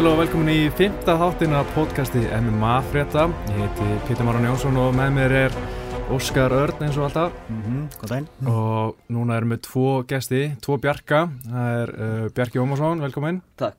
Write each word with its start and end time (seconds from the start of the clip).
Sæl 0.00 0.06
og 0.08 0.16
velkomin 0.16 0.48
í 0.48 0.60
fymta 0.72 1.12
þáttin 1.20 1.52
af 1.52 1.72
podcasti 1.74 2.22
MMA 2.32 2.76
frétta. 2.88 3.26
Ég 3.50 3.58
heiti 3.60 3.88
Pítur 4.06 4.24
Máran 4.24 4.46
Jónsson 4.48 4.78
og 4.80 4.94
með 4.96 5.10
mér 5.12 5.34
er 5.36 5.56
Óskar 6.16 6.54
Örn 6.56 6.86
eins 6.86 6.96
og 6.96 7.10
alltaf. 7.10 7.34
Mm 7.50 7.58
-hmm, 7.66 7.82
Góð 8.00 8.14
dæn. 8.14 8.28
Og 8.48 8.96
núna 9.12 9.36
erum 9.36 9.52
við 9.52 9.60
tvo 9.60 10.02
gesti, 10.08 10.56
tvo 10.62 10.78
Bjarka. 10.80 11.28
Það 11.44 11.82
er 11.82 11.92
uh, 11.92 12.30
Bjarki 12.32 12.58
Ómarsson, 12.58 13.00
velkomin. 13.00 13.42
Takk. 13.56 13.76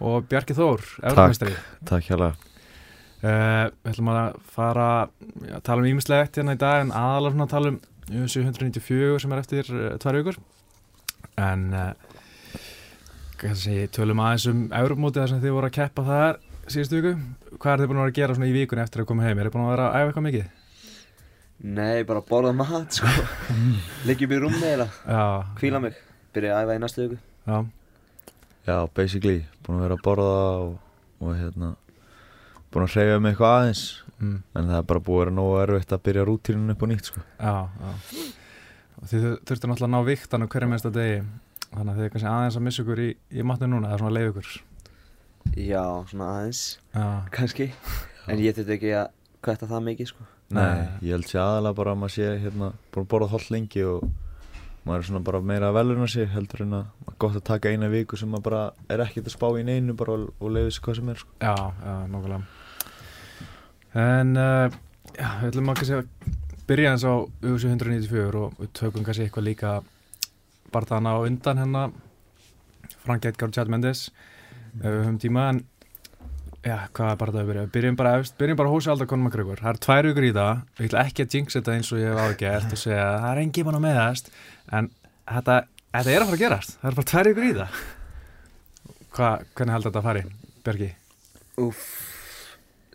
Og 0.00 0.24
Bjarki 0.24 0.54
Þór, 0.54 0.80
eurumestri. 1.02 1.52
Takk 1.84 2.04
hjálpa. 2.04 2.32
Uh, 3.22 3.68
við 3.84 3.92
ætlum 3.92 4.08
að 4.08 4.34
fara 4.48 5.08
að 5.52 5.62
tala 5.62 5.82
um 5.82 5.86
ímislegt 5.92 6.36
hérna 6.36 6.56
í 6.56 6.58
dag 6.64 6.80
en 6.80 6.92
aðalega 6.92 7.30
svona 7.30 7.44
að 7.44 7.50
tala 7.50 7.68
um 7.68 7.80
794 8.26 9.20
sem 9.20 9.32
er 9.32 9.38
eftir 9.38 9.64
uh, 9.68 9.98
tvær 9.98 10.16
vikur. 10.16 10.36
En... 11.36 11.92
Segi, 13.38 13.88
tölum 13.94 14.22
aðeins 14.24 14.46
um 14.50 14.62
Európmótið 14.74 15.22
þar 15.22 15.32
sem 15.32 15.42
þið 15.44 15.56
voru 15.56 15.70
að 15.70 15.76
keppa 15.78 16.04
þar 16.08 16.40
síðustu 16.68 16.98
viku. 16.98 17.12
Hvað 17.58 17.72
er 17.72 17.82
þið 17.82 17.90
búin 17.90 17.98
að 17.98 18.02
vera 18.02 18.12
að 18.12 18.18
gera 18.18 18.38
svona 18.38 18.48
í 18.48 18.56
vikun 18.56 18.82
eftir 18.82 19.02
að 19.02 19.08
koma 19.10 19.26
heim? 19.26 19.38
Er 19.38 19.48
þið 19.48 19.54
búin 19.54 19.64
að 19.64 19.72
vera 19.72 19.88
að 19.88 19.98
æfa 19.98 20.10
eitthvað 20.10 20.26
mikið? 20.28 20.48
Nei, 21.58 22.04
bara 22.06 22.22
borða 22.22 22.52
mat 22.54 22.94
sko 22.98 23.10
Liggjum 24.06 24.34
í 24.36 24.36
rúmni 24.44 24.68
eða 24.68 24.84
Já. 24.86 25.22
Kvíla 25.58 25.80
mig 25.82 25.96
Byrja 26.30 26.52
að 26.54 26.68
æfa 26.68 26.76
í 26.76 26.82
næstu 26.84 27.02
viku 27.02 27.16
Já. 27.48 27.56
Já, 28.68 28.84
basically, 28.92 29.46
búin 29.64 29.78
að 29.78 29.84
vera 29.86 29.96
að 29.96 30.02
borða 30.04 30.32
og, 30.60 30.72
og 31.24 31.30
hérna, 31.38 31.70
búin 32.68 32.84
að 32.84 32.96
hreyfa 32.98 33.20
mig 33.24 33.32
eitthvað 33.32 33.54
aðeins. 33.54 33.84
Mm. 34.18 34.34
En 34.52 34.68
það 34.68 34.80
er 34.80 34.88
bara 34.90 35.02
búið 35.06 35.16
að 35.16 35.22
vera 35.22 35.34
nógu 35.38 35.54
erfitt 35.62 35.94
að 35.96 36.02
byrja 36.08 36.24
rútírinu 36.28 36.74
upp 36.74 36.84
á 36.84 36.86
nýtt, 36.90 37.08
sko. 37.08 37.22
Já, 37.38 37.54
já. 37.64 38.26
Og 38.98 39.08
þið 39.08 39.24
þurftu 39.48 39.70
náttúrulega 39.70 39.88
að 39.88 39.94
ná 39.94 40.10
viktan 40.10 40.44
á 40.44 40.50
hverju 40.52 40.68
mesta 40.74 40.92
degi. 40.92 41.22
Þannig 41.74 41.92
að 41.92 41.98
þið 41.98 42.06
er 42.06 42.12
kannski 42.14 42.30
aðeins 42.32 42.58
að 42.58 42.66
missa 42.66 42.82
ykkur 42.84 43.04
í, 43.04 43.10
í 43.30 43.44
matnu 43.46 43.68
núna, 43.68 43.92
er 43.92 44.02
svona 44.02 44.16
leið 44.16 44.30
ykkur. 44.32 44.52
Já, 45.56 45.84
svona 46.10 46.32
aðeins 46.34 46.62
Já. 46.92 47.06
Kannski 47.32 47.68
En 48.28 48.40
ég 48.42 48.56
þurfti 48.56 48.74
ekki 48.76 48.90
að 48.98 49.12
kvæta 49.44 49.68
það 49.70 49.84
mikið 49.86 50.10
sko 50.10 50.26
Nei. 50.54 50.88
Ég 51.04 51.12
held 51.12 51.28
sér 51.28 51.42
aðalega 51.42 51.76
bara 51.76 51.92
að 51.92 52.00
maður 52.00 52.14
sé 52.14 52.28
hérna, 52.42 52.70
búin 52.92 53.04
að 53.04 53.10
borða 53.12 53.26
hálf 53.34 53.50
lengi 53.52 53.82
og 53.84 54.06
maður 54.88 55.02
er 55.02 55.08
svona 55.10 55.20
bara 55.26 55.40
meira 55.44 55.68
að 55.68 55.76
veluna 55.76 56.06
sig 56.08 56.30
heldur 56.32 56.62
en 56.64 56.76
að 56.78 56.86
maður 57.02 57.12
er 57.12 57.18
gott 57.24 57.36
að 57.36 57.44
taka 57.50 57.72
eina 57.72 57.90
viku 57.92 58.16
sem 58.16 58.30
maður 58.32 58.46
bara 58.46 58.62
er 58.88 59.02
ekkert 59.04 59.28
að 59.28 59.34
spá 59.34 59.46
í 59.60 59.66
neinu 59.68 59.96
bara 59.98 60.16
og, 60.16 60.30
og 60.40 60.54
leiði 60.54 60.72
sig 60.72 60.86
hvað 60.86 60.96
sem 60.96 61.10
er, 61.12 61.20
sko. 61.20 61.34
Já, 61.44 61.52
já, 61.84 61.92
nokkulega. 62.14 62.40
En, 64.06 64.32
uh, 64.40 64.78
já, 65.18 65.28
við 65.42 65.50
ætlum 65.50 65.68
að 65.74 65.78
kannski 65.82 65.98
að 65.98 66.32
byrja 66.70 66.94
eins 66.94 67.04
á 67.04 67.14
USU 67.52 67.68
194 67.74 68.42
og 68.46 68.56
við 68.62 68.74
tökum 68.80 69.04
kannski 69.04 69.28
eitthvað 69.28 69.48
líka 69.50 69.74
barðana 70.74 71.16
á 71.16 71.18
undan 71.26 71.58
hennar 71.62 71.96
Frank 73.04 73.24
Edgar 73.28 73.48
og 73.50 73.56
Chad 73.56 73.70
Mendes 73.72 74.08
ef 74.78 74.84
við 74.84 74.98
höfum 75.02 75.18
tíma 75.22 75.48
en 75.52 75.60
já, 76.66 76.76
hvað 76.92 77.12
er 77.12 77.18
bara 77.20 77.32
það 77.34 77.40
að 77.42 77.50
byrja? 77.52 77.66
Byrjum 77.74 77.96
bara, 77.98 78.12
efst, 78.20 78.34
byrjum 78.40 78.58
bara 78.58 78.72
hósi 78.72 78.90
aldar 78.92 79.08
konum 79.10 79.28
að 79.30 79.36
krökkur 79.38 79.62
það 79.62 79.70
er 79.72 79.80
tvær 79.86 80.08
vikur 80.10 80.26
í 80.28 80.32
það, 80.36 80.62
ég 80.78 80.88
ætla 80.90 81.04
ekki 81.06 81.24
að 81.24 81.36
jinx 81.38 81.56
þetta 81.58 81.76
eins 81.76 81.92
og 81.94 82.00
ég 82.02 82.12
hef 82.12 82.18
ágært 82.26 82.74
og 82.74 82.80
segja 82.82 83.04
að 83.06 83.18
það 83.22 83.30
er 83.30 83.40
engi 83.44 83.64
mann 83.66 83.78
að 83.78 83.84
meðast. 83.86 84.30
En 84.78 84.90
þetta, 85.28 85.56
þetta 85.94 86.12
er 86.12 86.24
að 86.24 86.28
fara 86.28 86.38
að 86.38 86.42
gerast. 86.42 86.74
Það 86.82 86.90
er 86.90 86.98
bara 86.98 87.10
tvær 87.12 87.30
vikur 87.30 87.46
í 87.48 87.54
það. 87.58 87.78
Hva, 89.18 89.30
hvernig 89.54 89.76
heldur 89.76 89.90
þetta 89.92 90.02
að 90.02 90.08
fari, 90.08 90.24
Bergi? 90.68 90.90
Úff. 91.64 91.86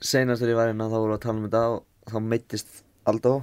Seinast 0.04 0.44
þegar 0.44 0.54
ég 0.54 0.60
var 0.60 0.70
hérna 0.72 0.90
þá 0.92 0.98
voru 1.00 1.16
að 1.16 1.24
tala 1.24 1.40
um 1.40 1.48
þetta 1.48 1.64
og 1.74 2.14
þá 2.14 2.20
meittist 2.34 2.78
Aldo. 3.10 3.34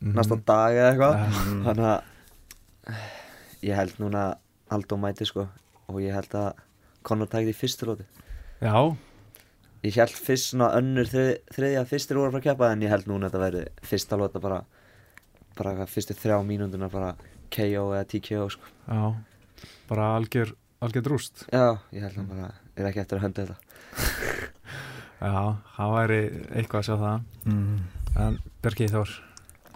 Mhm. 0.00 0.14
Næsta 0.16 0.38
dag 0.46 0.78
eða 0.78 0.88
eitthvað. 0.92 1.14
Ja. 1.20 1.44
Þannig 1.68 1.86
að 1.90 3.04
Ég 3.64 3.76
held 3.78 3.98
núna 4.02 4.28
að 4.28 4.76
Aldo 4.76 4.96
mæti 5.00 5.26
sko 5.28 5.46
Og 5.92 6.00
ég 6.02 6.14
held 6.16 6.36
að 6.38 6.62
Conor 7.04 7.28
tækði 7.32 7.52
í 7.52 7.58
fyrstu 7.58 7.88
lóti 7.88 8.06
Já, 8.64 8.76
Ég 9.84 9.98
held 10.00 10.14
fyrst 10.16 10.52
svona 10.52 10.70
önnur 10.78 11.08
þrið, 11.10 11.32
þriðja 11.52 11.84
fyrstir 11.88 12.16
voru 12.16 12.30
að 12.30 12.36
fara 12.38 12.40
að 12.40 12.46
keppa 12.48 12.70
en 12.72 12.84
ég 12.86 12.92
held 12.94 13.08
núna 13.10 13.28
að 13.28 13.34
þetta 13.34 13.42
verði 13.42 13.64
fyrsta 13.90 14.18
lóta 14.20 14.40
bara 14.40 14.60
bara 15.58 15.86
fyrstu 15.86 16.16
þrjá 16.16 16.38
mínúnduna 16.46 16.88
bara 16.90 17.10
KO 17.52 17.84
eða 17.94 18.06
TKO 18.08 18.46
sko. 18.50 18.70
já, 18.88 19.02
bara 19.88 20.06
algjör, 20.16 20.54
algjör 20.82 21.04
drúst. 21.06 21.44
Já, 21.52 21.78
ég 21.92 22.02
held 22.06 22.16
að 22.22 22.30
bara 22.32 22.48
er 22.74 22.88
ekki 22.88 23.02
eftir 23.04 23.20
að 23.20 23.26
hönda 23.26 23.44
þetta. 23.44 23.58
Já, 25.24 25.36
það 25.76 25.92
væri 25.94 26.18
eitthvað 26.58 26.80
að 26.80 26.88
sjá 26.88 26.96
það. 27.04 27.28
Mm. 27.48 27.76
En 28.24 28.40
Björki 28.64 28.88
Þór, 28.92 29.12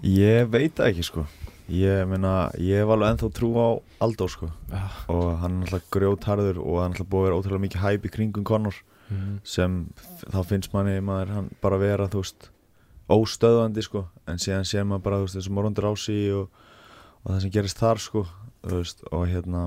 Ég 0.09 0.51
veit 0.53 0.83
ekki, 0.83 1.05
sko. 1.07 1.25
Ég 1.69 2.07
meina, 2.09 2.49
ég 2.57 2.81
hef 2.81 2.89
alveg 2.95 3.11
ennþá 3.13 3.29
trú 3.37 3.49
á 3.61 3.69
Aldó, 4.01 4.25
sko. 4.33 4.47
já, 4.73 4.83
Og 5.13 5.35
hann 5.43 5.59
er 5.63 5.67
alltaf 5.69 5.91
grjótharður 5.93 6.61
og 6.63 6.79
hann 6.81 6.95
er 6.95 6.97
alltaf 6.97 7.11
búið 7.13 7.21
að 7.21 7.27
vera 7.29 7.41
ótrúlega 7.43 7.65
mikið 7.67 7.83
hæp 7.83 8.07
í 8.09 8.13
kringum 8.15 8.45
Conor. 8.49 8.79
mm. 9.11 9.41
sem 9.45 9.75
f- 9.97 10.25
þá 10.33 10.39
finnst 10.49 10.73
manni 10.73 10.95
maður 11.01 11.31
hann 11.35 11.51
bara 11.61 11.79
vera 11.81 12.09
þú 12.09 12.23
veist 12.25 12.49
óstöðandi 13.09 13.83
sko 13.85 14.03
en 14.29 14.37
síðan 14.41 14.67
sér 14.69 14.85
maður 14.85 15.05
bara 15.07 15.19
þú 15.21 15.27
veist 15.29 15.37
þessum 15.39 15.55
morgundur 15.57 15.87
ási 15.93 16.17
og, 16.37 16.49
og 17.25 17.31
það 17.33 17.41
sem 17.45 17.51
gerist 17.55 17.79
þar 17.81 17.99
sko 18.05 18.25
veist 18.69 19.01
og 19.13 19.25
hérna 19.31 19.63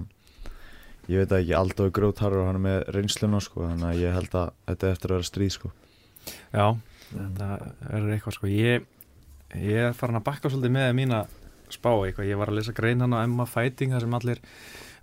ég 1.09 1.23
veit 1.23 1.33
ekki 1.39 1.55
Aldó 1.57 1.87
er 1.89 1.93
grótarur 1.95 2.43
og 2.43 2.49
hann 2.51 2.59
er 2.59 2.65
með 2.67 2.91
reynsluna 2.97 3.39
sko 3.41 3.65
þannig 3.65 3.87
að 3.89 4.01
ég 4.03 4.13
held 4.19 4.37
að 4.41 4.51
þetta 4.69 4.87
er 4.87 4.93
eftir 4.97 5.09
að 5.13 5.17
vera 5.17 5.29
stríð 5.31 5.53
sko 5.57 5.71
já, 6.53 6.65
þetta 7.11 7.47
er 7.89 8.09
eitthvað 8.13 8.35
sko. 8.37 8.47
Ég, 8.53 8.85
ég 9.57 9.87
er 9.89 9.95
farin 9.97 10.19
að 10.21 10.27
bakka 10.29 10.51
svolítið 10.53 10.75
með 10.77 10.91
mína 11.01 11.23
spá 11.77 11.91
eitthvað. 12.05 12.27
Ég 12.31 12.37
var 12.37 12.47
að 12.51 12.57
lesa 12.59 12.71
grein 12.73 13.01
hann 13.01 13.13
á 13.13 13.23
Emma 13.23 13.45
Fighting 13.45 13.91
þar 13.93 14.01
sem 14.05 14.13
allir 14.13 14.39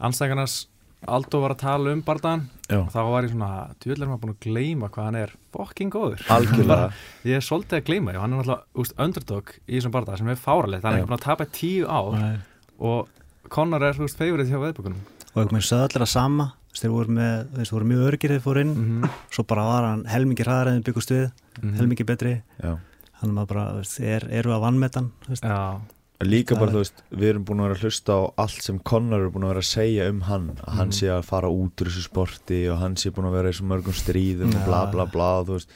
anstækarnas 0.00 0.66
Aldo 1.06 1.38
var 1.44 1.52
að 1.54 1.60
tala 1.62 1.92
um 1.94 2.00
bardaðan 2.02 2.40
Já. 2.66 2.80
og 2.80 2.88
þá 2.90 2.98
var 3.06 3.22
ég 3.22 3.30
svona, 3.30 3.48
djúvel 3.78 4.02
er 4.02 4.08
maður 4.10 4.22
búin 4.24 4.32
að 4.34 4.40
gleyma 4.48 4.88
hvað 4.90 5.04
hann 5.06 5.14
er 5.20 5.34
fucking 5.54 5.92
góður. 5.94 6.24
algjörlega 6.34 6.88
Ég 7.30 7.36
er 7.38 7.44
svolítið 7.46 7.76
að 7.78 7.84
og 8.18 8.22
hann 8.24 8.32
er 8.34 8.40
náttúrulega 8.40 9.04
underdog 9.06 9.52
í 9.68 9.76
þessum 9.78 9.92
bardaða 9.94 10.18
sem 10.18 10.28
er 10.32 10.40
fáralegt. 10.42 10.82
Hann 10.82 10.98
er 10.98 11.06
búin 11.06 11.14
að 11.14 11.22
tapa 11.22 11.46
tíu 11.54 11.86
ár 11.86 12.18
Nei. 12.18 12.38
og 12.82 13.08
Conor 13.48 13.84
er, 13.86 13.94
þú 13.94 14.08
veist, 14.08 14.18
favorite 14.18 14.50
hjá 14.50 14.58
veðbökunum. 14.58 14.98
Og 14.98 15.38
einhvern 15.38 15.54
veginn 15.60 15.68
sögðu 15.70 15.86
allir 15.86 16.02
að 16.08 16.10
sama 16.16 16.48
þeir 16.78 16.90
voru, 16.96 17.14
með, 17.14 17.46
þeir 17.54 17.70
voru 17.76 17.86
mjög 17.92 18.02
örgir 18.10 18.34
þeir 18.34 18.42
fóru 18.44 18.60
inn 18.66 18.74
Mm 18.74 19.02
-hmm. 19.02 19.10
svo 19.30 19.42
bara 19.46 19.62
var 19.70 19.82
hann 19.86 20.04
helmingi 20.10 20.42
hraðar 20.44 20.68
en 20.68 20.82
þeir 20.82 20.86
byggust 20.90 21.10
við 21.14 21.30
Mhm. 21.62 21.74
helmingi 21.78 22.04
betri 22.06 22.42
Já. 22.62 22.74
hann 23.22 23.34
var 23.34 23.46
bara, 23.46 23.72
veist, 23.78 24.00
er, 24.00 24.26
eru 24.30 24.50
að 24.50 24.60
vannmetan 24.66 25.10
Já, 25.30 25.80
líka 26.20 26.56
bara 26.58 26.72
þú 26.72 26.80
veist 26.82 27.02
við 27.14 27.28
erum 27.30 27.44
búin 27.46 27.60
að 27.60 27.68
vera 27.68 27.74
að 27.78 27.82
hlusta 27.86 28.12
á 28.18 28.20
allt 28.42 28.62
sem 28.62 28.78
Conor 28.78 29.20
er 29.26 29.30
búin 29.30 29.44
að 29.46 29.52
vera 29.54 29.62
að 29.62 29.68
segja 29.70 30.08
um 30.10 30.20
hann. 30.26 30.48
Að 30.66 30.74
hann 30.78 30.88
Mhm. 30.88 30.96
sé 30.98 31.06
að 31.14 31.24
fara 31.24 31.48
út 31.48 31.76
úr 31.80 31.86
þessu 31.86 32.02
sporti 32.08 32.68
og 32.72 32.78
hann 32.78 32.96
sé 32.96 33.10
búin 33.10 33.28
að 33.30 33.32
vera 33.38 33.48
í 33.48 33.52
svo 33.54 33.66
mörgum 33.66 33.94
stríðum 33.94 34.54
og 34.54 34.64
bla 34.66 34.86
bla 34.90 35.04
bla 35.06 35.44
þú 35.44 35.54
veist. 35.58 35.68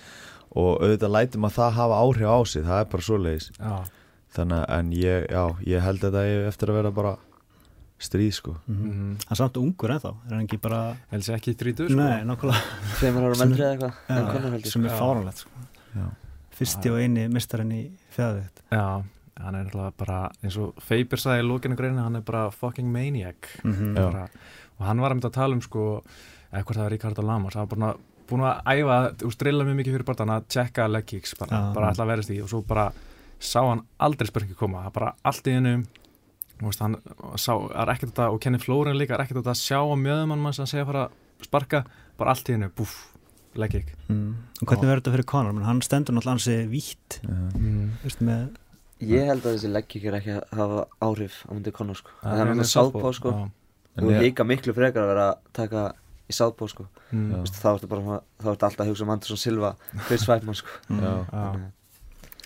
Og 0.55 0.81
auðvitað 0.83 1.11
lætum 1.17 1.45
að 1.47 1.53
það 1.57 1.73
hafa 1.73 1.95
áhrif 2.03 2.29
á 2.29 2.39
sig 2.47 2.63
það 2.65 2.81
er 2.81 2.85
bara 2.85 3.03
svoleiðis. 3.03 3.51
Já, 3.59 3.85
þannig 4.35 4.59
að 4.67 4.79
en 4.79 4.91
ég, 4.93 5.27
já, 5.31 5.45
ég 5.67 5.81
held 5.81 6.01
að 6.05 6.13
það 6.13 6.25
er 6.33 6.49
eftir 6.49 6.69
að 6.69 6.75
vera 6.83 6.91
bara 6.91 7.17
stríð 8.03 8.33
sko. 8.35 8.57
Mm 8.67 8.75
mm 8.75 8.91
-hmm. 8.91 9.11
hann 9.23 9.31
er 9.31 9.37
samt 9.37 9.57
ungur 9.57 9.91
ennþá 9.91 10.11
er 10.27 10.35
hann 10.35 10.43
ekki 10.47 10.59
bara, 10.61 10.97
helst 11.11 11.29
ekki 11.29 11.55
þrítur 11.55 11.87
sko. 11.89 11.95
nei, 11.97 12.25
Sem- 14.67 14.85
eða 14.85 14.91
er 14.93 14.99
fáranlegt 14.99 15.37
sko. 15.39 15.51
Já. 15.97 16.07
fyrsti 16.51 16.91
og 16.91 16.99
eini 16.99 17.29
mistarinn 17.29 17.71
í 17.73 17.91
fjæðvitt 18.17 18.59
Já, 18.73 19.03
hann 19.41 19.54
er 19.54 19.65
náttúrulega 19.66 19.93
bara 19.97 20.19
eins 20.43 20.56
og 20.60 20.78
Faber 20.82 21.20
sagði 21.20 21.43
í 21.44 21.48
lókinu 21.48 21.76
greina 21.78 22.04
hann 22.06 22.16
er 22.16 22.25
bara 22.26 22.50
fucking 22.50 22.93
maniac. 22.93 23.48
Mm 23.65 23.72
-hmm. 23.72 23.94
Bara, 23.94 24.29
og 24.79 24.87
hann 24.87 25.00
var 25.00 25.11
að 25.11 25.14
mynda 25.14 25.29
að 25.29 25.38
tala 25.40 25.55
um 25.55 25.62
sko 25.62 26.02
eða 26.52 26.64
hvort 26.64 26.76
það 26.76 26.82
var 26.82 26.90
Ricardo 26.90 27.23
Lamas. 27.23 27.55
Hann 27.55 27.69
var 27.69 27.76
bara 27.76 27.94
búin 28.29 28.44
að 28.44 28.61
æfa 28.67 29.26
og 29.26 29.32
strilla 29.32 29.64
mjög 29.64 29.76
mikið 29.76 29.93
fyrir 29.93 30.05
bara 30.05 30.19
hann 30.19 30.37
að 30.37 30.49
checka 30.49 30.88
leg 30.88 31.06
kicks 31.06 31.34
bara, 31.38 31.56
Já. 31.56 31.75
bara 31.75 31.88
alltaf 31.88 32.08
verðist 32.08 32.31
í 32.31 32.43
og 32.43 32.49
svo 32.49 32.62
bara 32.62 32.93
sá 33.40 33.61
hann 33.61 33.82
aldrei 33.99 34.26
spurningi 34.26 34.55
koma. 34.55 34.90
Bara 34.90 35.14
allt 35.25 35.46
í 35.46 35.56
hennu 35.56 35.85
hann 36.62 36.96
sá, 37.37 37.55
er 37.75 37.90
ekkert 37.90 38.12
þetta 38.12 38.28
og 38.31 38.40
Kenny 38.40 38.58
Flóren 38.62 38.99
líka 38.99 39.17
er 39.17 39.25
ekkert 39.25 39.43
þetta 39.43 39.55
að 39.55 39.62
sjá 39.62 39.78
á 39.82 39.96
mjöðum 39.99 40.35
hann 40.35 40.52
sem 40.55 40.67
segja 40.70 40.85
að 40.85 40.93
fara 40.93 41.05
að 41.06 41.46
sparka. 41.49 41.85
Bara 42.19 42.35
allt 42.35 42.49
í 42.49 42.56
hennu, 42.56 42.69
búff, 42.76 42.94
leg 43.58 43.73
kick. 43.73 43.94
Mm. 44.08 44.37
og 44.61 44.69
hvernig 44.69 44.88
verður 44.88 45.02
þetta 45.02 45.14
fyrir 45.17 45.28
Conor? 45.32 45.62
Hann 45.67 45.82
stendur 45.82 46.14
náttúrulega 46.14 46.37
hansi 46.37 46.58
vítt. 46.70 47.19
Mm. 47.26 47.96
með, 48.20 48.44
Ég 49.02 49.26
held 49.26 49.43
að 49.43 49.56
þessi 49.56 49.72
leggík 49.72 50.04
er 50.10 50.16
ekki 50.20 50.37
að 50.38 50.56
hafa 50.60 50.87
áhrif 51.02 51.40
á 51.49 51.50
myndi 51.52 51.72
Conor 51.75 51.99
sko. 51.99 52.10
Það 52.22 52.38
er 52.44 52.46
er 52.52 52.62
að 52.62 52.70
sáðpá 52.70 53.12
sko. 53.19 53.34
En 53.96 54.04
Þú 54.06 54.14
hika 54.22 54.44
miklu 54.49 54.72
frekar 54.76 55.02
að 55.04 55.10
vera 55.12 55.26
að 55.32 55.38
taka 55.52 55.82
í 56.31 56.32
sáðpá 56.32 56.69
sko. 56.70 56.87
Mm. 57.12 57.31
Veist, 57.43 57.58
Þá 57.60 57.69
ertu 57.75 57.88
bara 57.90 58.00
svona- 58.06 58.22
þá 58.40 58.46
ertu 58.54 58.66
alltaf 58.69 58.81
að 58.87 58.90
hugsa 58.93 59.02
um 59.04 59.10
Anderson 59.10 59.37
Silva 59.37 59.76
Chris 60.06 60.26
Weidman 60.28 60.54
sko. 60.54 60.69
Að- 60.88 61.70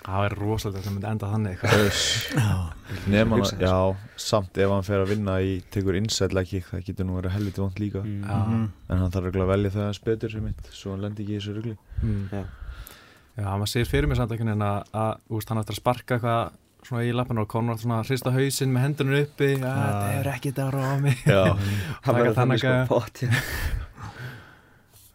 það 0.07 0.25
er 0.27 0.35
rosalega 0.39 0.83
sem 0.85 0.95
myndi 0.95 1.09
enda 1.11 1.27
þannig 1.27 1.63
já, 1.67 2.59
Nefn 3.11 3.33
Hugsa 3.35 3.57
hann, 3.57 3.65
já, 3.67 3.97
samt 4.17 4.59
ef 4.63 4.71
hann 4.71 4.85
fer 4.87 5.01
að 5.03 5.09
vinna 5.11 5.35
í 5.43 5.57
tekur 5.75 5.97
inside 5.99 6.33
leg 6.37 6.47
kick, 6.47 6.69
það 6.71 6.85
getur 6.87 7.07
nú 7.09 7.17
verið 7.19 7.35
helviti 7.35 7.59
vond 7.65 7.75
líka 7.83 8.03
Mm. 8.05 8.23
Já. 8.23 8.37
Mhm. 8.47 8.69
en 8.91 8.99
hann 8.99 9.11
þarf 9.11 9.25
örugglega 9.27 9.47
að 9.49 9.55
velja 9.55 9.71
það 9.75 9.99
spötur 9.99 10.31
sem 10.31 10.45
mitt 10.45 10.63
svo 10.73 10.93
hann 10.95 11.03
lendi 11.03 11.25
ekki 11.25 11.35
í 11.35 11.41
þessu 11.41 11.55
rugli 11.57 11.77
mm. 12.03 12.47
Já. 13.37 13.49
Maður 13.53 13.69
segir 13.73 13.89
fyrir 13.91 14.09
mig 14.09 14.17
samt 14.21 14.33
ekki 14.33 14.47
en 14.49 14.65
að, 14.65 14.79
að 14.97 15.35
úst, 15.37 15.51
hann 15.53 15.61
eftir 15.61 15.77
að 15.77 15.81
sparka 15.83 16.17
eitthvað 16.17 16.55
svona 16.87 17.03
í 17.05 17.13
lappinu 17.13 17.43
og 17.43 17.49
Conor 17.51 17.77
svona 17.81 17.99
að 18.01 18.11
hrista 18.13 18.33
hausinn 18.33 18.73
með 18.73 18.85
hendunum 18.87 19.19
uppi. 19.21 19.51
Að 19.59 19.81
það 19.83 20.17
er 20.21 20.31
ekki 20.33 20.53
þetta 20.53 20.67
að 20.67 20.75
ráða 20.77 20.97
mig. 21.03 21.23
Já, 21.27 21.43
Hann 22.07 22.17
verður 22.21 22.37
þannig 22.39 22.63
sko 22.63 22.75
pott 22.93 23.23
já. 23.27 23.31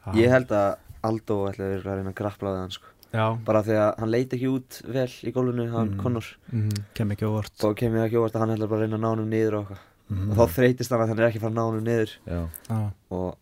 það 0.05 0.19
Ég 0.21 0.33
held 0.35 0.51
að 0.57 0.71
Aldo 1.01 1.37
ætlaði 1.49 1.77
að 1.79 1.85
reyna 1.87 2.11
að 2.11 2.17
grappla 2.19 2.51
við 2.53 2.59
hann 2.61 2.73
sko. 2.75 2.87
Já, 3.11 3.25
Bara 3.47 3.61
því 3.67 3.77
að 3.81 3.89
hann 3.99 4.11
leiti 4.13 4.37
ekki 4.37 4.49
út 4.53 4.77
vel 4.87 5.07
í 5.27 5.31
gólfinu, 5.35 5.65
hann 5.73 5.89
Mm. 5.91 5.97
Connor 6.03 6.27
mhm, 6.53 6.83
kem 6.95 7.09
ekki 7.15 7.27
óvart. 7.27 7.55
Þá 7.59 7.67
kemur 7.81 8.05
ekki 8.05 8.19
óvart 8.21 8.35
að 8.37 8.43
hann 8.45 8.53
ætlaði 8.55 8.71
bara 8.71 8.79
að 8.79 8.85
reyna 8.85 8.99
að 8.99 9.03
ná 9.03 9.09
hann 9.11 9.31
nýður 9.33 9.57
og 9.57 9.63
eitthvað. 9.65 9.87
Mhm. 10.11 10.29
Og 10.31 10.37
þá 10.37 10.55
þreytist 10.55 10.91
hann 10.93 11.01
að 11.01 11.09
hann 11.11 11.19
er 11.19 11.27
ekki 11.27 11.39
að 11.41 11.45
fara 11.47 11.51
að 11.51 11.57
ná 11.57 11.63
hann 11.65 11.87
niður. 11.89 12.13
Já, 12.27 12.41
já, 12.69 12.79
Og 13.11 13.35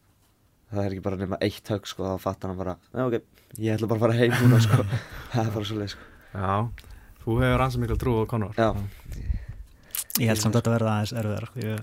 það 0.71 0.81
er 0.85 0.95
ekki 0.95 1.05
bara 1.09 1.19
nema 1.19 1.37
eitt 1.41 1.69
högg 1.73 1.85
sko, 1.89 2.03
þá 2.09 2.23
fattar 2.23 2.49
hann 2.53 2.57
bara 2.63 2.75
ok, 3.05 3.21
ég 3.57 3.73
ætla 3.75 3.87
bara 3.89 3.99
að 3.99 4.05
fara 4.05 4.17
heim 4.19 4.31
núna 4.43 4.59
sko. 4.61 4.83
Það 5.33 5.45
er 5.47 5.51
bara 5.55 5.65
svo 5.65 5.77
leið 5.79 5.91
sko. 5.95 6.07
Já. 6.33 6.53
Þú 7.23 7.37
hefur 7.41 7.63
ansið 7.65 7.83
mikil 7.83 7.97
trú 8.01 8.13
á 8.21 8.23
Conor. 8.29 8.53
Já. 8.57 8.69
Ég 10.19 10.27
held 10.29 10.41
samt 10.41 10.55
að 10.55 10.61
þetta 10.61 10.73
verða 10.75 10.93
aðeins 10.95 11.13
erfiðar 11.21 11.47
sko. 11.49 11.59
Ég, 11.59 11.79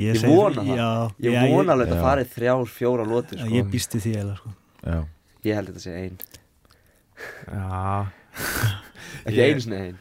Ég 0.00 0.16
segi- 0.16 0.32
vona 0.32 0.62
það. 0.64 0.76
já, 0.78 0.90
Ég 1.26 1.34
já, 1.34 1.40
vona 1.52 1.72
alveg 1.74 1.86
að 1.86 1.90
þetta 1.90 2.04
farið 2.06 2.28
þrjár, 2.34 2.62
fjóra 2.72 3.04
lóti 3.08 3.36
Ég, 3.36 3.40
sko. 3.42 3.54
ég 3.58 3.66
býst 3.74 3.96
í 3.96 4.00
því 4.04 4.12
eða 4.22 4.36
sko. 4.38 4.52
já, 4.86 4.98
Ég 5.44 5.54
held 5.58 5.68
þetta 5.72 5.82
sé 5.84 5.94
ein. 6.04 6.16
Já, 7.50 8.06
Ekki 9.26 9.36
Ég- 9.36 9.50
einu 9.50 9.60
sinni 9.64 9.80
ein. 9.80 9.98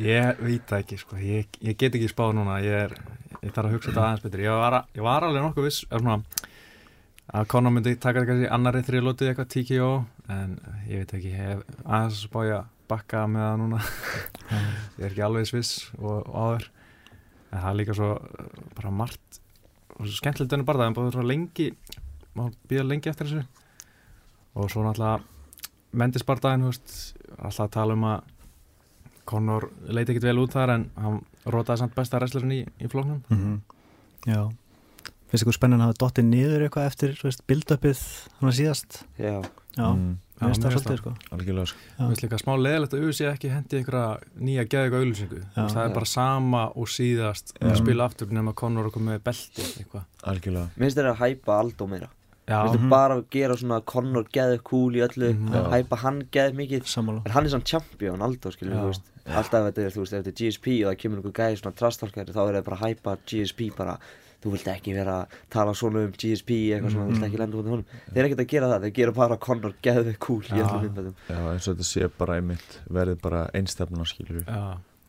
Ég 0.00 0.38
veit 0.40 0.66
það 0.70 0.78
ekki 0.84 0.98
sko. 1.02 1.16
Ég, 1.20 1.46
ég 1.60 1.76
get 1.80 1.96
ekki 1.98 2.08
spáð 2.12 2.32
núna. 2.38 2.56
Ég, 2.64 2.86
er, 2.86 2.94
ég 3.42 3.52
þarf 3.52 3.68
að 3.68 3.74
hugsa 3.76 3.90
þetta 3.90 4.04
aðeins 4.06 4.24
betur. 4.24 4.44
Ég 4.46 4.56
var, 4.62 4.76
ég 4.96 5.04
var 5.04 5.26
alveg 5.26 5.44
nokkuð 5.44 5.66
viss 5.68 5.82
er 5.90 6.00
svona, 6.04 6.20
að 7.34 7.48
Conor 7.50 7.74
myndi 7.74 7.96
taka 7.98 8.22
þetta 8.22 8.30
kannski 8.30 8.50
annari 8.54 8.82
þriðlótið 8.86 9.30
eitthvað 9.30 9.50
TKO 9.54 9.90
en 10.32 10.56
ég 10.86 11.02
veit 11.02 11.14
ekki, 11.18 11.32
hef 11.34 11.62
aðeins 11.84 12.24
að 12.30 12.64
bakka 12.86 13.24
með 13.30 13.42
það 13.42 13.56
núna. 13.62 13.78
Ég 14.96 15.00
er 15.00 15.08
ekki 15.10 15.24
alveg 15.26 15.48
sviss 15.50 15.72
og, 15.98 16.20
og 16.22 16.36
áður. 16.38 16.68
En 17.50 17.56
það 17.58 17.68
er 17.70 17.78
líka 17.80 17.96
svo 17.98 18.10
bara 18.76 18.92
margt 18.94 19.40
og 19.96 20.04
svo 20.04 20.18
skemmtilegt 20.20 20.54
enn 20.54 20.66
bara 20.68 20.84
það 20.84 20.90
en 20.92 20.98
bara 20.98 21.14
svo 21.16 21.24
lengi 21.26 21.70
maður 22.36 22.54
býða 22.70 22.86
lengi 22.86 23.10
eftir 23.10 23.30
þessu. 23.30 23.64
Og 24.56 24.70
svo 24.70 24.84
náttúrulega 24.86 25.24
mendisbardaðin, 25.96 26.66
alltaf 26.68 27.64
að 27.66 27.74
tala 27.74 27.96
um 27.96 28.06
að 28.12 28.32
Conor 29.26 29.66
leiti 29.90 30.14
ekkit 30.14 30.28
vel 30.28 30.38
út 30.44 30.54
þar 30.54 30.76
en 30.76 30.84
hann 31.00 31.18
rótaði 31.50 31.82
samt 31.82 31.96
besta 31.96 32.20
wrestlerin 32.20 32.54
í, 32.54 32.60
í 32.62 32.90
flóknum 32.90 33.24
mm 33.26 33.56
Já 34.26 34.44
Finnst 35.26 35.42
ykkur 35.42 35.56
spennan 35.56 35.82
að 35.82 35.88
hafa 35.90 35.98
dottið 36.04 36.26
niður 36.30 36.64
eitthvað 36.66 36.86
eftir 36.90 37.14
build-upið 37.50 38.02
hann 38.40 38.52
síðast? 38.54 39.00
Já, 39.18 39.40
Já, 39.76 39.88
mm, 39.92 40.12
Já, 40.36 40.40
mér 40.40 40.52
finnst 40.52 40.62
það. 40.62 40.74
svolítið 40.76 40.98
sko. 41.00 41.12
algjörlega 41.36 41.66
sko. 41.72 41.78
Mér 41.98 42.10
finnst 42.12 42.22
líka 42.24 42.38
smá 42.40 42.52
leðilegt 42.56 42.94
að 42.94 43.02
auðvitað 43.02 43.32
ekki 43.34 43.50
hendi 43.52 43.80
einhverja 43.80 44.04
nýja 44.46 44.64
geðuga 44.72 45.00
auðlýsingu 45.02 45.40
það 45.56 45.80
er 45.82 45.94
bara 45.96 46.08
sama 46.12 46.62
og 46.76 46.86
síðast 46.92 47.52
Já. 47.56 47.66
að 47.72 47.80
spila 47.82 48.06
aftur 48.06 48.30
nema 48.32 48.54
Conor 48.54 48.88
okkur 48.90 49.02
með 49.02 49.18
belti 49.26 49.66
eitthvað. 49.66 50.04
Algjörlega. 50.22 50.70
Mér 50.76 50.86
finnst 50.86 51.00
þeirra 51.00 51.12
að 51.16 51.20
hæpa 51.24 51.58
Aldo 51.58 51.86
meira. 51.90 52.08
Mér 52.46 52.62
finnst 52.62 52.76
þeirra 52.78 52.90
bara 52.94 53.14
að 53.18 53.24
gera 53.34 53.56
svona 53.58 53.80
Connor 53.84 54.24
geðið 54.32 54.62
cool 54.70 54.94
í 54.94 55.02
öllu. 55.08 55.32
Já. 55.34 55.62
Hæpa 55.74 55.96
hann 56.06 56.22
geðið 56.30 56.54
mikið. 56.62 56.86
Sammála. 56.86 57.22
En 57.26 57.32
hann 57.34 57.44
er 57.44 57.50
svona 57.50 57.66
champion, 57.66 58.22
Aldo, 58.22 58.52
skilur, 58.54 58.72
Já. 58.76 58.80
þú 58.84 58.92
veist. 58.94 59.10
Alltaf 59.26 59.58
ef 59.58 59.74
þetta 59.74 59.82
er, 59.82 59.90
þú 59.90 60.00
veist, 60.04 60.12
ef 60.14 60.22
þetta 60.22 60.30
er 60.30 60.38
GSP 60.38 60.66
og 60.86 60.92
það 60.92 60.98
kemur 61.02 61.18
einhver 61.18 61.34
gæði 61.34 61.58
svona 61.58 61.74
trastalkari 61.80 62.30
þá 62.32 62.40
er 62.46 62.54
það 62.60 62.64
bara 62.68 62.76
að 62.78 62.84
hæpa 62.86 63.16
GSP 63.26 63.70
bara 63.76 63.96
Þú 64.46 64.52
vilt 64.54 64.68
ekki 64.70 64.92
vera 64.94 65.14
að 65.24 65.36
tala 65.50 65.72
svona 65.74 66.04
um 66.06 66.12
GSP 66.14 66.50
eitthvað 66.76 66.92
svona, 66.94 67.06
þú 67.08 67.14
vilt 67.16 67.26
ekki 67.26 67.40
lenda 67.40 67.58
út 67.58 67.66
í 67.66 67.72
honum. 67.72 67.94
Þeir 68.06 68.20
eru 68.20 68.28
ekkert 68.28 68.42
að 68.44 68.50
gera 68.52 68.68
það, 68.70 68.84
þeir 68.86 68.92
gera 69.00 69.14
bara 69.16 69.38
Connor 69.42 69.72
geðið 69.82 70.10
cool 70.22 70.42
í 70.46 70.60
öllum 70.60 70.84
myndbætum 70.84 71.16
Já, 71.26 71.40
eins 71.50 71.66
og 71.66 71.72
þetta 71.72 71.86
sé 71.88 72.10
bara 72.20 72.36
einmitt 72.38 72.76
verið 72.94 73.18
bara 73.24 73.40
einstefna 73.58 74.06
skilur 74.06 74.38
við 74.38 74.52
já, 74.52 74.60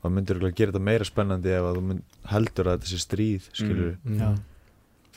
Það 0.01 0.13
myndir 0.16 0.38
örugglega 0.38 0.57
gera 0.57 0.74
þetta 0.74 0.88
meira 0.88 1.07
spennandi 1.07 1.54
ef 1.54 1.68
að 1.69 1.78
þú 1.78 1.84
mynd, 1.92 2.18
heldur 2.34 2.72
að 2.72 2.80
þetta 2.80 2.92
sé 2.92 3.00
stríð 3.04 3.48
skilur 3.51 3.84
við 3.84 3.95
mm, 4.07 4.19
Já. 4.24 4.30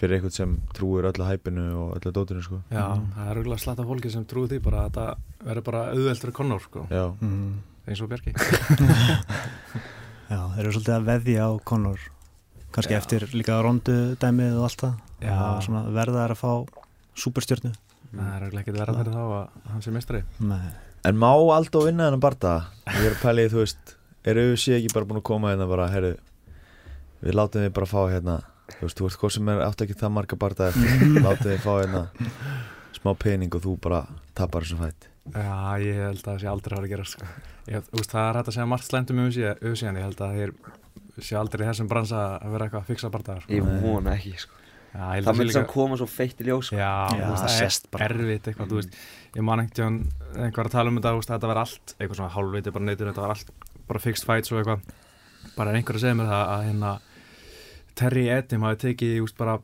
fyrir 0.00 0.17
eitthvað 0.19 0.37
sem 0.37 0.55
trúir 0.76 1.08
öllu 1.11 1.26
hæpinu 1.28 1.66
og 1.81 1.90
öllu 1.99 2.12
dótinu 2.16 2.44
sko. 2.44 2.61
Já 2.73 2.84
það 3.16 3.26
er 3.26 3.40
auðvitað 3.40 3.64
slatta 3.64 3.88
fólki 3.90 4.12
sem 4.12 4.28
trúi 4.28 4.49
því 4.52 4.61
bara 4.69 4.84
að 4.84 4.88
þetta 4.90 5.49
verður 5.50 5.66
bara 5.69 5.82
auðvelt 5.94 6.25
fyrir 6.25 6.37
Conor 6.40 6.64
sko, 6.64 6.87
Já, 6.93 7.05
mm. 7.20 7.50
eins 7.87 8.05
og 8.05 8.12
Bjarki. 8.12 8.32
Já, 10.31 10.40
þeir 10.55 10.64
eru 10.64 10.75
svolítið 10.76 10.96
að 10.96 11.06
veðja 11.12 11.46
á 11.46 11.50
Conor 11.66 12.08
kannski 12.75 12.94
Já. 12.96 13.00
eftir 13.02 13.26
líka 13.34 13.61
rondu 13.64 13.96
dæmið 14.20 14.58
og 14.58 14.69
allt 14.69 14.84
það 14.84 15.81
og 15.81 15.94
verða 15.96 16.25
þær 16.25 16.37
að 16.37 16.40
fá 16.40 16.52
superstjörnu 17.20 17.72
það 18.11 18.46
er 18.49 18.61
ekki 18.61 18.75
verða 18.75 19.00
fyrir 19.00 19.17
þá 19.17 19.25
að 19.25 19.67
hann 19.72 19.84
sé 19.84 19.93
mestari 19.94 20.22
Nei, 20.43 20.70
En 21.08 21.17
má 21.17 21.31
Aldo 21.32 21.81
vinna 21.87 22.08
þennan 22.08 22.20
barda? 22.20 22.55
Ég 22.93 23.06
er 23.08 23.14
að 23.14 23.22
pæla 23.22 23.44
í, 23.46 23.50
þú 23.52 23.62
veist, 23.62 23.93
eru 24.28 24.43
við 24.50 24.58
sé 24.61 24.75
ekki 24.76 24.90
bara 24.93 25.06
búin 25.08 25.20
að 25.22 25.28
koma 25.31 25.52
hérna 25.55 25.69
bara, 25.70 25.87
herru, 25.88 26.11
við 27.25 27.38
látum 27.38 27.64
þið 27.64 27.72
bara 27.78 27.88
fá 27.88 28.00
hérna, 28.11 28.34
þú 28.75 28.82
veist, 28.84 28.99
þú 28.99 29.06
veist, 29.06 29.20
hvað 29.23 29.32
sem 29.37 29.49
er 29.49 29.62
átt 29.64 29.84
ekki 29.87 29.96
það 30.02 30.12
marga 30.19 30.38
eftir, 30.43 30.69
látum 31.25 31.46
þið 31.46 31.62
fá 31.64 31.70
hérna 31.78 32.02
smá 32.99 33.14
pening 33.16 33.56
og 33.56 33.64
þú 33.64 33.78
bara 33.81 34.02
tapar 34.37 34.66
þessu 34.66 34.76
fætt. 34.82 35.08
Já, 35.31 35.56
ég 35.81 36.02
held 36.05 36.20
að 36.20 36.26
það 36.26 36.38
sé 36.43 36.50
aldrei 36.52 36.75
að 36.75 36.76
fara 36.76 36.88
að 36.90 36.93
gera 36.93 37.08
sko. 37.08 37.31
ég, 37.70 37.90
úst, 37.96 38.12
það 38.12 38.26
er 38.28 38.38
hægt 38.40 38.50
að 38.52 38.56
segja 38.58 38.70
margt 38.75 38.88
slæmt 38.90 39.14
um 39.14 39.25
auðsíðan 39.25 40.00
ég 40.00 40.05
held 40.05 40.23
að 40.26 40.37
þeir 40.37 40.55
sé 41.19 41.37
aldrei 41.37 41.67
þessum 41.67 41.89
bransa 41.91 42.39
að 42.41 42.51
vera 42.55 42.67
eitthvað 42.69 42.83
að 42.85 42.91
fixa 42.93 43.11
bardaðar 43.11 43.43
sko. 43.43 43.53
Ég 43.53 43.83
vona 43.83 44.15
ekki, 44.17 44.35
sko. 44.39 44.57
Já, 44.91 45.23
Það 45.23 45.37
myndi 45.37 45.45
líka- 45.47 45.53
samt 45.61 45.69
koma 45.71 45.97
svo 45.97 46.07
feitt 46.11 46.41
í 46.43 46.45
ljós, 46.49 46.65
sko. 46.67 46.77
Já, 46.77 46.91
Já, 47.15 47.27
það 47.31 47.61
er 47.62 47.91
bara. 47.91 48.05
erfitt 48.09 48.49
eitthvað, 48.51 48.69
þú 48.73 48.79
veist, 48.81 48.97
ég 49.37 49.43
man 49.47 49.61
einhvern 49.61 49.99
veginn 50.01 50.45
einhver 50.47 50.65
að 50.67 50.71
tala 50.75 50.89
um 50.91 50.97
þetta, 50.99 51.12
að 51.15 51.29
þetta 51.31 51.47
var 51.53 51.57
allt 51.62 51.95
eitthvað 52.01 52.17
svona 52.17 52.35
hálfviti 52.35 52.73
bara 52.73 52.85
neytur, 52.85 53.07
þetta 53.12 53.23
var 53.23 53.31
allt 53.37 53.51
bara 53.87 54.01
fixed 54.01 54.27
fights 54.27 54.51
og 54.53 54.59
eitthvað, 54.65 54.81
bara 55.57 55.71
er 55.71 55.77
einhver 55.79 55.95
að 55.95 56.03
segja 56.03 56.19
mér 56.19 56.27
það 56.31 56.45
að 56.51 56.65
hérna 56.71 57.01
Terry 58.01 58.29
Edim 58.31 58.62
hafi 58.67 58.77
tekið, 58.87 59.15
þú 59.19 59.25
veist, 59.27 59.37
bara 59.37 59.59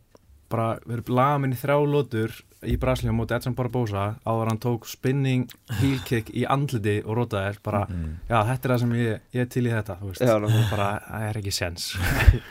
bara 0.53 0.79
verið 0.87 1.09
lamin 1.17 1.53
í 1.55 1.59
þrjá 1.59 1.77
lótur 1.91 2.35
í 2.67 2.77
Brasilíum 2.81 3.19
móti 3.21 3.35
Edson 3.37 3.55
Barbosa 3.59 4.05
áður 4.27 4.49
hann 4.51 4.61
tók 4.63 4.87
spinning 4.91 5.49
heel 5.81 5.99
kick 6.07 6.31
í 6.35 6.45
andliti 6.51 6.99
og 7.05 7.17
rótaði 7.21 7.59
bara, 7.63 7.85
Mm. 7.91 8.17
já, 8.29 8.39
þetta 8.49 8.65
er 8.69 8.73
það 8.75 8.81
sem 8.81 8.93
ég, 8.99 9.21
ég 9.35 9.41
er 9.41 9.51
til 9.53 9.67
í 9.67 9.71
þetta, 9.75 9.97
þú 10.01 10.11
veist, 10.13 10.21
Já, 10.21 10.67
bara, 10.71 10.89
það 11.11 11.29
er 11.31 11.41
ekki 11.43 11.53
sens 11.55 11.89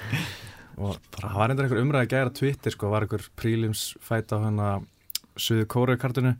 og 0.81 0.97
bara, 1.15 1.29
það 1.31 1.39
var 1.39 1.49
einhver 1.53 1.65
einhver 1.67 1.81
umræði 1.83 2.11
gæra 2.13 2.33
Twitter, 2.35 2.71
sko, 2.75 2.89
var 2.91 3.05
einhver 3.05 3.25
prílims 3.39 3.85
fæt 4.03 4.31
á 4.35 4.37
hérna 4.43 4.69
Suðu 5.35 5.65
Kórukartinu 5.71 6.35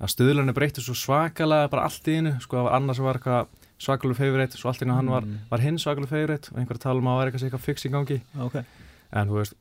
að 0.00 0.10
stöðlunni 0.14 0.54
breytti 0.56 0.82
svo 0.82 0.94
svakalega 0.96 1.68
bara 1.70 1.84
allt 1.86 2.06
í 2.10 2.16
einu, 2.18 2.36
sko, 2.42 2.64
annars 2.72 2.98
var 3.02 3.18
eitthvað 3.20 3.50
svakalur 3.80 4.16
favorite, 4.18 4.58
svo 4.58 4.70
allt 4.70 4.82
í 4.82 4.86
einu 4.88 4.96
hann 4.96 5.10
var, 5.12 5.26
var 5.50 5.62
hinn 5.64 5.78
svakalur 5.80 6.08
favorite 6.10 6.50
og 6.52 6.58
einhver 6.60 6.78
að 6.80 6.84
tala 6.86 7.02
um 7.02 7.10
að 7.10 7.18
það 7.18 7.20
var 7.20 7.32
eitthvað, 7.50 7.64
fix 7.66 7.86
í 7.86 7.92
gangi, 7.92 8.20
ok. 8.46 8.56
En 9.12 9.28
þú 9.30 9.38
veist 9.40 9.54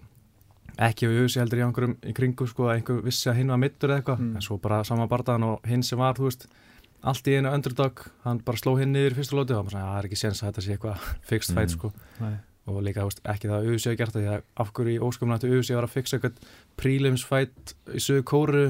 ekki 0.79 1.07
á 1.07 1.11
jössi 1.11 1.39
heldur 1.41 1.59
í 1.59 1.63
einhverjum 1.67 1.95
í 2.07 2.13
kringu 2.15 2.47
sko 2.47 2.69
að 2.69 2.77
einhver 2.79 3.01
vissi 3.03 3.29
að 3.31 3.39
hinn 3.41 3.51
var 3.51 3.59
mittur 3.61 3.89
eða 3.91 4.01
eitthvað. 4.01 4.19
Mm. 4.23 4.35
en 4.39 4.45
svo 4.45 4.57
bara 4.63 4.83
sama 4.87 5.07
bardaðan 5.11 5.43
og 5.49 5.67
hinn 5.67 5.83
sem 5.83 5.99
var 5.99 6.15
þú 6.15 6.29
veist, 6.29 6.45
allt 7.03 7.27
í 7.31 7.35
einu 7.39 7.51
underdog 7.55 8.03
hann 8.25 8.39
bara 8.43 8.57
sló 8.59 8.77
hinn 8.79 8.91
niður 8.95 9.15
í 9.15 9.17
fyrsta 9.19 9.35
lóti 9.39 9.55
og 9.55 9.65
bara 9.67 9.75
sagði, 9.75 9.83
"Já, 9.83 9.91
það 9.91 9.99
er 9.99 10.07
ekki 10.09 10.19
séns 10.23 10.41
að 10.43 10.47
þetta 10.49 10.63
sé 10.65 10.71
eitthvað 10.77 10.97
fixed 11.31 11.55
fight 11.55 11.69
Mm. 11.69 11.75
sko. 11.77 11.91
Nei. 12.21 12.35
og 12.69 12.83
líka 12.85 13.01
veist, 13.03 13.21
ekki 13.25 13.47
það 13.49 13.55
að 13.57 13.65
auðvitað 13.65 13.89
hafi 13.89 13.97
gert 13.97 14.13
það 14.13 14.21
því 14.23 14.29
að 14.29 14.41
af 14.61 14.73
hverju 14.73 14.93
í 14.93 14.99
til 15.39 15.49
auðvitað 15.49 15.75
var 15.79 15.87
að 15.87 15.95
fixa 15.95 16.17
eitthvað 16.19 16.35
prelims 16.77 17.23
fight 17.25 17.73
í 17.89 17.99
sögu 17.99 18.23
kóru 18.29 18.65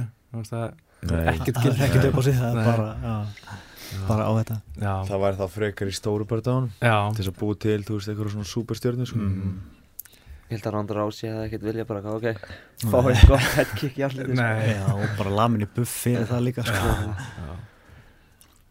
ekkert 1.34 1.58
er 1.66 1.82
ekkert 1.84 2.06
upp 2.10 2.16
á 2.16 2.22
sig, 2.24 2.34
það 2.40 2.54
Nei. 2.56 2.64
er 2.64 2.70
bara, 2.70 2.88
á 4.24 4.32
þetta. 4.40 4.56
Já, 4.80 4.94
Það 5.10 5.20
væri 5.26 5.38
þá 5.42 5.48
frekar 5.50 5.88
í 5.92 5.96
stóru 6.00 6.26
bardaðunum 6.30 6.72
já, 6.80 6.96
til 7.12 7.24
þess 7.26 7.32
að 7.34 7.40
búa 7.42 7.56
til, 7.60 7.80
þú 7.84 7.94
veist, 8.00 8.08
Ég 10.50 10.56
held 10.58 10.66
að 10.66 10.74
Ronda 10.74 10.96
Rousey 10.98 11.30
hefði 11.30 11.46
ekkert 11.46 11.66
vilja 11.68 11.84
bara, 11.86 12.00
ok, 12.10 12.40
fá 12.90 12.98
eitt 13.12 13.28
gott 13.30 13.50
headkick 13.54 14.00
í 14.00 14.06
allir 14.08 14.32
nei 14.34 14.72
Já, 14.74 14.86
og 14.96 15.12
bara 15.20 15.30
lamin 15.38 15.62
í 15.62 15.68
buff 15.76 15.92
fyrir 16.08 16.26
það 16.26 16.42
líka 16.48 16.64
sko. 16.66 16.74
já, 16.74 17.14
já. 17.38 17.54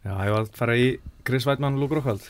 já, 0.08 0.12
ég 0.26 0.32
var 0.34 0.42
að 0.42 0.50
fara 0.58 0.74
í 0.74 0.88
Chris 1.28 1.46
Weidmann 1.46 1.78
og 1.78 1.84
Luke 1.84 1.94
Rockhold 2.00 2.26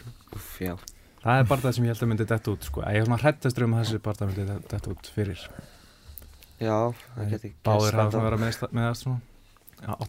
Það 1.19 1.41
er 1.41 1.49
bara 1.49 1.61
það 1.65 1.75
sem 1.79 1.85
ég 1.89 1.93
held 1.95 2.03
að 2.05 2.11
myndi 2.13 2.27
dett 2.31 2.49
út 2.53 2.63
sko. 2.69 2.83
Ég 2.87 3.01
er 3.01 3.07
svona 3.09 3.19
hrættastur 3.23 3.65
um 3.67 3.73
að 3.75 3.81
þessi 3.87 3.99
bara 4.05 4.29
myndi 4.29 4.45
dett- 4.53 4.69
dett 4.71 4.87
út 4.93 5.11
fyrir 5.17 5.41
Já, 6.59 6.77
það 7.17 7.33
geti 7.33 7.51
Báðir 7.67 7.99
hafa 7.99 8.23
verið 8.29 8.45
með, 8.45 8.61
með 8.77 8.87
það 8.89 8.97
svona 9.03 9.21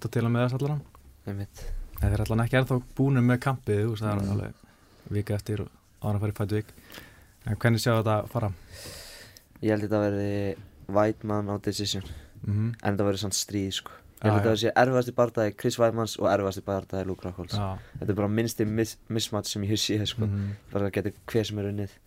til 0.09 0.23
að 0.25 0.31
með 0.35 0.45
þess. 0.49 0.83
En 1.29 1.45
þeir 1.99 2.13
er 2.15 2.21
allan 2.25 2.43
ekki 2.45 2.57
ennþá 2.59 2.77
búinu 2.97 3.21
með 3.25 3.39
kampið 3.43 3.81
þú 3.85 3.89
veist, 3.93 4.03
Það 4.03 4.11
er 4.11 4.21
Mm. 4.23 4.31
alveg 4.35 4.53
vika 5.17 5.33
eftir 5.35 5.61
og 5.61 5.69
ára 6.03 6.15
að 6.15 6.21
fara 6.23 6.31
í 6.31 6.37
fætt 6.39 6.55
vik 6.59 6.69
En 7.49 7.55
hvernig 7.55 7.79
sjá 7.83 7.91
þetta 8.03 8.15
fara? 8.29 8.49
Ég 9.61 9.71
held 9.73 9.83
að 9.83 9.89
þetta 9.89 10.01
verði 10.05 10.55
Whiteman 10.95 11.49
á 11.51 11.55
decision. 11.61 12.03
Mm 12.45 12.69
En 12.83 12.93
þetta 12.95 13.07
verði 13.09 13.21
sann 13.25 13.35
stríð, 13.35 13.71
sko. 13.81 13.91
Ég 14.19 14.27
held 14.31 14.39
að 14.39 14.45
þetta 14.49 14.59
sé 14.61 14.71
erfiðasti 14.83 15.13
barndagi 15.15 15.55
Chris 15.59 15.77
Whitemans 15.79 16.17
og 16.19 16.27
erfiðasti 16.31 16.63
barndagi 16.65 17.07
Luke 17.07 17.23
Rockholds 17.27 17.55
Já, 17.55 17.77
Þetta 17.99 18.11
er 18.11 18.17
bara 18.19 18.27
minnsti 18.35 18.65
mis 18.67 18.97
mismatch 19.09 19.51
sem 19.53 19.63
ég 19.67 19.79
sé, 19.79 19.97
sko. 20.07 20.25
Mm 20.27 20.53
Bara 20.73 20.89
að 20.89 20.95
geta 20.97 21.11
hver 21.31 21.45
sem 21.47 21.59
er 21.59 21.69
unnið. 21.71 21.97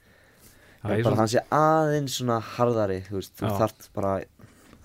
En 0.82 0.90
ég 0.90 1.04
bara 1.04 1.14
svona- 1.14 1.16
hann 1.22 1.28
sé 1.28 1.42
aðeins 1.50 2.16
svona 2.18 2.40
harðari, 2.56 3.02
þú 3.06 3.18
veist. 3.20 3.36
Þú 3.38 3.48
Já. 3.48 3.58
þarft 3.60 3.88
bara 3.94 4.14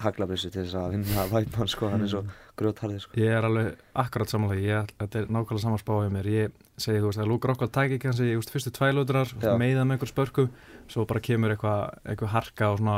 haglabissu 0.03 0.51
til 0.53 0.63
þess 0.65 0.75
að 0.77 0.91
vinna 0.93 1.27
Vætmann 1.33 1.67
sko, 1.71 1.89
hann 1.89 2.03
er 2.05 2.11
svo 2.11 2.23
grjótharðið 2.57 3.03
sko. 3.03 3.17
Ég 3.21 3.33
er 3.37 3.45
alveg 3.47 3.83
akkurat 4.03 4.31
samanlega, 4.31 4.63
ég, 4.65 4.91
þetta 5.01 5.19
er 5.19 5.29
nákvæmlega 5.33 5.63
saman 5.63 5.81
spáðið 5.81 6.11
mér, 6.15 6.29
ég 6.33 6.57
segi 6.77 7.01
þú 7.01 7.11
veist 7.11 7.21
að 7.21 7.29
Luke 7.31 7.49
Rockhold 7.49 7.73
tæki 7.73 7.99
kannski, 8.01 8.27
ég 8.31 8.41
veist, 8.41 8.51
fyrstu 8.53 8.73
tvælóturar 8.75 9.31
Já. 9.33 9.51
meiða 9.61 9.85
með 9.85 9.97
einhver 9.97 10.11
spörku, 10.11 10.47
svo 10.91 11.05
bara 11.09 11.23
kemur 11.25 11.53
eitthvað 11.53 11.95
eitthvað 12.03 12.33
harka 12.33 12.69
og 12.73 12.81
svona 12.81 12.97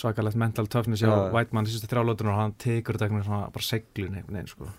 svakalegt 0.00 0.40
mental 0.40 0.66
toughness 0.72 1.04
hjá 1.04 1.10
Já. 1.12 1.28
Whiteman 1.34 1.68
í 1.68 1.74
fyrstu 1.74 1.90
þrjálóturar 1.92 2.34
og 2.34 2.40
hann 2.42 2.56
tekur 2.60 2.98
þetta 2.98 3.08
eitthvað 3.08 3.28
svona 3.28 3.52
bara 3.56 3.68
seglun 3.68 4.16
einhvern 4.20 4.40
veginn 4.40 4.52
sko, 4.52 4.70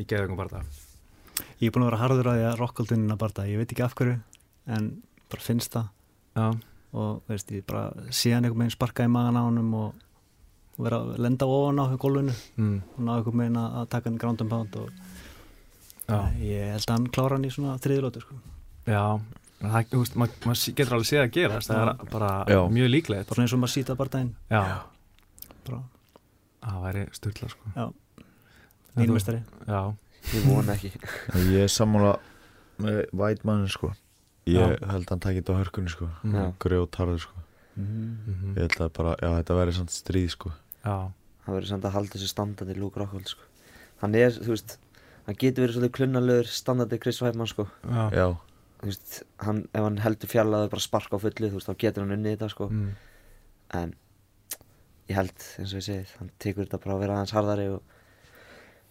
ég 0.00 0.10
geði 0.10 0.38
bara 0.38 0.54
það. 0.58 0.82
Ég 1.60 1.70
er 1.70 1.74
búin 1.74 1.86
að 1.86 1.90
vera 1.90 2.02
harður 2.02 2.30
á 2.30 2.32
því 2.34 2.44
að 2.50 2.58
Rockholdunina 2.60 3.16
bara 3.20 3.46
ég 3.48 3.60
veit 3.60 3.72
ekki 3.72 3.84
af 3.86 3.96
hverju 3.98 4.18
en 4.76 4.90
bara 5.30 5.44
finnst 5.44 5.74
það. 5.74 5.90
Já, 6.36 6.46
og 6.96 7.22
veist 7.30 7.50
ég 7.54 7.66
bara 7.68 7.90
síðan 8.10 8.46
einhvern 8.46 8.64
veginn 8.64 8.74
sparka 8.74 9.06
í 9.06 9.10
magan 9.10 9.38
á 9.38 9.42
honum 9.46 9.74
og, 9.78 10.06
og 10.80 10.86
vera 10.86 11.00
að 11.04 11.18
lenda 11.26 11.46
ofan 11.46 11.82
á 11.82 11.84
gólfinu 12.00 12.32
mm, 12.56 12.76
og 12.96 13.02
ná 13.04 13.12
einhvern 13.18 13.42
veginn 13.44 13.60
að 13.60 13.76
að 13.82 13.90
taka 13.92 14.08
hann 14.08 14.20
ground 14.22 14.40
and 14.40 14.50
pound 14.54 14.80
og 14.80 14.88
já, 16.08 16.18
ég 16.40 16.72
held 16.72 16.88
að 16.88 16.96
hann 16.96 17.10
klára 17.12 17.36
hann 17.36 17.44
í 17.44 17.52
svona 17.52 17.76
þriðlótu 17.84 18.24
sko. 18.24 18.40
já 18.88 19.04
það, 19.60 19.88
þú 19.92 20.00
veist, 20.00 20.16
maður 20.16 20.48
mað 20.48 20.62
getur 20.78 20.96
alveg 20.96 21.08
séð 21.10 21.22
að 21.22 21.32
gerast 21.36 21.70
það 21.70 21.82
er 21.82 22.12
bara 22.14 22.30
Já. 22.48 22.60
mjög 22.72 22.90
líklegt. 22.94 23.28
Bara 23.28 23.44
eins 23.44 23.54
og 23.54 23.60
maður 23.60 23.74
sýta 23.74 23.96
bara 23.98 24.12
daginn. 24.14 24.30
Já, 24.48 24.62
bara. 25.66 25.80
Það 26.64 26.78
væri 26.86 27.02
styrla 27.16 27.50
sko. 27.52 27.72
Já. 27.76 27.86
Nýrmestari 29.00 29.42
Já, 29.68 29.82
Ég 30.34 30.46
vona 30.48 30.74
ekki. 30.76 30.90
Ég 31.52 31.66
er 31.66 31.70
sammála 31.72 32.14
með 32.80 33.02
Vætmann 33.16 33.68
sko. 33.72 33.92
Ég 34.48 34.56
Já. 34.56 34.88
held 34.90 35.04
að 35.06 35.12
hann 35.14 35.22
takit 35.28 35.52
á 35.52 35.54
hörkunni 35.60 35.92
sko. 35.92 36.08
Mm. 36.24 36.56
Grjótarður 36.60 37.20
sko. 37.26 37.44
Mhm, 37.76 38.56
Ég 38.56 38.64
held 38.64 38.80
að 38.80 38.92
bara, 38.96 39.14
já 39.20 39.30
þetta 39.38 39.60
væri 39.60 39.76
samt 39.76 39.92
stríð 39.94 40.32
sko 40.34 40.50
já, 40.84 40.96
Hann 41.46 41.54
verður 41.56 41.70
samt 41.72 41.84
að 41.88 41.94
halda 41.96 42.14
þessu 42.18 42.28
standandi 42.30 42.74
Luke 42.78 43.00
Rockhold 43.00 43.28
sko. 43.32 43.46
Hann 44.02 44.14
er, 44.14 44.30
þú 44.36 44.52
veist, 44.52 44.76
hann 45.26 45.36
getur 45.40 45.64
verið 45.64 45.76
svolítið 45.78 45.94
klunnalegur 45.96 46.50
standandi 46.52 46.98
Chris 47.00 47.20
Vætmann 47.24 47.48
sko. 47.50 47.66
já, 47.84 48.04
Já, 48.14 48.26
Þú 48.80 48.86
veist, 48.88 49.22
hann, 49.44 49.58
ef 49.76 49.82
hann 49.84 49.98
heldur 50.00 50.28
fjallaður 50.32 50.70
bara 50.72 50.80
sparka 50.84 51.16
á 51.16 51.20
fullu, 51.20 51.48
þú 51.50 51.58
veist, 51.58 51.68
þá 51.68 51.76
getur 51.82 52.04
hann 52.06 52.14
unnið 52.16 52.36
þetta 52.36 52.48
sko. 52.52 52.68
mm, 52.70 52.92
En 53.80 53.94
ég 55.10 55.16
held, 55.18 55.34
eins 55.58 55.72
og 55.74 55.80
ég 55.80 55.86
segið, 55.88 56.12
hann 56.20 56.30
tekur 56.38 56.64
þetta 56.68 56.80
bara 56.84 56.94
að 56.96 57.02
vera 57.04 57.16
aðeins 57.18 57.34
harðari 57.36 57.66
og 57.74 57.82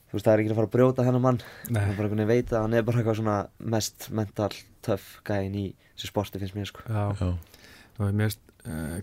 þú 0.10 0.18
veist, 0.18 0.26
það 0.26 0.34
er 0.34 0.40
ekki 0.44 0.52
að 0.54 0.60
fara 0.60 0.70
að 0.70 0.76
brjóta 0.76 1.06
hennar 1.08 1.24
mann. 1.24 1.40
Nei. 1.70 1.82
Hann 1.86 1.96
bara 1.98 2.10
einhvern 2.10 2.22
veginn 2.26 2.34
veit 2.34 2.54
að 2.54 2.62
hann 2.66 2.74
er 2.80 2.86
bara 2.90 3.02
eitthvað 3.02 3.20
svona 3.22 3.38
mest 3.78 4.10
mental 4.12 4.50
tough 4.86 5.08
gæinn 5.30 5.56
í 5.56 5.66
þessu 5.96 6.10
sporti 6.12 6.42
finnst 6.42 6.56
mér 6.58 6.70
sko. 6.70 6.82
já 6.90 7.04
já, 7.20 7.32
mér 8.00 8.26
veist 8.30 8.40
uh, 8.42 8.49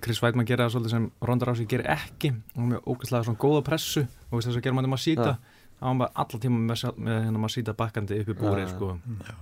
Chris 0.03 0.21
Weidmann 0.23 0.47
gera 0.47 0.67
það 0.67 0.75
svolítið 0.77 0.95
sem 0.95 1.07
Ronda 1.29 1.47
Rousey 1.49 1.67
gerir 1.67 1.89
ekki. 1.91 2.33
Og 2.55 2.63
hann 2.63 2.73
er 2.77 2.85
ógæslega 2.87 3.27
svona 3.27 3.41
góða 3.43 3.63
pressu 3.67 4.03
og 4.07 4.37
veist 4.39 4.49
þess 4.51 4.61
að 4.61 4.67
gera 4.67 4.79
maður 4.79 4.93
Masita 4.95 5.37
hann 5.81 5.99
var 5.99 6.07
bara 6.07 6.25
allan 6.25 6.43
tíma 6.43 6.61
með, 6.65 6.85
með 6.97 7.23
hennar 7.27 7.43
Masita 7.45 7.75
bakkandi 7.77 8.21
upp 8.23 8.33
í 8.33 8.37
búri 8.39 8.65
Já. 8.65 8.69
sko. 8.73 8.93
já, 9.27 9.35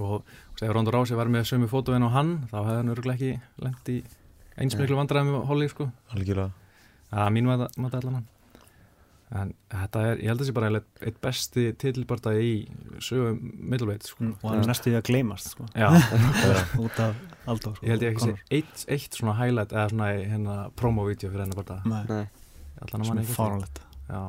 og 0.00 0.22
segja 0.58 0.74
Ronda 0.74 0.92
Rousey 0.94 1.16
var 1.18 1.30
með 1.32 1.48
sömu 1.50 1.68
fótóin 1.70 2.04
á 2.06 2.10
hann 2.14 2.34
þá 2.50 2.58
hefði 2.60 2.76
hann 2.80 2.92
örgulega 2.94 3.16
ekki 3.18 3.64
lent 3.64 3.90
í 3.90 3.96
eins 4.60 4.76
miklu 4.78 4.98
vandræðum 5.00 5.32
með 5.34 5.48
Holly 5.50 5.68
sko. 5.72 5.88
algjörlega. 6.14 6.52
Það 7.10 7.26
er 7.26 7.34
mín 7.34 7.48
maður 7.50 7.98
allan. 7.98 8.20
hann 8.20 8.28
en 9.30 9.52
þetta 9.70 10.00
er, 10.08 10.20
ég 10.24 10.32
held 10.32 10.40
að 10.40 10.42
þessi 10.42 10.54
bara 10.56 10.70
eitt, 10.74 10.88
eitt 11.06 11.18
besti 11.22 11.66
titilbarta 11.78 12.32
í 12.34 12.50
sögum 13.04 13.38
middleveit 13.70 14.08
sko. 14.08 14.32
og 14.32 14.48
hann 14.48 14.64
er 14.64 14.70
næstu 14.70 14.90
því 14.90 14.96
að 14.98 15.06
gleymast 15.06 15.52
sko. 15.52 15.68
já, 15.70 15.86
út 16.84 16.98
af 17.04 17.20
Aldo 17.46 17.74
sko, 17.76 17.86
ég 17.86 17.94
held 17.94 18.06
ég 18.06 18.16
ekki 18.16 18.26
sé 18.26 18.34
eitt, 18.58 18.84
eitt 18.90 19.18
svona 19.20 19.36
highlight 19.38 19.74
eða 19.76 19.86
svona 19.92 20.10
í 20.16 20.24
hérna 20.32 20.56
promo-vídeó 20.80 21.30
fyrir 21.30 21.46
hennar 21.46 21.60
barta 21.62 21.78
Nei, 21.86 22.26
er 22.80 23.30
fáránlegt. 23.30 23.82
Já, 24.10 24.22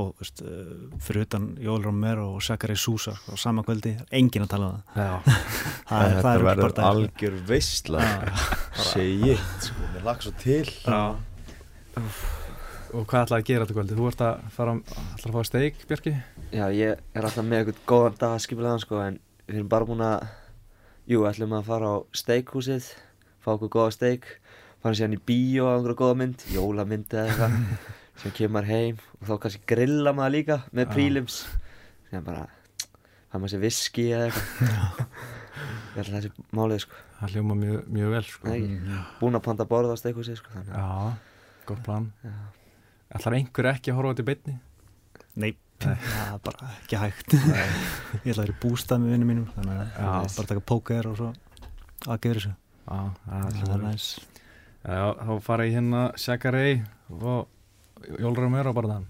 og 0.00 0.10
veist, 0.20 0.42
uh, 0.44 0.90
fyrir 1.02 1.24
utan 1.24 1.46
Jóel 1.62 1.86
Romero 1.86 2.26
og 2.34 2.42
Zachary 2.44 2.76
Sousa 2.76 3.14
sko, 3.16 3.34
á 3.34 3.36
sama 3.40 3.64
kvöldi, 3.64 3.94
enginn 4.12 4.44
að 4.44 4.52
tala 4.52 4.68
um 4.68 4.82
það. 4.90 5.00
Já, 5.00 5.14
það 5.88 6.04
er, 6.04 6.10
það 6.10 6.10
Þetta 6.18 6.34
er 6.34 6.44
verður 6.50 6.82
algjör 6.90 7.38
veistla 7.48 8.04
Segið, 8.90 9.48
sko, 9.64 9.88
mér 9.94 10.06
lag 10.10 10.22
svo 10.28 10.34
til. 10.44 10.66
Já. 10.84 11.00
Og 12.94 13.04
hvað 13.10 13.24
ætlaði 13.26 13.42
að 13.42 13.48
gera 13.50 13.64
þetta 13.66 13.76
kvöldi? 13.78 13.96
Þú 13.98 14.06
ert 14.10 14.22
að 14.26 14.42
fara 14.56 14.74
ætlaði 14.80 15.30
að 15.30 15.36
fá 15.36 15.48
steik, 15.48 15.80
Björki? 15.90 16.12
já, 16.54 16.64
ég 16.74 17.00
er 17.14 17.26
alltaf 17.28 17.46
með 17.46 17.60
eitthvað 17.62 17.80
góðan 17.92 18.18
dag 18.20 18.36
skipilegan 18.44 18.82
sko, 18.82 19.00
en 19.04 19.18
við 19.46 19.58
erum 19.60 19.70
bara 19.70 19.88
búin 19.88 20.04
að, 20.06 20.28
jú, 21.10 21.24
ætlum 21.30 21.54
að 21.58 21.68
fara 21.70 21.90
á 21.94 21.96
steikhúsið, 22.22 22.88
fá 23.44 23.50
okkur 23.54 23.72
góða 23.76 23.94
steik, 23.96 24.28
fara 24.82 24.98
síðan 24.98 25.16
í 25.18 25.20
bíó 25.30 25.68
á 25.70 25.72
einhverja 25.76 26.00
góða 26.02 26.18
mynd, 26.22 26.46
jólamynd 26.54 27.14
eða 27.14 27.26
eitthvað, 27.30 27.58
sem 28.20 28.34
kemur 28.36 28.66
heim 28.68 28.98
og 29.20 29.28
þá 29.30 29.34
kannski 29.44 29.62
grilla 29.70 30.12
maður 30.16 30.34
líka 30.38 30.58
með 30.76 30.90
prílims, 30.94 31.42
sem 32.10 32.24
bara, 32.26 32.46
hafa 33.30 33.38
maður 33.44 33.54
sér 33.54 33.62
viski 33.64 34.08
eða 34.12 34.30
eitthvað, 34.30 35.04
ég 35.94 36.00
að 36.04 36.14
þessi 36.16 36.48
málið 36.56 36.84
sko, 36.86 37.06
Það 37.20 37.34
hljóma 37.34 37.54
mjög, 37.60 37.80
mjög 37.92 38.12
vel, 38.14 38.20
sko. 38.24 38.48
Ekki? 38.48 38.76
búin 39.20 39.36
að 39.36 39.42
panta 39.44 39.64
borð 39.68 39.90
á 39.92 39.96
steikhúsið 40.00 40.38
sko, 40.40 40.52
þannig 40.54 40.70
að, 40.72 40.78
Já, 40.80 41.64
gott 41.68 41.82
plan. 41.84 42.06
já, 42.24 42.30
Ætlar 43.10 43.36
einhver 43.38 43.68
ekki 43.72 43.90
að 43.92 43.98
horfa 44.00 44.16
til 44.20 44.26
beinni? 44.30 44.56
nei, 45.40 45.52
það 45.82 46.02
er 46.34 46.40
bara 46.44 46.70
ekki 46.76 46.98
hægt 47.00 47.34
ég 47.38 48.32
ætla 48.32 48.34
að 48.34 48.42
vera 48.42 48.54
í 48.54 48.58
bústað 48.62 49.02
með 49.04 49.14
vinnum 49.14 49.30
mínum 49.32 49.46
þannig 49.54 49.78
að 49.78 49.86
Já. 49.94 50.10
bara 50.10 50.44
að 50.44 50.50
taka 50.52 50.64
póker 50.72 51.08
og 51.10 51.16
svo 51.20 51.30
að 51.30 52.20
gefa 52.24 52.36
þessu 52.40 52.52
Já, 52.90 52.98
það 53.24 53.46
það 53.46 53.62
er 53.62 53.70
vel. 53.70 53.80
næs 53.86 54.08
Já, 54.80 55.02
þá 55.20 55.32
fara 55.44 55.66
ég 55.68 55.74
hérna 55.76 56.02
Shakarei 56.16 56.70
og 57.20 58.16
Jólra 58.16 58.46
mér 58.48 58.70
á 58.70 58.72
barðan. 58.72 59.02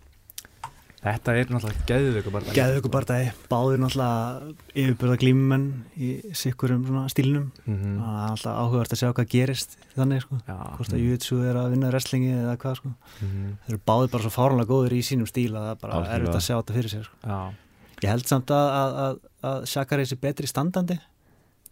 Þetta 1.01 1.33
er 1.41 1.49
náttúrulega 1.49 1.85
geðveiku 1.89 2.31
barðan. 2.35 2.55
Geðu 2.59 2.81
ykkur 2.83 2.93
bara 2.93 3.07
dagi, 3.09 3.29
báðir 3.49 3.79
náttúrulega 3.81 4.51
yfirbyrða 4.83 5.15
glímumenn 5.23 5.63
í 5.97 6.09
sikkurum 6.37 6.83
svona 6.85 7.07
stílnum 7.09 7.47
Mm 7.65 7.95
það 8.03 8.19
er 8.19 8.35
alltaf 8.35 8.59
áhugavert 8.61 8.93
að 8.93 9.01
sjá 9.01 9.09
hvað 9.17 9.31
gerist 9.33 9.79
þannig 9.95 10.21
sko, 10.27 10.41
Já. 10.45 10.57
hvort 10.77 10.93
að 10.93 11.01
Jutsu 11.07 11.39
er 11.49 11.57
að 11.57 11.71
vinna 11.73 11.89
wrestlingi 11.95 12.35
eða 12.37 12.57
hvað 12.61 12.77
sko, 12.83 12.93
Mhm. 13.23 13.47
þeir 13.65 13.73
eru 13.73 13.81
báðir 13.89 14.11
bara 14.13 14.23
svo 14.27 14.33
fáránlega 14.37 14.69
góðir 14.75 14.93
í 14.93 15.01
sínum 15.09 15.27
stíl 15.31 15.55
að 15.57 15.65
það 15.65 15.71
er 15.73 15.81
bara 15.87 16.05
erfitt 16.19 16.37
að 16.37 16.45
sjá 16.45 16.55
þetta 16.61 16.77
fyrir 16.77 16.91
sér 16.93 17.05
sko. 17.09 17.17
Já, 17.25 17.41
ég 18.05 18.09
held 18.13 18.27
samt 18.29 18.47
að, 18.51 18.69
að, 18.83 18.93
að, 19.01 19.19
að 19.55 19.67
Shakari 19.73 20.05
sé 20.07 20.17
betri 20.21 20.47
standandi, 20.53 20.99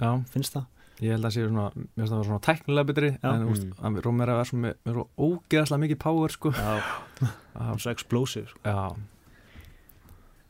já, 0.01 0.11
finnst 0.33 0.57
það 0.57 0.65
ég 1.05 1.13
held 1.15 1.25
að 1.29 1.37
sé 1.37 1.45
svona, 1.47 1.69
mér 1.77 2.01
finnst 2.01 2.11
það 2.11 2.17
að 2.17 2.23
vera 2.25 2.29
svona 2.33 2.47
tæknilega 2.49 2.87
betri, 2.89 3.11
Já. 3.23 3.29
en 3.29 3.93
mm. 3.93 4.01
Rómera 4.03 4.41
er 4.41 4.49
svona 4.49 4.65
með, 4.65 4.75
með 4.89 4.97
svo 4.97 5.05
ógeðslega 5.29 5.83
mikið 5.85 5.99
power, 6.03 6.29
sko. 6.35 6.51
Já, 6.57 6.83
Já, 7.59 7.77
svo 7.79 7.91
explosive 7.93 8.49
sko. 8.49 8.59
já, 8.65 8.97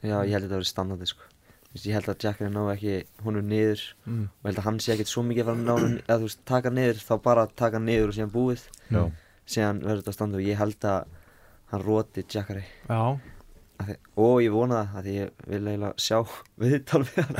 já, 0.02 0.16
ég 0.24 0.32
held 0.34 0.44
að 0.44 0.48
þetta 0.48 0.58
verið 0.58 0.70
standandi 0.70 1.06
sko, 1.10 1.22
ég 1.78 1.94
held 1.96 2.08
að 2.12 2.20
Jack 2.24 2.38
er 2.42 2.52
ná 2.54 2.60
ekki 2.72 2.94
honum 3.24 3.46
niður 3.50 3.80
mm. 4.06 4.24
og 4.28 4.42
ég 4.44 4.50
held 4.50 4.60
að 4.62 4.68
hann 4.68 4.80
sé 4.82 4.92
ekkert 4.94 5.12
svo 5.12 5.22
mikið 5.26 5.42
að 5.44 5.48
fara 5.48 5.58
að 5.58 5.64
ná 5.64 5.72
honum, 5.76 5.96
eða 6.04 6.18
þú 6.18 6.28
veist, 6.28 6.42
taka 6.48 6.68
niður, 6.74 6.98
þá 7.08 7.14
bara 7.28 7.46
taka 7.62 7.78
niður 7.82 8.08
og 8.12 8.14
síðan 8.18 8.34
búið, 8.34 8.62
Já, 8.88 9.02
síðan 9.48 9.82
verður 9.84 10.00
þetta 10.02 10.12
að 10.14 10.18
standa 10.18 10.38
og 10.38 10.46
ég 10.48 10.56
held 10.62 10.80
að 10.92 11.00
hann 11.72 11.84
roti 11.84 12.20
Jackari 12.24 12.64
já, 12.88 13.02
Af 13.78 13.86
því- 13.86 14.00
og 14.18 14.36
ég 14.42 14.50
vona 14.50 14.74
það, 14.80 14.88
að 14.98 15.02
því 15.06 15.12
ég 15.14 15.28
vil 15.52 15.64
eiginlega 15.68 15.94
sjá 16.02 16.18
viðtal 16.62 17.04
við 17.06 17.18
hann 17.22 17.36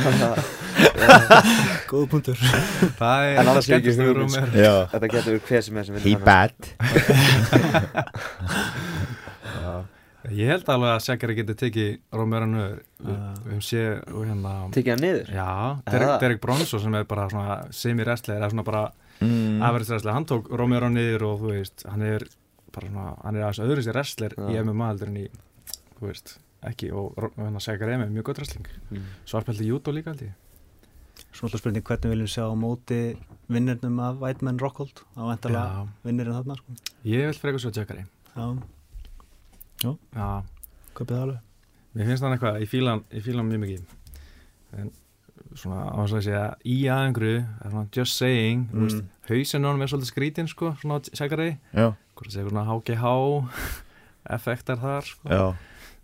Þannig 0.00 0.24
að 0.34 0.38
góð 1.90 2.04
punktur. 2.10 2.38
Það 2.98 3.20
er 3.26 3.34
hugmynd, 3.50 3.88
sko. 3.94 4.08
Rómera. 4.18 4.50
já. 4.54 4.74
Þetta 4.92 5.08
getur 5.14 5.40
hver 5.48 5.62
sem 5.66 5.80
er 5.80 5.84
sem 5.88 5.94
vil 5.96 6.04
He 6.04 6.12
hann 6.14 6.24
bad. 6.26 6.58
Já. 6.80 6.94
Ég 10.28 10.50
held 10.52 10.68
alveg 10.68 10.90
að 10.92 11.04
Shakarei 11.06 11.36
geti 11.38 11.54
tekið 11.62 11.92
sé 13.64 13.84
og 14.12 14.26
hérna, 14.28 14.52
tekið 14.74 14.92
hann 14.92 15.04
niður 15.04 15.30
já, 15.32 15.46
Er 15.86 15.94
Derek? 15.94 16.12
Derek 16.20 16.42
Bronson 16.42 16.82
sem 16.82 16.98
er 16.98 17.06
bara 17.08 17.24
svona 17.32 17.56
semi-wrestler, 17.72 18.36
eða 18.36 18.50
svona 18.52 18.66
bara 18.66 18.82
mm. 19.22 19.62
afverðisræslega, 19.64 20.16
hann 20.18 20.28
tók 20.28 20.50
Romero 20.52 20.90
niður 20.92 21.24
og 21.30 21.40
þú 21.40 21.54
veist, 21.54 21.86
hann 21.88 22.04
er 22.04 22.26
bara 22.74 22.90
svona, 22.90 23.06
hann 23.24 23.38
er 23.38 23.46
aðeins 23.46 23.62
öðru 23.64 23.86
sér 23.86 23.96
wrestler 23.96 24.36
í 24.36 24.58
Já. 24.58 24.62
MMA 24.66 24.90
heldur 24.92 25.12
en 25.12 25.18
í, 25.22 25.26
þú 25.96 26.10
veist, 26.10 26.34
ekki 26.68 26.90
og 26.92 27.16
hann 27.38 27.56
að 27.56 27.64
segja 27.64 27.98
með 28.02 28.12
mjög 28.18 28.28
gott 28.28 28.42
wrestling 28.42 28.68
mm. 28.90 29.06
svarpældi 29.30 29.68
Júdó 29.70 29.94
líka 29.96 30.12
held 30.12 30.28
ég 30.28 30.36
Svo 31.30 31.46
alltaf 31.46 31.60
spurning 31.60 31.84
hvernig 31.84 32.12
viljum 32.14 32.26
við 32.26 32.32
sjá 32.32 32.44
á 32.48 32.56
móti 32.56 33.00
vinnirnum 33.52 33.98
af 34.02 34.20
White 34.22 34.44
Man 34.46 34.60
Rockhold 34.60 35.02
á 35.16 35.36
Já. 35.52 35.88
vinnirinn 36.04 36.36
þarna 36.36 36.56
sko. 36.58 36.76
ég 37.04 37.28
vil 37.28 37.40
frekar 37.40 37.62
svo 37.62 37.72
Jackari 37.74 38.04
Já, 38.34 38.46
já, 39.84 40.26
köpið 40.98 41.14
það 41.16 41.22
alveg. 41.26 41.46
Mér 41.90 42.10
finnst 42.10 42.22
hann 42.26 42.36
eitthvað, 42.36 42.60
ég 42.62 42.70
fíla 42.70 42.96
hann, 42.96 43.04
ég 43.16 43.24
fíla 43.26 43.42
hann 43.42 43.50
mjög 43.50 43.62
mikið. 43.64 43.94
En 44.78 44.90
svona 45.58 45.86
á 45.90 45.98
þess 46.04 46.16
að 46.18 46.26
segja 46.26 46.42
í 46.68 46.76
aðengru, 46.90 47.32
just 47.94 48.18
saying 48.18 48.66
mm. 48.70 48.84
Veist, 48.84 49.00
hausinn 49.30 49.66
á 49.66 49.68
hann 49.70 49.84
er 49.84 49.90
svolítið 49.90 50.12
skrítin 50.12 50.50
sko, 50.50 50.74
svona 50.80 51.00
Já, 51.02 51.86
hvort 52.14 52.28
það 52.28 52.36
segja 52.36 52.50
svona 52.50 52.66
HGH 52.68 53.14
effektar 54.36 54.80
þar 54.80 55.08
sko. 55.08 55.30
já, 55.30 55.42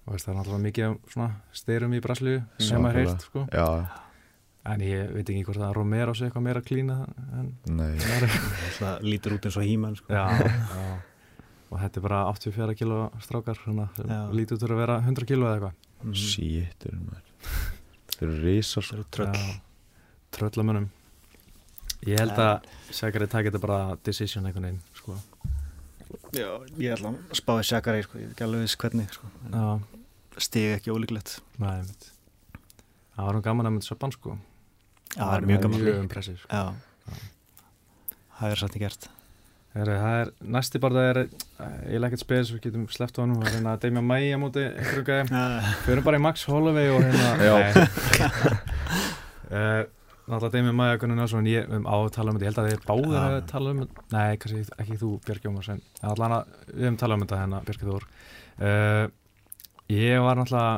og 0.07 0.15
veist, 0.15 0.27
það 0.27 0.33
er 0.33 0.39
náttúrulega 0.41 0.65
mikið 0.67 0.89
af 0.89 1.15
svona 1.15 1.29
styrum 1.61 1.95
í 1.95 2.03
Braslíu 2.03 2.43
sem 2.59 2.83
maður 2.83 3.03
heyrt 3.03 3.29
sko. 3.29 3.47
já. 3.53 3.69
En 4.67 4.83
ég 4.83 5.13
veit 5.15 5.29
ekki 5.31 5.45
hvort 5.47 5.63
að 5.63 5.77
Romero 5.77 6.15
sé 6.17 6.27
eitthvað 6.27 6.43
meira 6.49 6.63
klína 6.67 6.97
en 7.39 7.53
Nei, 7.71 7.93
Það 8.81 9.05
lítur 9.07 9.37
út 9.37 9.47
eins 9.47 9.61
og 9.61 9.67
híman 9.69 9.95
sko. 9.99 10.11
já, 10.11 10.27
já 10.43 10.89
og 11.71 11.81
þetta 11.83 12.01
er 12.01 12.05
bara 12.07 12.21
84 12.31 12.77
kilo 12.79 12.99
strákar 13.25 13.59
lítið 13.67 14.59
út 14.59 14.67
að 14.69 14.77
vera 14.81 14.99
100 15.03 15.27
kilo 15.29 15.49
eða 15.49 15.57
eitthvað. 15.57 16.19
Sítur 16.21 16.99
maður. 17.01 17.33
Þeir 18.17 18.29
eru 18.29 18.39
risar 18.45 18.87
sko 18.87 19.03
tröll. 19.13 19.43
Tröllamönnum 20.37 20.89
ég 22.07 22.21
held 22.21 22.39
að 22.39 22.67
Sækari 22.95 23.27
takit 23.31 23.53
þetta 23.55 23.63
bara 23.63 23.97
decision 24.07 24.47
einhvern 24.47 24.69
veginn 24.69 24.83
sko. 24.97 25.17
Já, 26.37 26.51
ég 26.79 26.93
ætla 26.95 27.13
að 27.15 27.39
spáði 27.41 27.67
Shakari 27.71 28.05
sko. 28.07 28.21
Ég 28.21 28.29
er 28.29 28.35
ekki 28.35 28.47
alveg 28.47 28.67
viss 28.67 28.79
hvernig 28.81 29.15
sko. 29.17 29.31
Stig 30.47 30.75
ekki 30.77 30.93
ólíklegt. 30.93 31.39
Nei, 31.63 31.81
það 33.17 33.29
var 33.31 33.39
nú 33.39 33.43
gaman 33.47 33.71
að 33.71 33.77
mynda 33.77 33.89
Söpan 33.89 34.13
sko. 34.15 34.37
Já, 35.17 35.23
það 35.23 35.37
er 35.39 35.47
mjög 35.51 35.63
gaman. 35.65 36.11
sko. 36.23 36.51
Já. 36.51 36.65
Það 38.37 38.53
er 38.53 38.61
satt 38.61 38.77
í 38.77 38.83
gert 38.83 39.09
það 39.77 40.15
er, 40.21 40.31
næsti 40.57 40.81
bara 40.81 40.97
það 40.97 41.09
er 41.11 41.19
eh, 41.23 41.75
ég 41.93 42.01
lekkert 42.01 42.23
spes, 42.23 42.53
við 42.55 42.63
getum 42.69 42.87
sleppt 42.93 43.19
á 43.19 43.23
hann 43.23 43.35
og 43.37 43.45
reyna 43.45 43.75
að 43.75 43.83
deimja 43.85 44.03
mæi 44.05 44.33
á 44.33 44.39
móti 44.41 44.63
einhverjum 44.65 45.07
gæðum 45.11 45.29
við 45.85 45.93
erum 45.95 46.07
bara 46.07 46.21
í 46.21 46.25
Max 46.25 46.47
Holloway 46.49 46.89
og 46.95 47.05
hérna 47.05 47.29
Já. 47.45 47.55
uh, 49.53 49.83
náttúrulega 50.31 50.53
deimja 50.57 50.75
mæi 50.81 50.89
að 50.89 50.99
Gunnar 51.03 51.21
Nelsson 51.21 51.51
ég 51.51 51.69
um 51.77 51.85
á 51.87 51.97
að 51.99 52.11
tala 52.17 52.33
um 52.33 52.41
þetta, 52.41 52.47
ég 52.47 52.53
held 52.55 52.63
að 52.63 52.71
þið 52.73 52.89
báður 52.89 53.15
Já. 53.19 53.21
að 53.27 53.39
tala 53.53 53.75
um 53.75 53.85
þetta, 53.85 54.07
nei, 54.17 54.33
kannski 54.43 54.65
ekki 54.83 54.99
þú 55.03 55.13
Björk 55.29 55.47
Jómas 55.51 55.71
en 55.75 55.85
allan 56.03 56.37
að 56.41 56.57
við 56.73 56.83
höfum 56.87 56.99
talað 57.03 57.17
um 57.19 57.27
þetta 57.27 57.41
hérna 57.45 57.63
Björk 57.69 57.87
Þór. 57.87 58.11
Uh, 58.57 59.05
ég 59.93 60.25
var 60.25 60.41
náttúrulega 60.41 60.77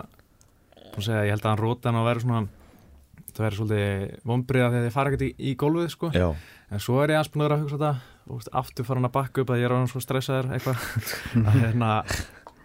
búin 0.88 0.98
að 0.98 1.06
segja, 1.06 1.24
ég 1.28 1.32
held 1.36 1.44
að 1.46 1.52
hann 1.52 1.62
róta 1.62 1.92
hann 1.92 2.00
að 2.02 2.08
vera 2.10 2.24
svona 2.26 2.46
það 3.38 3.44
verður 3.46 3.58
svolítið 3.60 4.14
vombriða 4.26 4.70
þegar 4.72 4.86
þið 4.88 4.94
fara 4.96 5.10
ekkert 5.12 5.26
í, 5.28 5.32
í 5.38 5.56
gólfið 5.58 5.90
sko. 5.94 6.10
Já, 6.16 6.28
En 6.68 6.82
svo 6.84 6.98
er 7.00 7.14
ég 7.14 7.30
búin 7.32 7.46
að 7.46 7.60
hugsa 7.62 7.78
þetta. 7.78 7.90
og 7.94 8.17
veist, 8.37 8.50
aftur 8.56 8.87
fara 8.87 9.00
hann 9.00 9.08
að 9.08 9.14
bakka 9.16 9.44
upp 9.44 9.52
að 9.54 9.62
ég 9.62 9.68
er 9.68 9.75
á 9.75 9.78
hann 9.78 9.90
svo 9.90 10.02
stressaður 10.04 10.50
eitthvað. 10.56 10.82
Að 11.49 11.61
hérna 11.62 11.92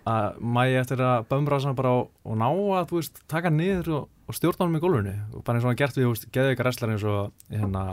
að 0.03 0.39
mægi 0.43 0.79
eftir 0.81 0.99
að 0.99 1.29
bömra 1.29 1.61
svona 1.63 1.77
bara 1.77 1.91
og, 1.95 2.09
ná 2.35 2.49
að 2.49 2.89
þú 2.89 2.97
veist 2.97 3.21
taka 3.31 3.51
niður 3.53 3.91
og, 3.95 4.09
og 4.27 4.35
stjórna 4.35 4.65
hann 4.65 4.75
í 4.75 4.81
gólfinu. 4.83 5.13
Og 5.31 5.45
bara 5.47 5.55
eins 5.59 5.63
og 5.63 5.71
hann 5.71 5.79
gert 5.79 5.95
við, 5.95 6.09
þú 6.09 6.11
veist, 6.11 6.27
geðu 6.35 6.55
ykkur 6.55 6.67
wrestlar 6.67 6.91
eins 6.91 7.05
og 7.07 7.53
hérna 7.53 7.83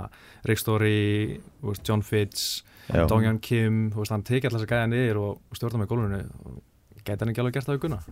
Rick 0.48 0.62
Story, 0.62 1.38
þú 1.60 1.70
veist, 1.70 1.84
John 1.86 2.02
Fitz 2.06 2.48
já. 2.88 3.04
Donghyun 3.06 3.38
Kim, 3.46 3.78
þú 3.94 4.02
veist, 4.02 4.16
hann 4.16 4.26
tekið 4.26 4.50
alltaf 4.50 4.64
þess 4.64 4.66
að 4.66 4.74
gæða 4.74 4.90
niður 4.90 5.22
og, 5.22 5.38
og 5.46 5.60
stjórna 5.60 5.78
hann 5.78 5.86
í 5.86 5.92
gólfinu. 5.94 6.20
Og 6.50 7.04
gæti 7.04 7.22
hann 7.22 7.32
ekki 7.32 7.44
alveg 7.44 7.58
gert 7.60 7.70
það 7.70 7.78
við 7.78 7.84
Gunna 7.86 8.02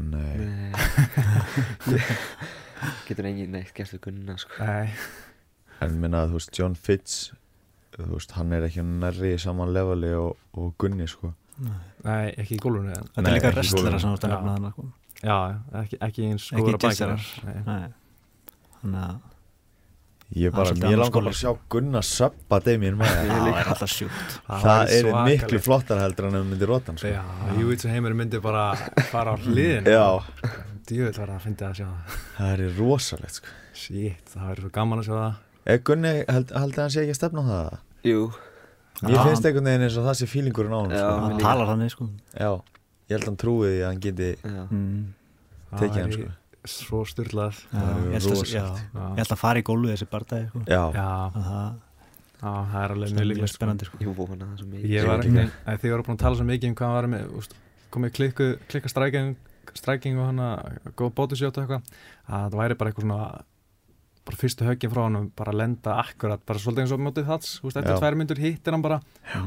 Nei, 0.00 0.36
Nei. 0.36 0.72
Getur 3.08 3.28
engin 3.28 3.52
neitt 3.54 3.72
gert 3.76 3.92
við 3.94 4.02
gunna 4.08 4.36
sko. 4.38 4.58
Nei, 4.62 4.90
en 5.84 5.98
minna 6.02 6.24
að 6.24 6.32
þú 6.32 6.40
veist 6.40 6.58
John 6.58 6.74
Fitz 6.78 7.18
Þú 7.96 8.08
veist, 8.12 8.34
hann 8.36 8.52
er 8.54 8.66
ekki 8.68 8.84
nærri 8.84 9.34
í 9.34 9.40
saman 9.42 9.72
leveli 9.74 10.12
og, 10.18 10.36
og 10.58 10.74
Gunni 10.80 11.08
sko. 11.10 11.32
Nei, 11.58 12.34
ekki 12.38 12.58
í 12.58 12.60
en, 12.60 13.08
Þetta 13.16 13.24
er 13.24 13.34
líka 13.34 13.52
sem 13.64 13.80
þú 13.80 14.12
ert 14.14 14.26
að 14.28 14.34
nefna 14.34 14.52
þannig 14.54 14.74
sko. 14.76 14.84
Já, 15.18 15.38
ekki, 15.80 15.98
ekki 16.06 16.28
eins 16.28 16.44
Ekki 16.52 16.62
góður 16.62 16.76
að 16.76 16.84
bækja 16.84 16.92
jazzarar. 16.92 17.24
Nei. 17.48 17.56
Nei. 17.66 18.54
Þannig 18.78 19.02
að 19.08 19.16
Ég 20.36 20.52
Það 20.52 20.58
er 20.60 20.68
bara, 20.68 20.72
annar 20.76 20.98
langar 21.00 21.08
skóli. 21.08 21.24
bara 21.24 21.32
að 21.32 21.38
sjá 21.40 21.52
Gunna 21.72 22.00
söppa 22.04 22.58
Damien 22.60 22.98
Já, 23.00 23.06
það 23.08 23.84
er 23.88 23.92
Það 24.60 24.92
er 24.98 25.06
miklu 25.24 25.60
flottar 25.64 26.02
heldur 26.02 26.26
en 26.28 26.36
ef 26.36 26.44
myndi 26.50 26.68
rótan 26.68 26.98
sko. 27.00 27.08
Já, 27.08 27.22
Júvits 27.56 27.88
heimur 27.88 28.16
myndi 28.18 28.40
bara 28.44 28.66
fara 29.08 29.32
á 29.32 29.36
hliðin 29.48 29.88
Já, 29.88 30.04
Djúvill 30.88 31.16
var 31.20 31.32
að 31.34 31.42
fyndi 31.44 31.64
að 31.64 31.74
sjá 31.80 31.86
það. 31.88 32.20
Það 32.36 32.52
er 32.52 32.76
rosalegt 32.78 33.40
sko. 33.40 33.56
Shit, 33.76 34.22
það 34.32 34.46
verður 34.52 34.64
svo 34.66 34.70
gaman 34.76 35.00
að 35.02 35.08
sjá 35.08 35.14
það. 35.16 35.32
Er 35.32 35.47
Gunni, 35.84 36.12
held, 36.28 36.52
held 36.56 36.72
að 36.78 36.82
hann 36.84 36.90
sé 36.94 37.02
ekki 37.04 37.14
að 37.14 37.18
stefna 37.20 37.42
á 37.44 37.48
það? 37.52 37.78
Jú, 38.08 38.20
Mér 38.98 39.14
Já. 39.14 39.22
finnst 39.28 39.44
einhvern 39.46 39.68
veginn 39.68 39.84
eins 39.86 39.96
og 40.00 40.06
það 40.08 40.16
sé 40.18 40.26
fílingurinn 40.26 40.72
á 40.74 40.78
hann 40.80 40.90
Já. 40.90 40.98
sko. 40.98 41.18
Hann 41.22 41.34
líka. 41.36 41.44
talar 41.44 41.68
þannig 41.70 41.90
sko 41.94 42.06
Já, 42.34 42.50
ég 43.08 43.12
held 43.14 43.22
að 43.22 43.28
hann 43.28 43.36
trúi 43.42 43.68
því 43.68 43.78
að 43.82 43.88
hann 43.88 44.00
geti 44.06 44.30
mm. 44.42 45.02
Tekið 45.78 46.00
hann 46.02 46.14
sko. 46.16 46.30
Svo 46.68 47.02
styrlað 47.06 47.60
er 47.72 48.08
ég 48.08 48.16
held 48.18 49.18
að- 49.18 49.32
að 49.32 49.38
fara 49.38 49.60
í 49.60 49.62
gólfið 49.68 49.92
þessi 49.94 50.08
bardagi 50.10 50.48
sko. 50.48 50.62
Já, 50.66 50.82
já, 50.92 51.04
Að 51.28 51.76
Það 52.38 52.48
já, 52.48 52.70
það 52.72 52.82
er 52.84 52.92
alveg 52.94 53.08
er 53.08 53.14
mjög 53.18 53.28
líklegt 53.28 53.48
sko. 53.52 53.58
spennandi 53.58 53.84
sko. 53.88 53.98
Jú, 54.02 54.12
vona 54.14 54.44
það 54.46 54.58
svo 54.58 54.66
mikið 54.72 54.90
Ég 54.94 55.06
var 55.06 55.18
ekki, 55.18 55.30
líka. 55.34 55.50
að 55.66 55.78
þið 55.82 55.90
voru 55.94 56.02
búin 56.08 56.16
að 56.18 56.22
tala 56.24 56.36
svo 56.38 56.44
mikið 56.46 56.68
um 56.68 56.74
hvað 56.74 56.86
hann 56.86 56.96
var 56.98 57.08
með 57.14 57.22
úst, 57.38 57.52
komið 57.90 58.12
klikku, 58.18 58.46
klikka 58.68 58.88
stræking 59.74 60.18
og 60.18 60.26
hann 60.26 60.38
að 60.38 60.78
góða 60.96 61.14
bótusjótt 61.18 61.58
og 61.58 61.64
eitthvað 61.64 61.82
að 62.28 62.50
það 62.50 62.58
væri 62.62 62.74
bara 62.78 62.90
eitthvað 62.90 63.06
svona 63.06 63.42
bara 64.28 64.36
fyrstu 64.42 64.66
höggin 64.68 64.92
frá 64.92 65.02
hann 65.06 65.30
bara 65.36 65.52
lenda 65.56 65.94
akkurat, 66.04 66.42
bara 66.46 66.60
svolítið 66.60 66.84
eins 66.84 66.92
og 66.96 67.00
mótið 67.06 67.28
þats 67.30 67.54
eftir 67.64 67.94
tvær 67.96 68.16
myndur 68.20 68.40
hittir 68.42 68.76
hann 68.76 68.84
bara 68.84 69.00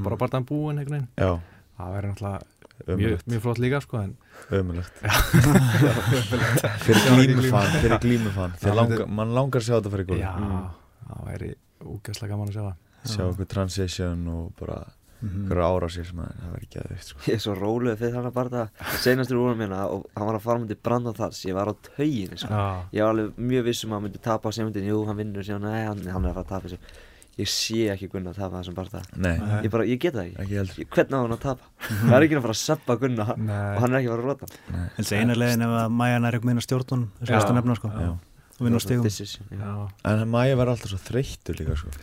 bara 0.05 0.17
bara 0.17 0.33
þann 0.37 0.47
búin 0.49 0.81
einhvern 0.81 1.05
veginn. 1.05 1.41
Það 1.77 1.93
væri 1.95 2.11
náttúrulega 2.11 2.97
mjög, 2.97 3.23
mjög 3.29 3.41
flott 3.45 3.59
líka 3.61 3.79
sko 3.85 3.99
en 4.01 4.15
Ömulegt 4.57 4.93
Fyrir 6.85 7.03
glímufan, 7.15 7.67
fyrir 7.81 7.99
glímufan. 8.01 8.55
Fyrir 8.59 8.73
Já, 8.73 8.77
langa, 8.77 9.05
mann 9.07 9.33
langar 9.35 9.61
að 9.61 9.67
sjá 9.67 9.75
þetta 9.77 9.91
fyrir 9.93 10.07
góð 10.09 10.21
já, 10.21 10.31
Mm. 10.41 10.63
það 11.11 11.27
væri 11.27 11.51
úgæslega 11.91 12.31
gaman 12.33 12.47
að 12.49 12.55
sjá 12.57 12.63
það. 12.65 12.75
Sjá 13.11 13.23
okkur 13.27 13.47
transition 13.49 14.27
og 14.27 14.51
bara 14.59 14.79
Okkur 15.21 15.59
ára 15.61 15.89
sér 15.93 16.07
sem 16.09 16.21
að 16.23 16.31
það 16.41 16.53
verður 16.55 16.65
ekki 16.65 16.79
aðeitt 16.81 17.05
sko. 17.05 17.19
Ég 17.27 17.35
er 17.37 17.43
svo 17.43 17.53
róluð 17.59 17.99
fyrir 18.01 18.15
hann 18.17 18.29
að 18.31 18.35
barða 18.39 18.63
Senastur 19.03 19.37
úr 19.41 19.59
minna 19.59 19.83
og 19.93 20.07
hann 20.17 20.27
var 20.31 20.39
að 20.39 20.45
fara 20.47 20.61
myndi 20.63 20.77
branda 20.89 21.13
þars 21.17 21.43
Ég 21.45 21.57
var 21.57 21.69
á 21.69 21.73
tauginu 21.85 22.41
sko. 22.41 22.49
já, 22.49 22.65
Ég 22.97 23.05
var 23.05 23.13
alveg 23.13 23.39
mjög 23.51 23.67
vissum 23.69 23.93
að 23.93 23.99
hann 23.99 24.05
myndi 24.07 24.23
tapa 24.25 24.49
á 24.49 24.51
semundin 24.57 24.89
Jú, 24.89 25.03
hann 25.05 25.19
vinnur 25.21 25.45
síðan, 25.45 25.67
nei, 25.69 25.85
hann, 25.85 26.01
hann 26.09 26.25
er 26.25 26.31
að 26.33 26.39
fara 26.39 26.45
að 26.47 26.53
tapa 26.55 26.71
þessu 26.71 27.09
Ég 27.39 27.47
sé 27.47 27.85
ekki 27.93 28.09
Gunna 28.11 28.33
að 28.33 28.41
tapa 28.41 28.59
þessum 28.59 28.75
Nei. 29.21 29.37
Ég 29.63 29.71
bara, 29.71 29.85
ég 29.87 30.01
get 30.01 30.17
það 30.17 30.33
ekki 30.41 30.57
ekki 30.65 30.87
Hvernig 30.91 31.15
á 31.15 31.21
hann 31.21 31.35
að 31.37 31.43
tapa? 31.45 31.69
Það 32.09 32.15
er 32.17 32.25
ekki 32.25 32.37
að 32.37 32.43
fara 32.47 32.55
að 32.57 32.61
seppa 32.61 32.97
Gunna 33.01 33.27
og 33.31 33.39
nei, 33.45 33.61
hann 33.79 33.93
er 33.93 34.01
ekki 34.01 34.09
að 34.09 34.17
fara 34.17 34.25
að 34.25 34.27
rota 34.27 34.89
Helst 34.97 35.15
eina 35.15 35.37
leiðin 35.37 35.63
ef 35.65 35.77
að 35.79 35.95
Maja 36.01 36.19
nær 36.19 36.37
ekki 36.37 36.49
meina 36.49 36.65
stjórnun 36.65 37.05
þess 37.21 37.79
sko 37.79 37.93
Já. 37.93 38.11
og 38.11 38.65
vinna 38.67 38.77
á 38.77 38.83
stigum 38.83 39.07
Decision, 39.07 39.47
já. 39.47 39.61
já 39.63 40.11
En 40.11 40.27
Maja 40.33 40.59
var 40.59 40.73
alltaf 40.73 40.91
svo 40.91 40.99
þreyttur 41.01 41.57
líka 41.61 41.77
sko. 41.79 41.93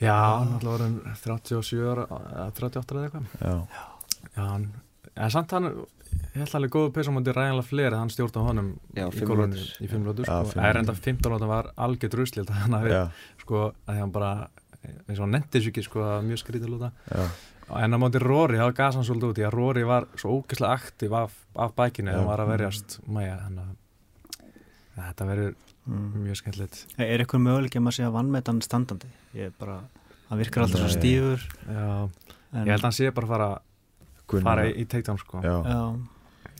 Já, 0.00 0.16
hann 0.16 0.54
alltaf 0.56 0.70
var 0.72 0.84
hann 0.86 0.98
37 1.20 1.80
ára, 1.92 2.04
eða 2.08 2.44
38 2.56 2.94
eða 2.96 3.08
eitthvað. 3.08 3.32
Já, 3.40 3.86
Já, 4.36 4.44
hann, 4.46 4.64
en 5.16 5.30
samt 5.34 5.52
hann, 5.56 5.66
ég 6.32 6.38
held 6.40 6.54
alveg 6.56 6.72
góðu 6.74 6.92
peysa 6.96 7.12
á 7.12 7.16
mútið 7.16 7.36
ræðanlega 7.36 7.68
fleiri, 7.68 7.98
hann 8.00 8.10
stjórna 8.12 8.44
honum 8.46 8.70
Já, 8.96 9.06
í 9.10 9.26
mínútur. 9.28 9.68
í 9.80 9.90
5 9.90 10.08
lótur, 10.08 10.24
Já, 10.30 10.38
sko. 10.44 10.56
Það 10.56 10.68
er 10.70 10.80
enda 10.80 10.94
mínútur. 10.96 11.04
15 11.10 11.34
lóta 11.34 11.48
var 11.50 11.70
algjör 11.76 12.12
drusli, 12.16 12.42
þetta 12.44 12.58
hann 12.64 12.76
hafi, 12.78 12.92
já, 12.94 13.02
sko, 13.44 13.62
að 13.86 14.00
hann 14.00 14.12
bara, 14.16 14.32
eins 14.82 15.18
og 15.18 15.24
hann 15.26 15.34
nefndi 15.36 15.60
sér 15.64 15.72
ekki, 15.74 15.84
sko, 15.88 16.04
að 16.06 16.26
mjög 16.30 16.42
skrítið 16.44 16.72
lóta. 16.76 16.92
já, 17.12 17.24
En 17.70 17.94
á 17.94 17.98
mútið 18.02 18.24
Rory, 18.26 18.56
þá 18.58 18.72
gasa 18.74 18.98
hann 18.98 19.06
svolítið 19.06 19.28
út 19.30 19.38
í 19.38 19.44
að 19.46 19.52
Rory 19.54 19.84
var 19.86 20.06
svo 20.18 20.40
ógeðslega 20.40 20.72
aktiv 20.80 21.12
af, 21.14 21.36
af 21.54 21.70
bækinu, 21.78 22.10
hann 22.10 22.26
var 22.26 22.40
að 22.42 22.48
verjast 22.56 22.96
mæja, 23.06 23.36
þannig 23.44 23.68
að 24.96 25.04
þetta 25.04 25.28
verður 25.28 25.54
mm. 25.86 26.10
mjög 26.24 26.36
skemmtilegt. 26.42 26.84
Er 26.98 27.20
eitthvað 27.24 27.42
möguleik 27.46 27.76
að 27.76 27.82
maður 27.86 27.96
sé 27.98 28.04
að 28.06 28.14
vannmetan 28.18 28.60
standandi? 28.62 29.10
Ég 29.34 29.50
er 29.50 29.56
bara, 29.58 29.78
hann 30.28 30.38
virkar 30.42 30.64
alltaf 30.66 30.80
svo 30.84 30.92
stífur 30.94 31.42
Já, 31.66 32.08
en, 32.52 32.64
ég 32.66 32.72
held 32.74 32.80
að 32.80 32.88
hann 32.88 32.96
sé 33.00 33.10
bara 33.14 33.26
fara, 33.30 33.50
Gunnar 34.30 34.46
fara 34.46 34.64
í, 34.70 34.86
takedown, 34.86 35.18
sko. 35.18 35.42
Já, 35.42 35.56
Já, 35.66 35.80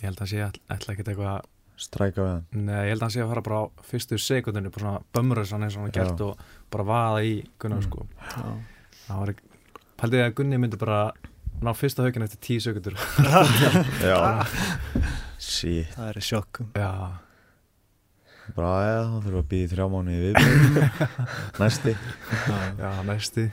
Ég 0.01 0.05
held 0.09 0.17
að 0.17 0.25
hann 0.25 0.33
sé 0.35 0.43
all- 0.47 0.77
ætla 0.77 0.95
ekkert 0.95 1.09
eitthvað 1.13 1.49
stræka 1.81 2.21
við 2.25 2.31
hann 2.35 2.65
Nei, 2.67 2.81
ég 2.87 2.91
held 2.95 3.01
að 3.01 3.07
hann 3.07 3.15
sé 3.17 3.23
að 3.25 3.31
fara 3.35 3.43
bara 3.49 3.61
á 3.61 3.65
fyrstu 3.91 4.19
sekundinu, 4.21 4.71
bara 4.75 4.85
svona 4.85 5.03
bömröðs 5.17 5.53
hann 5.55 5.63
eins 5.67 5.77
og 5.77 5.85
hann 5.87 5.95
gert 5.97 6.21
og 6.27 6.39
bara 6.71 6.85
vaða 6.85 7.23
í 7.25 7.35
Gunnar 7.59 7.81
Mm. 7.81 7.89
sko. 7.89 8.07
já 8.21 8.51
Það 9.07 9.19
var 9.21 9.33
ekki, 9.35 9.43
paldið 9.99 10.25
að 10.27 10.35
Gunni 10.39 10.59
myndi 10.61 10.79
bara 10.79 11.13
ná 11.61 11.73
fyrsta 11.77 12.03
haugin 12.07 12.23
eftir 12.23 12.39
tíu 12.41 12.61
sekundur. 12.63 12.95
Já 14.01 14.45
Sí, 15.41 15.83
Það 15.95 16.09
er 16.15 16.21
sjokk 16.25 16.61
Já, 16.77 16.91
bara 18.57 18.71
aðeða, 18.81 19.03
þá 19.05 19.17
þurfum 19.17 19.35
við 19.35 19.41
að 19.41 19.51
býða 19.53 19.71
þrjá 19.73 19.87
mánu 19.95 20.15
í 20.15 20.21
viðbyrð 20.25 20.61
Næsti 21.63 21.95
já, 22.81 22.91
næsti. 23.11 23.45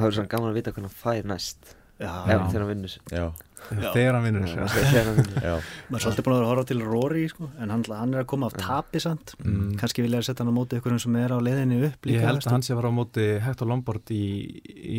Það 0.00 0.06
er 0.08 0.16
svona 0.16 0.32
gaman 0.34 0.50
að 0.50 0.58
vita 0.60 0.72
hvernig 0.74 0.90
hann 0.90 1.00
fær 1.04 1.30
næst 1.34 1.74
Já, 2.00 2.12
Ef 2.24 2.30
Já. 2.32 2.38
þegar 2.48 2.62
hann 2.62 2.62
hann 2.64 2.70
vinnur. 2.72 2.92
Já. 3.12 3.24
Þegar 3.70 4.16
hann 4.16 4.24
vinnur. 4.24 4.48
Maður 4.50 5.96
er 5.96 6.02
svolítið 6.02 6.24
búin 6.26 6.34
að 6.34 6.40
vera 6.40 6.46
að 6.46 6.50
horfa 6.50 6.64
til 6.70 6.80
Rory 6.82 7.24
sko, 7.30 7.48
en 7.60 7.72
hann, 7.72 7.84
hann 7.94 8.14
er 8.16 8.24
að 8.24 8.28
koma 8.32 8.48
af 8.50 8.56
tapi 8.58 9.02
samt. 9.02 9.34
Mm. 9.44 9.76
kannski 9.80 10.04
vilja 10.04 10.20
að 10.20 10.26
setja 10.26 10.44
hann 10.44 10.50
á 10.50 10.56
móti 10.56 10.78
ykkur 10.80 10.96
sem 11.02 11.18
er 11.20 11.34
á 11.34 11.38
leiðinni 11.38 11.78
upp 11.86 12.08
líka 12.08 12.18
Ég 12.18 12.26
held 12.26 12.42
að 12.42 12.54
hann 12.56 12.64
sé 12.66 12.74
að 12.74 12.80
fara 12.80 12.90
á 12.90 12.98
móti 12.98 13.26
Hector 13.44 13.70
Lombard 13.70 14.12
í, 14.14 14.24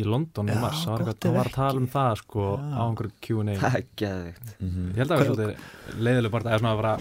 London 0.08 0.48
í 0.48 0.56
Já, 0.56 0.60
mars. 0.62 0.82
Það 0.86 0.94
var, 0.94 1.04
gott 1.08 1.12
eitthvað, 1.12 1.28
hann 1.28 1.36
ef 1.36 1.38
var 1.38 1.50
að 1.50 1.58
tala 1.58 1.82
um 1.82 1.88
það 1.92 2.12
sko 2.22 2.48
á 2.58 2.82
einhverju 2.86 3.14
Q&A. 3.26 3.56
Það 3.62 3.78
er 3.78 3.86
geðvikt 4.02 4.52
mhm. 4.56 4.88
Ég 4.88 5.02
held 5.02 5.06
að 5.06 5.12
það 5.12 5.22
var 5.22 5.30
svolítið 5.30 6.02
leiðileg 6.08 6.36
bara, 6.36 6.56
að 6.56 6.82
vera, 6.82 6.94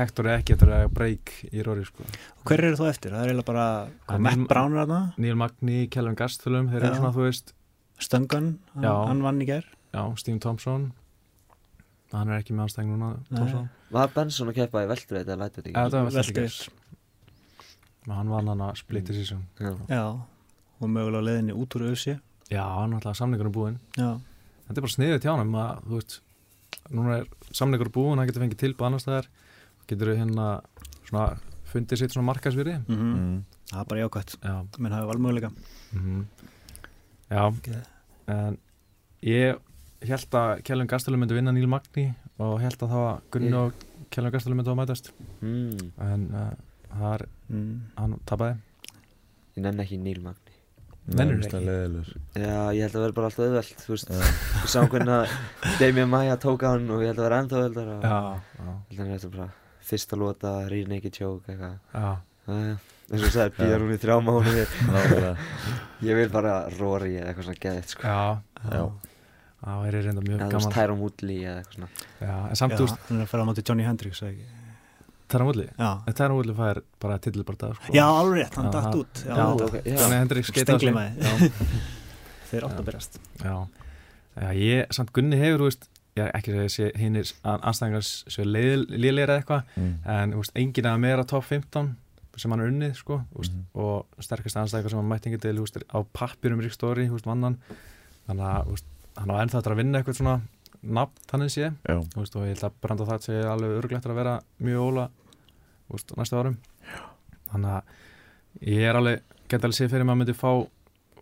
Hector 0.00 0.30
er 0.30 0.40
ekki 0.40 0.56
eftir 0.56 0.74
að 0.74 0.86
break 0.96 1.34
í 1.50 1.66
Rory 1.66 1.86
sko. 1.86 2.08
Og 2.40 2.50
hver 2.50 2.64
eru 2.66 2.80
þú 2.80 2.90
eftir? 2.90 3.14
Það 3.14 3.34
er 3.34 3.42
bara 3.46 3.66
Matt 4.18 4.40
er- 4.40 4.46
Brown 4.50 4.74
er 4.74 4.84
þarna. 4.84 5.00
Neil 5.20 5.38
Magni, 5.38 5.84
Kelvin 5.92 6.18
Gastelum, 6.18 6.70
Stöngan, 8.00 8.54
hann, 8.80 9.20
vann 9.20 9.42
í 9.44 9.46
gær 9.48 9.66
Já, 9.90 10.02
Steve 10.16 10.38
Thompson. 10.42 10.92
Hann 12.10 12.30
er 12.30 12.40
ekki 12.40 12.54
með 12.54 12.66
anstæðing 12.66 12.96
núna. 12.98 13.68
Var 13.90 14.12
Benson 14.14 14.50
að 14.50 14.56
keppa 14.58 14.82
í 14.84 14.88
velturveit 14.90 15.28
eða 15.30 15.46
Ja, 15.46 15.50
ekki? 15.62 15.74
það 15.74 16.08
var 16.10 16.42
viss. 16.42 16.70
hann 18.08 18.30
vann 18.32 18.48
hann 18.48 18.64
að 18.64 18.78
split 18.80 19.04
decision 19.06 19.44
Já, 19.60 19.76
Já, 19.88 20.04
og 20.80 20.88
mögulega 20.88 21.20
á 21.20 21.26
leiðinni 21.28 21.54
út 21.54 21.76
úr 21.76 21.90
auðsi 21.90 22.16
já, 22.50 22.62
hann 22.64 22.94
alltaf 22.96 23.18
samningur 23.18 23.46
er 23.46 23.54
búinn. 23.54 23.78
Já, 23.94 24.18
þetta 24.66 24.78
er 24.80 24.86
bara 24.86 24.94
sniðið 24.96 25.22
tjánum 25.22 25.54
að 25.60 25.84
þú 25.84 25.98
veist, 26.00 26.16
núna 26.90 27.18
er 27.20 27.28
samningur 27.52 27.92
búinn 27.94 28.18
hann 28.18 28.30
getur 28.30 28.42
fengið 28.42 28.62
tilbúð 28.64 28.88
annars 28.88 29.06
staðar. 29.06 29.28
Getur 29.90 30.14
hérna 30.16 30.48
svona 31.06 31.26
fundið 31.70 32.00
sitt 32.02 32.14
svona 32.14 32.30
markasvýri 32.32 32.78
mm 32.80 32.98
mm. 32.98 33.38
það 33.70 33.80
er 33.84 33.88
bara 33.92 34.02
jákvæmt 34.02 34.36
já, 34.40 34.54
menn 34.78 34.96
hafi 34.96 35.10
valmöguleika. 35.12 35.52
Mm 35.92 36.26
já. 37.30 37.84
En 38.26 38.58
ég 39.22 39.58
held 40.08 40.36
að 40.40 40.64
Kjellum 40.64 40.90
Gastelum 40.90 41.20
myndi 41.22 41.36
vinna 41.36 41.52
Níl 41.52 41.68
Magni 41.70 42.06
og 42.40 42.60
held 42.62 42.80
að 42.80 42.94
það 42.94 43.04
var 43.04 43.20
Gunni 43.34 43.50
Ég- 43.52 43.58
og 43.60 44.08
Kjellum 44.10 44.34
Gastelum 44.34 44.60
myndi 44.60 44.72
að 44.72 44.80
mætast. 44.80 45.12
Mm, 45.40 45.90
en 46.06 46.28
uh, 46.34 46.52
það 46.94 47.10
er, 47.12 47.26
mm. 47.48 47.74
hann 47.98 48.16
tapaði. 48.26 48.56
Ég 49.56 49.66
nenni 49.66 49.84
ekki 49.84 50.00
Níl 50.00 50.22
Magni 50.24 50.50
það 51.10 51.54
er 51.56 51.64
leiðilegur 51.66 52.10
Já, 52.36 52.58
ég 52.76 52.84
held 52.84 52.96
að 52.96 53.04
vera 53.04 53.16
bara 53.16 53.30
alltaf 53.30 53.46
auðvelt 53.46 53.82
Þú 53.84 53.94
veist, 53.94 54.12
við 54.12 54.68
sáum 54.70 54.90
hvernig 54.92 55.14
að 55.16 55.34
Damien 55.80 56.10
Maia 56.10 56.36
tók 56.40 56.64
á 56.66 56.68
hann 56.74 56.86
og 56.92 57.02
ég 57.02 57.10
held 57.10 57.20
að 57.20 57.26
vera 57.26 57.40
ennþá 57.42 57.60
auðveldar 57.60 57.90
og 57.94 58.04
já, 58.04 58.18
ég 58.90 59.00
já, 59.00 59.00
held 59.00 59.00
að 59.00 59.10
er 59.10 59.12
þetta 59.16 59.32
bara 59.36 59.48
fyrsta 59.90 60.18
lota, 60.20 60.54
rear 60.70 60.90
naked 60.90 61.16
choke 61.16 61.50
eitthvað. 61.50 61.78
Já, 61.90 62.10
Jæja, 62.50 62.74
eins 63.10 63.16
og 63.16 63.24
þú 63.24 63.30
sagði, 63.34 63.54
býða 63.56 63.78
hún 63.80 63.94
í 63.94 64.00
þrjá 64.04 64.16
Nákvæmlega. 64.90 65.30
Ég 66.06 66.20
vil 66.20 66.28
bara 66.30 66.52
Rory 66.76 67.16
eða 67.16 67.32
eitthvað 67.32 67.48
svona 67.48 67.62
geðið 67.64 67.88
sko. 67.90 68.06
Já, 68.06 68.20
Já. 68.70 68.84
Það 69.64 69.82
væri 69.84 70.00
reynda 70.06 70.22
mjög 70.24 70.38
Eða 70.40 70.46
þú 70.46 70.52
veist, 70.52 70.66
gaman 70.66 70.76
Tyron 70.78 71.00
Woodley 71.04 71.38
eða 71.44 71.58
eitthvað 71.60 71.74
svona 71.74 71.88
já, 72.20 72.30
en 72.30 72.48
Já, 72.50 72.54
samt 72.60 72.72
veist, 72.80 72.98
hann 73.08 73.18
er 73.20 73.24
að 73.26 73.30
fara 73.34 73.42
á 73.44 73.48
móti 73.50 73.64
Johnny 73.68 73.84
ekki? 74.30 74.46
Tæra 75.30 75.44
Múli 75.46 75.66
Já, 75.78 75.90
Tæra 76.20 76.34
Múli 76.34 76.54
fær 76.58 76.80
bara 77.00 77.18
titilbarta 77.22 77.74
sko. 77.76 77.92
já 77.94 78.04
alveg 78.08 78.40
rétt, 78.40 78.54
hann 78.56 78.66
Já, 78.66 78.72
datt 78.72 78.88
það- 78.88 79.00
út 79.00 79.14
Já, 79.20 79.30
já, 79.30 79.36
já, 79.36 79.64
ok, 79.68 79.74
já. 79.84 79.96
Johnny 80.00 80.16
Hendricks 80.16 80.48
skeita 80.48 80.74
á 80.74 80.78
sig. 80.80 81.52
Þeir 82.50 82.64
átt 82.66 82.74
Já. 82.74 82.80
að 82.80 82.84
berast 82.88 83.18
Já, 83.44 83.54
já 84.40 84.48
ég, 84.58 84.86
samt 84.96 85.12
Gunni 85.14 85.36
hefur, 85.38 85.66
veist, 85.68 85.88
er 86.18 86.30
ekki 86.34 86.52
að 86.56 86.66
segja 86.74 86.90
hinnir 86.98 87.30
anstæðingar 87.46 88.02
séu 88.04 88.44
liðleira 88.44 89.36
eða 89.36 89.42
eitthvað, 89.44 89.62
Mm. 89.76 89.92
en 90.06 90.32
veist, 90.40 90.52
enginn 90.58 90.88
að 90.90 90.98
meira 91.00 91.24
top 91.24 91.44
15 91.44 91.96
sem 92.36 92.50
hann 92.50 92.60
er 92.60 92.70
unnið, 92.72 92.94
sko, 92.96 93.20
veist, 93.36 93.52
Mhm. 93.52 93.64
og 93.74 94.06
sterkast 94.20 94.56
anstæðingar 94.56 94.90
sem 94.90 94.98
hann 94.98 95.08
mætti 95.08 95.30
ekki 95.30 95.40
til, 95.40 95.54
á 95.94 95.98
pappirum 96.12 96.60
Rick 96.60 96.72
Story, 96.72 97.06
þú 97.06 97.12
veist, 97.18 97.26
vannan, 97.26 97.58
þannig 98.28 98.46
að, 98.50 98.66
hann 99.16 99.30
á 99.30 99.40
ennþá 99.42 99.58
eftir 99.60 99.72
að 99.74 99.80
vinna 99.82 99.98
eitthvað 100.00 100.18
svona 100.20 100.40
nafn 100.82 101.24
þannig 101.30 101.50
sé, 101.52 101.70
Já, 101.88 101.96
þú 102.14 102.20
veist, 102.22 102.36
og 102.36 102.44
ég 102.46 102.54
held 102.54 102.64
að 102.70 102.76
branda 102.80 103.04
það 103.08 103.24
sé 103.26 103.40
alveg 103.44 103.74
örglegt 103.82 104.06
að 104.06 104.14
vera 104.20 104.34
mjög 104.64 104.84
óla, 104.86 105.08
þú 105.88 105.96
veist, 105.98 106.14
næstu 106.16 106.38
árum. 106.40 106.56
Þannig 107.50 107.74
að 107.74 107.82
ég 108.70 108.86
er 108.88 108.98
alveg, 109.00 109.22
get 109.50 109.64
alveg 109.66 109.76
séð 109.80 109.90
fyrir 109.92 110.06
að 110.06 110.16
myndi 110.22 110.36
fá, 110.38 110.52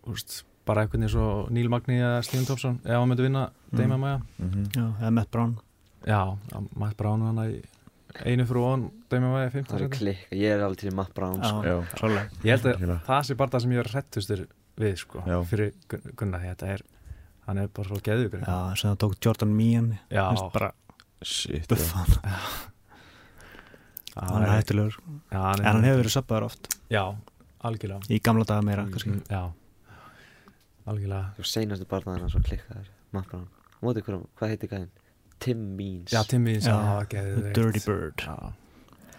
þú 0.05 0.13
veist, 0.15 0.37
bara 0.69 0.83
eitthvað 0.85 1.03
eins 1.07 1.15
og 1.17 1.49
Neil 1.51 1.69
Magni 1.73 1.97
eða 1.99 2.21
Steven 2.23 2.45
Thompson, 2.45 2.79
ef 2.85 2.93
hann 2.95 3.09
myndi 3.09 3.25
vinna 3.27 3.49
Mm. 3.69 3.99
Maja. 4.01 4.19
mhm. 4.39 4.63
Já, 4.73 4.85
eða 4.99 5.11
Matt 5.13 5.29
Brown 5.31 5.51
Já, 6.07 6.37
Matt 6.75 6.95
Brown 6.97 7.21
hann 7.21 7.37
í 7.37 7.61
einu 8.25 8.45
fyrir 8.49 8.63
ofan 8.65 8.85
Dame 9.11 9.27
Maja 9.29 9.49
Það 9.51 9.57
15 9.59 9.81
er 9.83 9.89
klikk, 9.93 10.23
ég 10.31 10.55
er 10.55 10.63
alveg 10.65 10.77
til 10.79 10.91
Matt 10.95 11.13
Brown 11.13 11.35
sko. 11.43 11.61
Já. 11.61 11.75
Ég 12.43 12.49
held 12.49 12.65
að 12.65 13.01
það 13.05 13.21
sé 13.27 13.35
bara 13.37 13.51
það 13.51 13.61
sem 13.61 13.71
ég 13.71 13.79
er 13.83 13.89
hrettustur 13.93 14.41
við, 14.79 14.95
sko, 14.97 15.21
Já. 15.27 15.37
fyrir 15.45 15.73
Gun- 15.87 16.15
Gunnar, 16.17 16.39
því 16.41 16.49
þetta 16.55 16.67
er, 16.73 16.81
hann 17.49 17.57
er 17.63 17.67
bara 17.73 17.87
svo 17.89 17.99
geðugur. 18.05 18.43
Já, 18.45 18.57
sem 18.77 18.91
það 18.93 18.99
tók 19.03 19.15
Jordan 19.25 19.53
Meehan 19.57 19.89
Já, 20.13 20.25
bara 20.53 20.71
Shit, 21.21 21.65
já. 21.65 21.69
buffan 21.73 22.05
Hann 24.19 24.43
er 24.43 24.51
hættulegur 24.57 24.95
Já, 25.31 25.41
En 25.59 25.65
hann 25.65 25.83
hefur 25.87 26.01
verið 26.03 26.13
söppaður 26.15 26.45
oft 26.49 26.69
Já, 26.91 27.03
algjörlega. 27.63 28.07
Í 28.09 28.19
gamla 28.23 28.45
daga 28.49 28.65
meira, 28.65 28.85
Mm. 28.85 28.91
kannski 28.93 29.21
Já, 29.29 29.41
algjörlega. 30.87 31.33
Þú 31.37 31.45
seinastu 31.51 31.85
barnaðina 31.91 32.29
svo 32.31 32.41
klikkaður 32.43 32.87
Matt 33.13 33.29
Brown 33.31 33.47
Móti 33.81 34.01
hverjum, 34.03 34.25
hvað 34.39 34.49
heitir 34.55 34.69
gæðin? 34.73 34.89
Tim 35.39 35.61
Means 35.77 36.11
Já, 36.11 36.23
Timmy, 36.27 36.57
Já, 36.59 36.73
já, 36.75 37.05
geðugur. 37.13 37.53
Dirty 37.53 37.79
Bird 37.85 38.15
Já. 38.25 38.53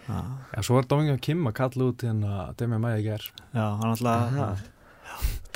Já, 0.07 0.19
Já, 0.53 0.61
svo 0.65 0.77
er 0.81 0.85
Domingo 0.89 1.17
Kim 1.21 1.47
að 1.49 1.53
kalla 1.61 1.87
út 1.91 2.03
hérna 2.05 2.55
Demi 2.57 2.77
í 2.77 3.01
ger 3.05 3.23
já 3.53 3.65
hann 3.79 3.91
alltaf. 3.95 4.61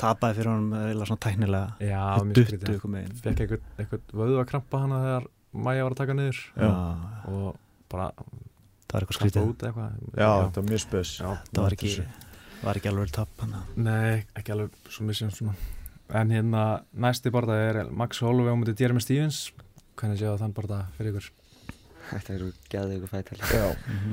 Tapaði 0.00 0.36
fyrir 0.38 0.50
honum 0.52 0.74
eða 0.78 1.06
svona 1.08 1.22
tæknilega. 1.24 1.68
Já, 1.80 2.02
mjög 2.28 2.52
ykkur 2.76 2.92
megin 2.92 3.14
Fekk 3.24 3.42
eitthvað, 3.44 3.62
eitthvað 3.80 4.14
vöðu 4.20 4.40
að 4.42 4.48
krampa 4.50 4.80
hana 4.82 4.98
þegar 5.06 5.28
Maja 5.66 5.84
var 5.86 5.94
að 5.94 6.00
taka 6.02 6.16
niður. 6.18 6.40
Já, 6.60 6.70
og 7.32 7.46
bara 7.88 8.10
það 8.16 8.26
var 8.26 9.06
eitthvað 9.06 9.06
krampa 9.06 9.16
skrítið. 9.16 9.46
út 9.48 9.62
eitthvað. 9.64 9.94
Já, 10.20 10.28
þetta 10.42 10.60
var 10.60 10.68
mjög 10.68 10.82
spes. 10.84 11.12
Já. 11.22 11.30
Það 11.52 11.62
var 11.64 11.76
ekki, 11.78 11.94
var 12.66 12.80
ekki 12.82 12.90
alveg 12.92 13.14
tap 13.16 13.40
hann 13.44 13.56
Nei, 13.86 14.24
ekki 14.36 14.52
alveg 14.52 14.76
svo 14.92 15.06
missum 15.08 15.32
svona. 15.32 15.56
En 16.20 16.30
hérna, 16.30 16.66
næsti 16.92 17.32
barða 17.34 17.56
er 17.70 17.80
Max 17.90 18.20
Holloway 18.22 18.52
á 18.52 18.56
mútið 18.60 18.84
Jeremy 18.84 19.00
Stevens. 19.02 19.40
Hvernig 19.96 20.20
séu 20.20 20.36
þann 20.38 20.52
barða 20.54 20.84
fyrir 20.98 21.14
ykkur? 21.16 21.30
Þetta 22.06 22.34
er 22.36 22.42
geðið 22.70 22.92
ykkur 23.00 23.10
fætali. 23.10 23.48
Já, 23.50 23.64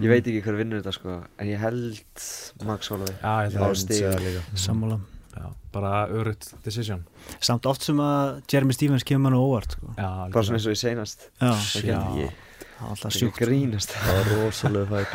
Ég 0.02 0.10
veit 0.10 0.26
ekki 0.32 0.40
hver 0.48 0.56
vinnur 0.58 0.80
þetta 0.82 0.94
sko 0.96 1.18
En 1.38 1.46
ég 1.52 1.60
held 1.62 2.24
Max 2.66 2.90
Holloway 2.90 3.14
Já, 3.20 3.34
ég 3.46 3.52
Já, 3.54 3.58
ætla 3.60 3.68
að 3.68 3.76
stig. 3.84 4.00
segja 4.00 4.16
líka 4.24 4.42
Sammála 4.64 4.98
Já, 5.34 5.48
bara 5.74 5.92
örutt 6.14 6.46
decision. 6.66 7.04
Samt 7.42 7.66
oft 7.66 7.82
sem 7.88 7.98
að 8.04 8.42
Jeremy 8.54 8.74
Stevens 8.78 9.04
kemur 9.08 9.32
hann 9.32 9.40
á 9.40 9.42
óvart 9.42 9.72
sko. 9.78 9.94
Já, 9.98 10.10
Bara 10.34 10.44
svona 10.46 10.60
eins 10.60 10.68
og 10.70 10.76
ég 10.76 10.82
seinast. 10.84 11.26
Já, 11.42 11.54
Það 11.54 11.88
það 11.90 12.84
var 12.84 12.90
alltaf 12.90 13.08
Það 13.08 13.18
sjúkt. 13.20 13.40
grínast. 13.42 13.96
Það 13.98 14.20
var 14.20 14.30
rosalega 14.44 14.86
fætt 14.92 15.14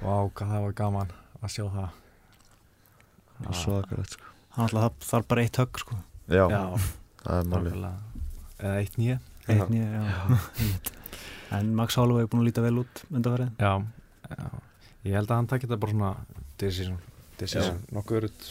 Vá, 0.00 0.14
hvað 0.34 0.52
það 0.52 0.62
var 0.66 0.72
gaman 0.82 1.10
að 1.40 1.54
sjá 1.54 1.64
það. 1.72 1.88
Og 3.46 3.56
svakalegt 3.56 4.16
sko. 4.16 4.30
Hann 4.56 4.66
alltaf 4.68 5.08
þarf 5.10 5.28
bara 5.32 5.44
eitt 5.46 5.56
högg 5.62 5.80
sko. 5.84 5.98
Já, 6.30 6.44
Já, 6.50 6.62
það 7.24 7.40
er 7.40 7.50
málið. 7.54 7.84
Eða 8.60 8.74
eitt 8.82 8.96
nýja 9.00 9.18
Eitt 9.50 9.70
nýja, 9.72 9.88
já. 9.88 10.38
En 11.56 11.72
Max 11.74 11.96
Holloway 11.98 12.22
er 12.22 12.28
búin 12.30 12.44
að 12.44 12.50
líta 12.52 12.62
vel 12.62 12.76
út 12.84 13.00
undanferðin 13.10 13.54
Já, 13.58 13.72
já, 14.30 14.44
ég 15.08 15.16
held 15.16 15.30
að 15.32 15.38
hann 15.40 15.48
takki 15.50 15.66
þetta 15.66 15.78
bara 15.82 15.94
svona 15.96 16.10
decision, 16.60 16.98
decision 17.40 17.80
nokkuð 17.96 18.20
örutt 18.20 18.50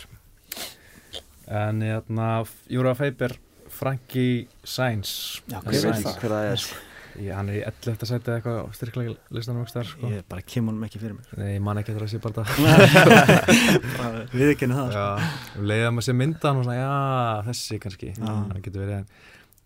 En 1.50 1.82
hérna, 1.82 2.28
Júra 2.70 2.92
Feiber 2.98 3.34
Frankie 3.74 4.48
Sainz 4.66 5.42
Já, 5.50 5.60
Ég 5.74 5.82
veit 5.86 5.98
ekki 5.98 6.14
hver 6.22 6.34
það 6.36 6.48
er 6.52 6.62
sko. 6.64 6.76
ég, 7.20 7.32
Hann 7.36 7.50
er 7.50 7.58
í 7.58 7.64
11. 7.66 8.06
sæti 8.10 8.30
eða 8.30 8.38
eitthvað 8.40 8.60
á 8.62 8.66
styrklega 8.78 9.16
listanum 9.36 9.64
ekki 9.66 9.76
þar 9.80 9.90
sko. 9.90 10.12
Ég 10.14 10.28
bara 10.30 10.46
kemur 10.54 10.74
honum 10.76 10.86
ekki 10.88 11.02
fyrir 11.02 11.18
mér 11.18 11.42
Nei, 11.42 11.50
ég 11.56 11.64
man 11.66 11.82
ekki 11.82 11.96
að 11.96 12.00
það 12.04 12.14
sé 12.14 12.22
bara 12.24 12.46
það 12.46 12.48
Við 14.38 14.54
ekki 14.54 14.70
það 14.72 14.94
sko. 14.94 15.02
Já, 15.02 15.34
leiða 15.74 15.90
maður 15.96 16.08
sér 16.10 16.18
myndan 16.22 16.62
og 16.62 16.68
svona, 16.70 16.78
já, 16.80 16.94
þessi 17.50 17.82
kannski 17.86 18.12
Já. 18.14 18.24
Það 18.30 18.64
getur 18.70 18.86
verið 18.86 18.96
en 19.02 19.12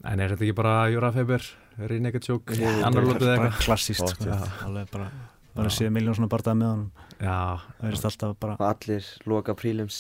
En 0.04 0.19
er 0.19 0.34
þetta 0.34 0.43
ekki 0.43 0.56
bara 0.58 0.72
Júra 0.91 1.13
Feiber, 1.15 1.46
Rineka 1.88 2.19
Tjók, 2.19 2.52
Já, 2.60 2.67
annar 2.84 3.06
lótið 3.08 3.24
eða 3.30 3.38
bara 3.38 3.52
eitthvað 3.54 3.62
klassíst 3.69 4.04
sko. 4.04 4.34
Alveg 4.67 4.89
bara 4.91 5.06
bara 5.53 5.73
séð 5.73 5.91
miljón 5.95 6.17
svona 6.17 6.31
barðað 6.31 6.57
með 6.59 6.71
honum. 6.71 6.87
Já, 7.17 7.37
það 7.77 7.85
verðist 7.85 8.07
alltaf 8.09 8.33
bara 8.41 8.71
allir 8.71 9.11
loka 9.29 9.55
prílims. 9.57 9.99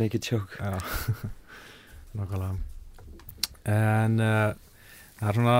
Naked 0.00 0.26
Choke 0.26 0.58
Já, 0.58 0.78
nákvæmlega. 2.18 2.56
En 3.70 4.20
uh, 4.24 4.50
það 5.20 5.30
er 5.30 5.38
svona 5.38 5.58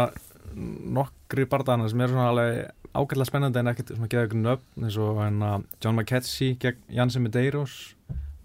nokkri 0.99 1.47
barndana 1.51 1.89
sem 1.91 2.01
eru 2.03 2.17
svona 2.17 2.31
alveg 2.33 2.61
ágætlega 2.91 3.29
spennandi 3.29 3.61
en 3.61 3.71
ekkert 3.71 3.93
svona 3.95 4.11
geða 4.11 4.27
ykkur 4.27 4.41
nöfn 4.43 4.87
eins 4.87 4.99
og 4.99 5.21
hérna 5.21 5.51
John 5.79 5.95
McKessie 5.95 6.57
gegn 6.61 6.81
Janssen 6.97 7.23
Medeiros 7.23 7.77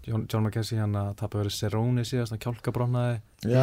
John, 0.06 0.26
John 0.30 0.44
McKessie 0.46 0.78
hann 0.78 0.92
að 0.94 1.16
tapa 1.18 1.38
verið 1.40 1.54
Cerrone 1.56 2.04
síðast, 2.06 2.30
hann 2.30 2.38
kjálkabrónaði 2.38 3.16
Já, 3.42 3.62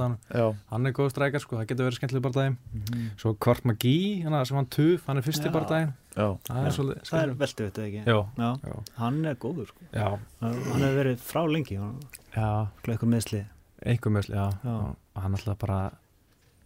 hann 0.00 0.16
já, 0.34 0.46
hann 0.72 0.86
er 0.86 0.92
góð 0.96 1.10
strækjar 1.12 1.40
sko, 1.44 1.56
það 1.60 1.68
getur 1.70 1.86
verið 1.86 1.98
skemmtileg 2.00 2.24
barndagi 2.24 2.56
Mhm. 2.74 3.04
svo 3.22 3.34
Kvart 3.38 3.64
McGee, 3.64 4.22
hann 4.24 4.44
sem 4.46 4.56
hann 4.56 4.66
tuf 4.66 5.06
hann 5.06 5.16
er 5.18 5.22
fyrsti 5.22 5.46
Já. 5.46 5.52
barndaginn 5.54 5.92
já. 6.16 6.38
Það 6.44 6.66
er 6.66 7.30
Já. 7.30 7.34
veldu 7.38 7.70
þetta 7.70 7.86
ekki? 7.86 8.04
Jó, 8.06 8.18
Já, 8.36 8.50
já, 8.66 8.74
hann 8.98 9.24
er 9.24 9.34
góður 9.36 9.66
sko. 9.68 9.80
já, 9.92 10.18
hann 10.40 10.54
hefur 10.82 10.96
verið 11.04 11.18
frá 11.20 11.42
lengi 11.46 11.76
hann 11.78 12.00
já. 12.34 12.66
eitthvað 12.84 13.08
meðsli 13.14 13.44
einhver 13.86 14.12
meðsli, 14.12 14.34
já, 14.34 14.50
Já. 14.64 14.76
og 15.16 15.22
hann 15.22 15.32
alltaf 15.34 15.58
bara 15.58 15.92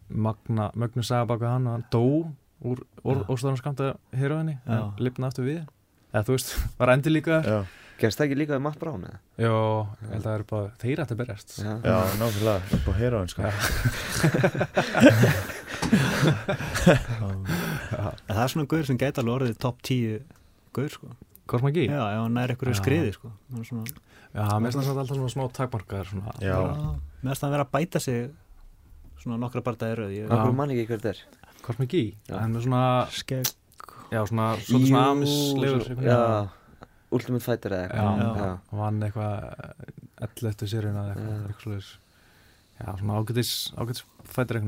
magna, 0.08 0.70
mögnu 0.74 1.02
saga 1.04 1.26
baka 1.26 1.52
hann 1.54 1.66
og 1.66 1.72
hann 1.72 1.84
dó 1.90 2.32
úr 2.64 2.78
Já. 3.04 3.24
óstæðan 3.28 3.58
skamta 3.60 3.96
heroinni, 4.14 4.58
Já. 4.66 4.72
en 4.72 4.92
lifna 5.04 5.26
aftur 5.28 5.44
við. 5.44 5.66
Eða 6.14 6.24
þú 6.24 6.32
veist, 6.36 6.54
var 6.78 6.88
endur 6.88 7.12
líka 7.12 7.42
þar. 7.42 7.44
Já, 7.44 7.64
Gerst 8.00 8.18
það 8.18 8.26
ekki 8.26 8.36
líka 8.40 8.56
við 8.56 8.62
Matt 8.64 8.78
Brown 8.80 9.04
eða? 9.06 9.18
Jó, 9.38 9.54
ég 10.02 10.08
held 10.10 10.18
að 10.18 10.24
það 10.24 10.34
eru 10.38 10.46
bara, 10.50 10.70
þeir 10.82 10.98
að 11.04 11.12
berjast 11.20 11.50
Já, 11.60 11.72
já, 11.84 11.98
náttúrulega, 12.20 12.60
upp 12.78 12.86
á 12.90 12.92
heroin 12.98 13.30
sko 13.30 13.42
það 18.28 18.40
er 18.44 18.50
svona 18.52 18.66
guður 18.70 18.88
sem 18.88 18.98
gæti 19.00 19.20
alveg 19.22 19.34
orðið 19.38 19.58
top 19.62 19.78
10 19.86 20.24
guður 20.74 20.92
sko. 20.96 21.10
Hvort 21.44 21.62
maður 21.66 21.74
ekki? 21.74 21.84
já, 21.92 22.00
ef 22.08 22.20
hann 22.24 22.38
er 22.40 22.52
eitthvað 22.54 22.72
Já. 22.72 22.78
skriði 22.80 23.10
sko. 23.14 23.28
Hann 23.52 23.60
er 23.60 23.68
svona, 23.68 23.84
Já, 24.34 24.44
mér 24.58 24.72
finnst 24.74 24.88
það 24.88 25.00
alltaf 25.04 25.18
svona 25.20 25.32
smá 25.34 25.44
takmarkaðar 25.58 26.08
svona. 26.10 26.32
Já, 26.42 26.56
þess 27.28 27.44
að 27.46 27.52
vera 27.54 27.66
að 27.66 27.72
bæta 27.76 27.98
sig 28.02 28.20
svona 29.22 29.38
nokkra 29.44 29.62
bardaði 29.64 29.94
röð 30.00 30.14
ég, 30.16 30.24
okkur 30.34 30.56
mann 30.58 30.72
ekki 30.74 30.86
hver 30.88 31.00
þetta 31.04 31.12
er 31.14 31.20
Hvort 31.64 31.78
maður 31.78 31.86
ekki? 31.88 32.02
Svona, 32.64 32.82
skegg 33.14 33.46
já, 34.12 34.20
svona, 34.28 34.48
svona, 34.66 34.86
svona 34.88 35.04
amislegur 35.14 35.84
svo- 35.86 36.04
Já 36.04 36.18
Ultimate 37.14 37.44
Fighter 37.44 37.74
eða 37.76 37.84
eitthvað 37.88 38.40
Já. 38.40 38.48
hann 38.70 38.80
vann 38.80 39.02
eitthvað 39.06 39.30
11. 40.28 40.66
sérun 40.72 40.98
eða 41.00 41.14
eitthvað, 41.14 41.38
eitthvað 41.44 41.62
svoleiðis. 41.64 41.92
Já, 42.74 42.86
svona 42.98 43.18
ágætis, 43.20 43.52
ágætis 43.78 44.04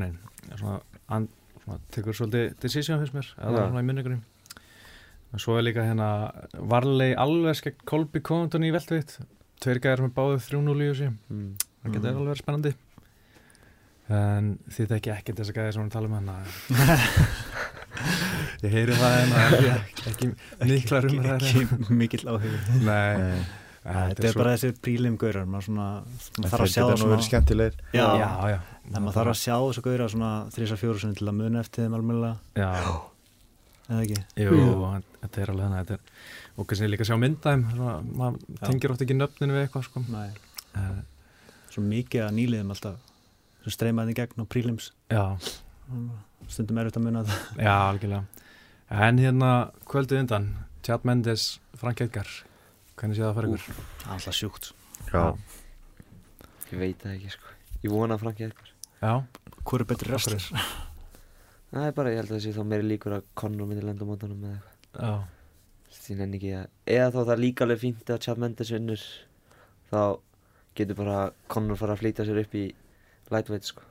veginn. 0.05 0.19
Já, 0.47 0.57
Svona, 0.61 0.81
hann 1.11 1.29
svona, 1.65 1.79
tekur 1.97 2.15
svolítið 2.15 2.57
decision 2.63 3.01
fyrst 3.03 3.17
mér, 3.19 3.31
eða 3.43 3.65
svona 3.71 3.83
í 3.83 3.89
minningunum. 3.91 4.23
En 5.35 5.43
svo 5.43 5.57
er 5.59 5.65
líka 5.67 5.83
hérna 5.83 6.11
varlegi 6.71 7.17
alveg 7.19 7.57
skegg 7.59 7.81
Kolby 7.85 8.21
Covington 8.25 8.63
í 8.65 8.71
veltvitt. 8.73 9.17
Tveir 9.61 9.81
gæðar 9.83 10.05
með 10.07 10.15
báðu 10.17 10.39
3-0 10.47 10.85
í 10.85 10.91
þessu. 10.93 11.09
Mm. 11.33 11.49
Það 11.83 11.93
getur 11.97 12.11
Mhm. 12.11 12.17
alveg 12.21 12.31
verið 12.31 12.45
spennandi. 12.45 12.75
En 14.09 14.59
þið 14.71 14.87
þekki 14.95 15.11
ekkert 15.17 15.39
þessa 15.43 15.55
gæði 15.57 15.73
sem 15.75 15.83
við 15.89 15.93
tala 15.97 16.07
um 16.07 16.15
hérna. 16.15 16.37
Ég 18.65 18.73
heyri 18.73 18.97
það 18.97 19.15
en 19.21 19.33
það 19.35 19.55
er 19.57 19.69
ekki, 19.77 20.07
ekki 20.11 20.29
mikla 20.73 21.01
rumræður. 21.07 21.47
ekki 21.47 21.97
mikill 22.01 22.25
áhugur 22.27 22.61
Nei, 22.87 23.43
þetta 23.87 24.29
er 24.31 24.39
bara 24.41 24.55
þessi 24.57 24.71
prílim 24.83 25.17
gaurar 25.21 25.47
maður 25.47 25.67
svona, 25.69 25.89
maður 26.39 26.53
þarf 26.55 26.65
að 26.67 26.73
sjá 26.73 26.81
það 26.81 26.87
það 26.87 26.95
nú 26.97 27.03
svona 27.03 27.13
verið 27.17 27.27
skemmtilegir. 27.29 27.77
Já, 27.95 28.07
já, 28.23 28.31
já. 28.53 28.59
en 28.87 28.97
maður 29.03 29.19
þarf 29.21 29.33
að 29.35 29.41
sjá 29.43 29.55
þessu 29.67 29.85
gaurar 29.87 30.15
svona 30.15 30.31
þrísa 30.57 30.79
fjóru 30.81 31.03
sinni 31.03 31.19
til 31.21 31.29
að 31.31 31.37
muna 31.43 31.63
eftir 31.63 31.85
þeim 31.87 31.99
almennilega. 32.01 32.37
Já, 32.57 32.71
eða 33.91 34.01
ekki? 34.07 34.23
Jú, 34.43 34.63
þetta 35.23 35.43
er 35.45 35.53
alveg 35.55 35.67
þannig. 35.69 35.85
þetta 35.85 35.99
er- 36.01 36.35
Og 36.57 36.65
kannski 36.67 36.87
líka 36.89 37.05
sjá 37.05 37.17
myndaðum, 37.21 37.67
svona, 37.77 37.95
maður 38.17 38.63
tengir 38.65 38.91
oft 38.95 39.03
ekki 39.05 39.15
nöfninu 39.19 39.53
við 39.53 39.67
eitthvað, 39.67 39.83
sko. 39.91 40.01
Nei. 40.09 40.31
Eh, 40.77 41.03
svo 41.71 41.83
mikið 41.85 42.23
að 42.25 42.33
nýliðum 42.39 42.73
alltaf 42.73 42.97
sem 43.67 43.75
streymaði 43.75 44.15
í 44.15 44.17
gegn 44.17 44.41
á 44.41 44.45
prílims 44.49 44.87
Já, 45.13 45.25
stundum 46.51 46.79
er 46.81 46.89
þetta 46.91 47.01
að 47.03 47.07
muna 47.07 47.23
það. 47.27 47.45
Já, 47.67 47.75
algjörlega. 47.91 48.45
En 49.07 49.19
hérna, 49.23 49.51
kvöldið 49.91 50.21
undan, 50.23 50.49
Chad 50.87 51.07
Mendes, 51.09 51.47
Frank 51.81 52.01
Edgar, 52.05 52.29
hvernig 52.97 53.19
sé 53.19 53.25
það 53.25 53.31
að 53.33 53.39
fara 53.41 53.49
ykkur? 53.57 53.81
alltaf 54.15 54.37
sjúkt 54.39 54.69
Já, 55.11 55.25
Ég 56.71 56.79
veit 56.81 57.03
það 57.03 57.17
ekki 57.17 57.33
sko. 57.35 57.55
Ég 57.83 57.91
vona 57.93 58.17
Franki 58.19 58.47
eitthvað 58.47 58.71
Já, 59.03 59.13
hvað 59.67 59.81
er 59.83 59.85
betri 59.91 60.13
restur? 60.15 60.47
Það 61.73 61.89
er 61.89 61.97
bara, 61.99 62.13
ég 62.15 62.21
held 62.23 62.31
að 62.31 62.37
það 62.37 62.45
sé 62.47 62.53
þá 62.57 62.63
meiri 62.71 62.87
líkur 62.87 63.17
að 63.19 63.27
Conor 63.43 63.69
myndi 63.69 63.83
lenda 63.85 64.07
á 64.07 64.09
mótanum 64.09 64.47
eða 64.47 64.55
eitthvað. 64.55 65.03
Já, 65.03 65.99
Því 66.07 66.17
nenni 66.21 66.39
ekki 66.41 66.55
að 66.61 66.95
Eða 66.97 67.11
þá 67.11 67.19
það 67.19 67.35
er 67.35 67.43
líka 67.43 67.67
alveg 67.67 67.83
fínt 67.83 68.15
að 68.15 68.23
Chad 68.27 68.41
Mendes 68.43 68.71
vinnur 68.75 69.03
Þá 69.91 70.01
getur 70.79 70.99
bara 71.03 71.19
Conor 71.53 71.79
fara 71.83 71.97
að 71.99 72.03
flýta 72.05 72.27
sér 72.29 72.41
upp 72.45 72.55
í 72.57 72.65
lightweight 73.35 73.67
sko 73.73 73.83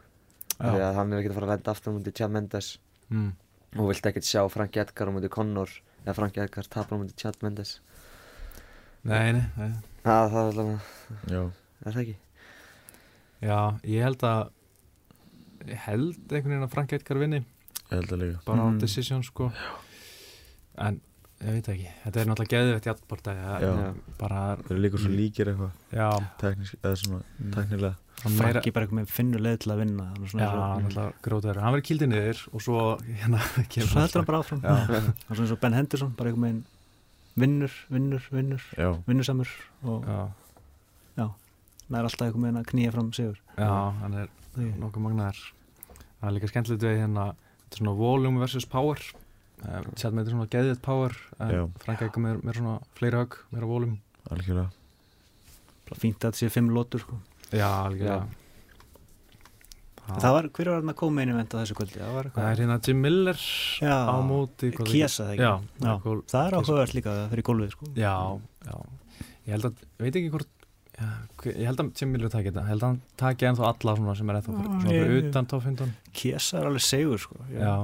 Því 0.59 0.77
já. 0.79 0.85
að 0.89 0.95
hann 0.99 1.13
er 1.13 1.19
ekki 1.21 1.29
að 1.31 1.37
fara 1.39 1.47
að 1.49 1.53
lenda 1.55 1.71
aftur 1.75 1.95
mútið 1.97 2.15
Chad 2.21 2.31
Mendes 2.31 2.69
Mm. 3.11 3.31
Og 3.77 3.89
vilt 3.91 4.07
ekkert 4.09 4.25
sjá 4.25 4.41
Franki 4.49 4.79
Edgar 4.81 5.11
mútið 5.13 5.29
Conor 5.35 5.69
Eða 6.05 6.15
Franki 6.17 6.41
Edgar 6.41 6.65
tapar 6.65 6.97
á 6.97 7.01
mútið 7.03 7.15
Chad 7.21 7.35
Mendes 7.45 7.75
Nei, 9.05 9.31
nei, 9.35 9.43
nei. 9.59 9.73
Það, 10.01 10.31
það 10.33 10.47
er 10.47 10.69
já, 11.29 11.41
er 11.85 11.91
það 11.93 11.99
ekki? 12.01 12.15
Já, 13.45 13.57
ég 13.85 14.01
held 14.07 14.23
að, 14.25 14.41
ég 15.69 15.83
held 15.85 16.15
einhvern 16.33 16.49
veginn 16.55 16.65
að 16.65 16.71
Frank 16.73 16.95
Edgar 16.97 17.19
vinni, 17.21 17.41
ég 17.43 17.93
held 17.93 18.13
að 18.15 18.21
líka 18.23 18.41
bara 18.47 18.65
á 18.65 18.67
Mm. 18.71 18.79
decision, 18.81 19.21
sko. 19.23 19.51
En, 20.81 20.97
ég 21.45 21.55
veit 21.55 21.67
ekki, 21.73 21.89
þetta 22.03 22.21
er 22.21 22.29
náttúrulega 22.29 22.53
geðvett 22.55 23.01
bara, 24.19 24.41
Það 24.61 24.71
eru 24.71 24.81
líka 24.85 24.97
svo 25.01 25.11
líkir 25.13 25.51
eitthvað. 25.51 25.71
Teknilega 27.55 27.95
meira, 28.25 28.37
Franki 28.39 28.71
bara 28.73 28.85
eitthvað 28.87 28.99
með 29.01 29.09
finnur 29.11 29.41
leið 29.43 29.57
til 29.65 29.71
að 29.73 29.81
vinna 29.83 30.05
já, 30.15 30.47
og- 30.49 30.83
náttúrulega 30.85 31.13
grótaður. 31.27 31.59
Hann 31.61 31.75
verið 31.75 31.87
kildið 31.89 32.09
niður 32.13 32.39
og 32.53 32.61
svo, 32.63 32.77
hérna, 33.19 33.41
kemur 33.73 33.89
svo 33.91 33.99
heldur 34.01 34.21
hann 34.21 34.29
bara 34.29 34.39
áfram. 34.41 34.63
Er 34.65 35.35
svona 35.35 35.43
eins 35.45 35.51
og 35.55 35.59
Ben 35.65 35.73
Henderson 35.77 36.15
bara 36.15 36.31
eitthvað 36.31 36.45
með 36.45 36.63
vinnur, 37.35 37.73
vinnur, 37.91 38.23
vinnur 38.31 38.63
Já, 38.79 38.89
vinnusamur 39.09 39.51
og 39.83 40.07
Já, 40.07 41.27
það 41.89 41.99
er 41.99 42.07
alltaf 42.07 42.25
eitthvað 42.29 42.45
með 42.47 42.61
að 42.61 42.69
knýja 42.71 42.95
fram 42.95 43.11
sigur. 43.13 43.37
Já, 43.59 43.69
hann 44.01 44.13
er 44.23 44.31
nokkuð 44.79 45.03
magnaðar. 45.09 45.41
Það 46.21 46.29
er 46.29 46.35
líka 46.39 46.49
skemmtilegt 46.49 46.85
við 46.87 46.97
hérna, 47.03 47.25
þetta 47.65 47.75
er 47.75 47.81
svona 47.83 47.95
volume 47.99 48.39
versus 48.41 48.65
power. 48.65 48.97
Uh, 49.63 49.81
Sjálf 49.95 50.13
með 50.13 50.25
þetta 50.25 50.33
svona 50.35 50.49
geðvett 50.53 50.81
power, 50.85 51.13
en 51.39 51.51
Já. 51.55 51.61
Frank 51.85 52.01
Edgar 52.05 52.21
með, 52.25 52.41
með 52.45 52.57
svona 52.59 52.73
fleiri 52.99 53.17
högg, 53.21 53.37
meira 53.55 53.69
volume. 53.69 53.97
algjörlega 54.29 54.71
fínt 56.01 56.17
að 56.17 56.31
þetta 56.33 56.39
sé 56.41 56.49
fimm 56.49 56.69
lótur 56.73 56.99
sko. 57.05 57.15
Já, 57.53 57.67
algjörlega. 57.85 58.25
Já. 60.05 60.17
það 60.21 60.33
var, 60.35 60.47
hver 60.53 60.69
var 60.69 60.81
þarna 60.81 60.93
co-main 60.99 61.31
event 61.33 61.53
á 61.55 61.57
þessu 61.61 61.75
kvöldi? 61.79 61.97
það 62.01 62.11
var 62.17 62.27
Það 62.29 62.43
er 62.43 62.49
eitthvað 62.49 62.59
hérna 62.61 62.77
Jim 62.87 62.99
Miller 63.01 63.39
Já. 63.81 63.95
á 64.05 64.15
móti 64.25 64.69
hvað 64.75 64.89
Kiesa 64.91 65.23
það 65.25 65.31
ekki? 65.33 65.45
Já, 65.45 65.53
Já. 65.85 65.93
Michael 65.95 66.19
það 66.33 66.49
er 66.49 66.57
áhugavert 66.59 66.93
líka 66.97 67.15
það 67.15 67.31
fyrir 67.33 67.47
gólfið 67.49 67.71
sko. 67.73 67.89
Já, 67.97 68.13
já 68.67 68.75
Ég 69.45 69.53
held 69.55 69.65
að, 69.69 69.81
veit 70.01 70.19
ekki 70.19 70.29
hvort 70.33 70.51
já, 70.99 71.07
hver- 71.41 71.57
Ég 71.57 71.65
held 71.69 71.81
að 71.85 71.89
Jim 72.01 72.11
Miller 72.13 72.33
taki 72.33 72.49
þetta 72.51 72.65
Ég 72.65 72.71
held 72.73 72.83
að 72.85 72.91
hann 72.91 73.01
taki 73.23 73.49
ennþá 73.49 73.65
alla 73.71 73.95
svona 74.01 74.15
sem 74.19 74.29
er 74.35 74.41
fyrir, 74.45 74.61
Já, 74.61 74.77
svona 74.83 74.93
ég- 74.99 75.29
utan 75.31 75.49
15 75.49 75.95
Kiesa 76.13 76.59
er 76.61 76.69
alveg 76.69 76.85
segur 76.85 77.17
sko. 77.25 77.39
ég, 77.49 77.61
Já, 77.65 77.75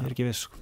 ég 0.00 0.04
er 0.04 0.12
ekki 0.16 0.28
viss 0.28 0.44
sko. 0.48 0.60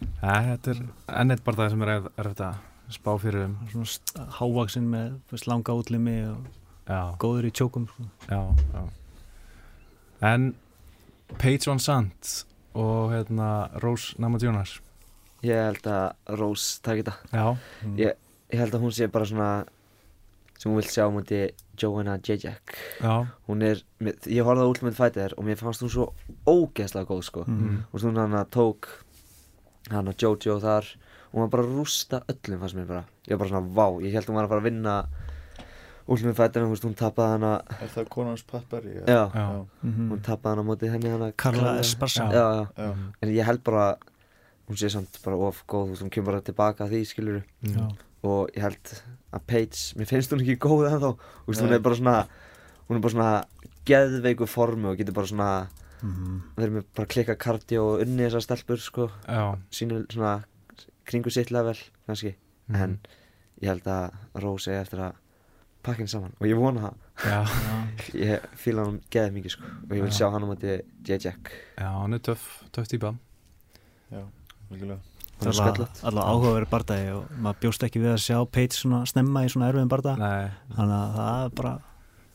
Ja, 0.00 0.34
þetta 0.54 0.70
er 0.74 0.82
enn 1.20 1.30
eitt 1.34 1.44
bara 1.44 1.56
það 1.62 1.70
sem 1.74 1.82
er 1.86 1.92
erf- 1.96 2.10
erfitt 2.22 2.42
að 2.46 2.54
spá 2.98 3.10
fyrir 3.20 3.44
um. 3.48 3.56
Svona 3.72 4.28
hávaxinn 4.38 4.88
með 4.92 5.44
langa 5.50 5.74
útlimi 5.76 6.16
og 6.30 6.46
Já, 6.88 7.00
góður 7.20 7.44
í 7.48 7.52
tjókum 7.52 7.84
sko. 7.90 8.06
já, 8.30 8.40
já. 8.72 8.82
En 10.24 10.54
Paige 11.38 11.66
Van 11.68 11.78
Sant 11.78 12.44
og 12.74 13.10
hérna 13.12 13.68
Rose 13.82 14.14
Namajunas. 14.18 14.78
Ég 15.44 15.54
held 15.68 15.84
að 15.86 16.38
Rose 16.40 16.80
taki 16.82 17.02
þetta. 17.02 17.16
Já, 17.32 17.56
Ég- 17.96 18.16
Ég 18.50 18.58
held 18.62 18.72
að 18.72 18.80
hún 18.80 18.92
sé 18.96 19.06
bara 19.12 19.26
svona 19.26 19.66
sem 20.58 20.72
hún 20.72 20.80
vill 20.80 20.88
sjá 20.88 21.04
á 21.04 21.12
mútið 21.12 21.50
Joanna 21.78 22.16
Jacek 22.18 22.74
já, 23.00 23.26
Hún 23.46 23.62
er, 23.62 23.82
ég 24.00 24.42
horfði 24.42 24.64
á 24.64 24.70
Ultimate 24.70 24.96
Fighter 24.96 25.34
og 25.36 25.44
mér 25.44 25.58
fannst 25.60 25.82
hún 25.84 25.90
svo 25.92 26.14
ógeðslega 26.46 27.06
góð 27.06 27.22
sko. 27.28 27.44
Mm. 27.46 27.84
og 27.92 28.00
svo 28.00 28.08
hún 28.10 28.16
hann 28.18 28.32
að 28.32 28.48
tók 28.50 28.88
hann 29.92 30.10
að 30.10 30.24
Jojo 30.24 30.58
þar 30.62 30.90
og 31.28 31.32
hún 31.32 31.44
var 31.44 31.50
bara 31.52 31.64
að 31.66 31.74
rústa 31.76 32.22
öllum 32.32 32.62
fannst 32.62 32.78
mér 32.78 32.88
bara. 32.88 33.04
Ég 33.28 33.34
var 33.34 33.42
bara 33.42 33.52
svona 33.52 33.74
vá, 33.78 33.86
ég 34.04 34.14
held 34.16 34.30
hún 34.30 34.38
var 34.38 34.48
að 34.48 34.54
fara 34.54 34.64
að 34.64 34.70
vinna 34.70 34.94
en 36.08 36.16
þú 36.32 36.72
veist 36.72 36.86
hún 36.86 36.96
tapaði 36.96 37.34
hana. 37.36 37.50
Er 37.84 37.90
það 37.92 38.06
konans 38.08 38.44
Pappari? 38.48 38.94
já, 39.06 39.28
já, 39.28 39.66
Mm 39.82 40.12
hún 40.12 40.22
tapaði 40.24 40.54
hana 40.54 40.62
á 40.64 40.68
móti 40.68 40.88
henni 40.88 41.10
hana 41.12 41.32
Karla 41.32 41.78
Esparza. 41.80 42.24
Já. 42.24 42.32
já, 42.32 42.68
já, 42.76 42.84
Já, 42.84 42.94
en 43.20 43.28
ég 43.28 43.44
held 43.44 43.62
bara 43.64 43.98
hún 44.68 44.76
sé 44.76 44.88
samt 44.88 45.20
bara 45.24 45.36
of 45.36 45.64
góð, 45.68 46.00
hún 46.00 46.10
kemur 46.10 46.32
bara 46.32 46.40
tilbaka 46.40 46.84
að 46.84 46.92
því 46.92 47.04
skilur 47.04 47.42
mm. 47.60 47.76
Já. 47.76 47.88
og 48.22 48.48
ég 48.56 48.62
held 48.62 48.94
að 49.32 49.40
Paige, 49.46 49.96
mér 49.96 50.06
finnst 50.08 50.32
hún 50.32 50.40
ekki 50.40 50.56
góð 50.56 50.88
ennþá. 50.88 51.12
Hún 51.46 51.72
er 51.72 51.80
bara 51.80 51.96
svona 52.00 52.16
hún 52.88 52.96
er 52.96 53.02
bara 53.04 53.12
svona 53.12 53.44
geðveiku 53.88 54.48
formi 54.48 54.88
og 54.88 54.96
getur 54.96 55.16
bara 55.16 55.28
svona 55.28 55.50
Mm. 56.02 56.40
verið 56.56 56.74
með 56.76 56.84
bara 56.94 57.10
klikka 57.14 57.34
kardio 57.36 57.84
og 57.94 58.02
unni 58.04 58.26
þessar 58.26 58.44
stelpur 58.44 58.82
sko. 58.82 59.08
Já. 59.26 59.58
Sínu 59.74 60.04
svona 60.12 60.44
kringu 61.08 61.30
sitt 61.30 61.50
level 61.50 61.76
kannski. 62.06 62.34
Mhm. 62.68 62.82
en 62.82 62.98
ég 63.62 63.68
held 63.68 63.86
að 63.88 64.12
Rose 64.42 64.70
eigi 64.70 64.80
eftir 64.82 65.00
að 65.00 65.14
pakka 65.82 65.98
henni 66.02 66.08
saman. 66.12 66.34
Og 66.40 66.46
ég 66.46 66.56
vona 66.58 66.80
það. 66.80 66.94
Já, 67.24 67.38
ég 68.28 68.48
fíla 68.54 68.84
hann 68.84 69.00
geðið 69.10 69.32
mikið 69.38 69.50
sko. 69.56 69.64
Og 69.64 69.96
ég 69.96 70.02
vil 70.02 70.10
Já. 70.12 70.18
sjá 70.18 70.30
hann 70.32 70.44
á 70.44 70.48
móti 70.48 70.74
J-Jack 71.04 71.52
já, 71.78 71.88
hann 71.88 72.14
er 72.14 72.18
töff, 72.18 72.62
töff 72.72 72.88
típa. 72.88 73.14
Já, 74.12 74.22
er 74.72 74.98
Það 75.38 75.54
var 75.54 75.76
alveg 75.78 76.24
áhugaverið 76.26 76.70
bardagi 76.72 77.10
og 77.14 77.34
maður 77.38 77.60
bjóst 77.62 77.84
ekki 77.86 78.00
við 78.02 78.10
að 78.16 78.22
sjá 78.24 78.38
Paige 78.50 78.74
svona 78.74 79.04
snemma 79.06 79.44
í 79.46 79.50
svona 79.52 79.68
erfiðum 79.70 79.90
barda 79.92 80.14
Nei, 80.18 80.48
þannig 80.74 80.96
að 80.96 81.12
það 81.18 81.42
er 81.44 81.52
bara 81.60 81.74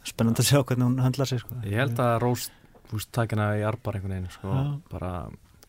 spennandi 0.07 0.43
að 0.43 0.47
sjá 0.47 0.59
hvernig 0.61 0.87
hún 0.87 1.01
höndlar 1.03 1.27
sig 1.29 1.41
sko. 1.43 1.57
Ég 1.67 1.81
held 1.81 1.99
að 1.99 2.13
Rós 2.23 2.45
úst, 2.93 3.09
taki 3.15 3.37
hana 3.37 3.53
í 3.59 3.65
arbar 3.67 3.97
einhvern 3.97 4.15
veginn 4.15 4.33
sko, 4.33 4.59
bara 4.91 5.13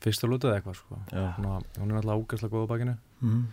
fyrstu 0.04 0.28
lútið 0.28 0.58
eitthvað 0.58 0.78
sko. 0.78 0.98
Já. 1.12 1.24
hún, 1.38 1.90
er 1.90 1.98
alltaf 2.00 2.20
ógæslega 2.20 2.52
góð 2.52 2.68
á 2.68 2.72
bakinu. 2.74 2.94
Mm. 3.24 3.44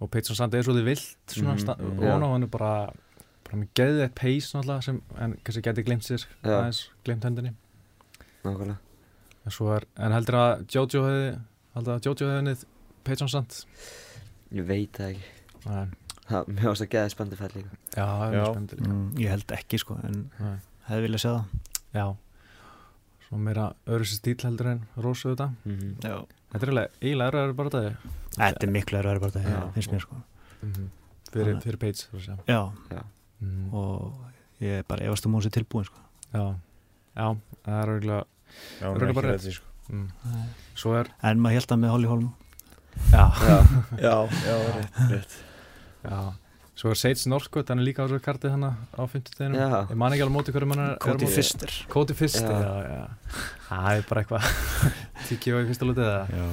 og 0.00 0.10
Peitson 0.12 0.36
Sand 0.36 0.54
er 0.54 0.62
svolítið 0.62 0.90
vilt 0.90 1.32
svona, 1.34 1.56
mm, 1.56 2.02
og 2.04 2.26
hann 2.30 2.46
er 2.46 2.50
bara, 2.52 2.72
bara 3.46 3.60
með 3.62 3.70
geðið 3.78 4.02
eitt 4.04 4.20
náttúrulega 4.20 4.84
sem 4.84 5.00
en 5.18 5.36
kannski 5.42 5.62
geti 5.64 5.84
glemt 5.86 6.06
sér 6.06 6.26
glemt 7.06 7.24
hendinni 7.24 7.54
nákvæmlega. 8.44 8.76
En, 9.46 9.54
svo 9.54 9.70
er, 9.74 9.86
en 9.96 10.14
heldur 10.14 10.38
að 10.38 10.66
Jojo 10.74 11.02
hefði 11.06 11.30
heldur 11.78 11.94
að 11.96 12.06
Jojo 12.06 12.28
hefði 12.30 12.44
niður 12.46 12.66
Peitson 13.06 13.32
Sand 13.32 13.58
ég 14.54 14.68
veit 14.68 14.92
það 14.94 15.14
ekki. 15.14 15.32
Nei. 15.66 15.88
það, 16.28 16.52
mér 16.52 16.68
varst 16.70 16.84
að 16.84 16.92
geða 16.92 17.14
spennandi 17.14 17.40
fæll 17.40 17.52
líka. 17.56 17.80
Já, 17.96 18.04
það 18.04 18.26
er 18.26 18.36
mjög 18.36 18.46
spennandi 18.52 18.78
líka. 18.78 18.92
Mm, 18.92 19.08
ég 19.24 19.34
held 19.34 19.56
ekki 19.58 19.82
sko 19.82 19.98
en 20.06 20.22
hefði 20.86 21.08
viljað 21.08 21.24
sjá 21.24 21.32
það. 21.32 21.74
Já 21.96 22.06
Svo 23.26 23.38
meira 23.42 23.72
öðru 23.86 24.06
sér 24.06 24.20
stíl 24.20 24.36
heldur 24.46 24.66
en 24.70 24.80
Rósu 25.02 25.32
þetta 25.34 25.48
mm 25.64 25.96
Já. 26.04 26.24
Þetta 26.52 26.62
er 26.62 26.68
eiginlega- 26.70 26.90
eiginlega 27.02 27.54
bara 27.56 27.70
það 27.70 27.96
Þetta 28.36 28.62
er 28.66 28.70
miklu 28.76 28.98
erfiðari 29.00 29.20
bardagi 29.24 29.50
Já. 29.50 29.72
finnst 29.74 29.92
mér 29.92 30.00
sko 30.00 30.16
fyrir, 31.32 31.44
Þannig- 31.52 31.62
fyrir 31.66 31.78
Peits 31.78 32.06
þú 32.10 32.16
veist, 32.16 32.28
já. 32.46 32.72
Já, 32.90 33.02
Mhm. 33.42 33.74
og 33.74 34.14
ég 34.60 34.78
er 34.78 34.82
bara 34.88 35.04
efast 35.04 35.26
um 35.26 35.32
hún 35.34 35.42
sér 35.42 35.50
tilbúin 35.52 35.84
sko. 35.84 35.98
Já, 36.32 36.54
já, 37.16 37.36
það 37.66 37.82
er 37.82 37.88
Örugglega 37.88 38.24
er 39.08 39.12
bara 39.12 39.32
rétt. 39.32 39.52
sko. 39.52 39.64
mm. 39.90 40.08
Svo 40.74 40.94
er 41.00 41.06
en 41.22 41.38
maður 41.40 41.52
held 41.52 41.66
að 41.68 41.78
með 41.80 41.90
Holly 41.90 42.06
Holm 42.08 42.34
Já, 43.12 43.30
já, 43.36 43.58
Já, 44.06 44.28
já, 44.46 44.56
rétt, 44.76 45.10
rétt 45.10 45.36
Já, 46.04 46.32
svo 46.76 46.90
er 46.92 46.98
Seits 47.00 47.24
Norskot, 47.30 47.70
hann 47.72 47.80
er 47.80 47.86
líka 47.88 48.04
á 48.04 48.06
þessu 48.06 48.20
kartið 48.24 48.52
hana 48.52 48.70
á 48.92 49.02
50 49.08 49.36
deginum 49.38 49.56
Já. 49.56 49.78
Ég 49.88 49.96
man 49.96 50.12
ekki 50.12 50.24
alveg 50.26 50.36
móti 50.36 50.52
hverju 50.54 50.68
mann 50.68 50.82
er 50.84 50.96
Koti 51.00 51.10
er 51.10 51.16
á 51.16 51.20
móti. 51.22 51.34
Fister 51.38 51.72
Koti 51.92 52.16
fyrst, 52.18 52.44
Já. 52.44 52.74
já, 52.84 53.02
Það 53.70 53.88
er 53.94 54.04
bara 54.10 54.24
eitthvað 54.24 54.50
Tíkja 55.30 55.56
á 55.56 55.58
í 55.64 55.68
fyrsta 55.70 55.88
lútið 55.88 56.08
eða 56.10 56.26
Já, 56.36 56.46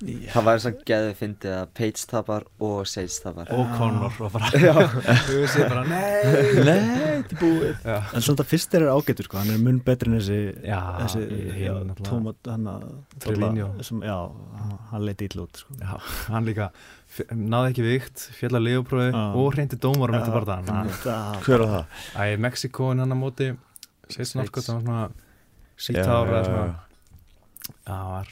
Það 0.00 0.46
væri 0.46 0.60
svona 0.64 0.84
geðið 0.88 1.10
fyndið 1.18 1.54
að 1.58 1.66
Paige 1.76 2.04
tapar 2.08 2.44
og 2.64 2.78
Sage 2.88 3.16
tapar. 3.20 3.50
Og 3.52 3.72
Conor 3.76 4.14
og 4.24 4.30
bara 4.32 4.48
Já, 4.56 4.72
Þú 5.26 5.34
ég 5.44 5.66
bara, 5.68 5.82
nei! 5.90 6.30
Nei, 6.64 6.76
þetta 7.20 7.36
er 7.36 7.40
búið. 7.42 7.82
Já, 7.84 7.98
En 8.16 8.24
svona 8.24 8.46
Fister 8.48 8.86
er 8.86 8.92
ágætur 8.94 9.28
sko, 9.28 9.40
hann 9.42 9.52
er 9.52 9.60
mun 9.60 9.82
betri 9.84 10.08
en 10.08 10.16
þessi 10.16 10.38
já 10.64 10.78
þessi, 11.02 11.24
já, 11.60 11.74
náttúrulega- 11.84 12.08
tómat, 12.08 12.50
hann 12.54 12.72
að 12.72 13.84
sem, 13.84 14.00
Já, 14.08 14.16
hann 14.94 15.04
leiti 15.04 15.28
ítl 15.28 15.44
út 15.44 15.60
sko. 15.64 15.76
Já, 15.84 15.92
hann 16.32 16.48
líka 16.48 16.70
náði 17.34 17.72
ekki 17.74 17.84
vikt, 17.84 18.24
fjall 18.38 18.54
að 18.56 18.66
leifuprófi 18.70 19.10
og 19.20 19.48
hreinti 19.56 19.76
dómarum 19.82 20.16
eftir 20.20 20.36
bara 20.36 20.60
það 20.60 20.92
það 21.04 21.40
Hver 21.44 21.64
er 21.66 21.72
það? 21.74 22.04
Æ, 22.16 22.24
Mexikóin 22.40 23.02
hann 23.04 23.12
á 23.12 23.18
móti 23.18 23.50
það 24.10 24.62
svona 24.64 25.00
Já, 25.00 25.10
sítt 25.76 26.00
ára 26.06 26.40
já, 26.40 26.46
svona 26.46 26.68
það 27.86 28.04
var 28.10 28.30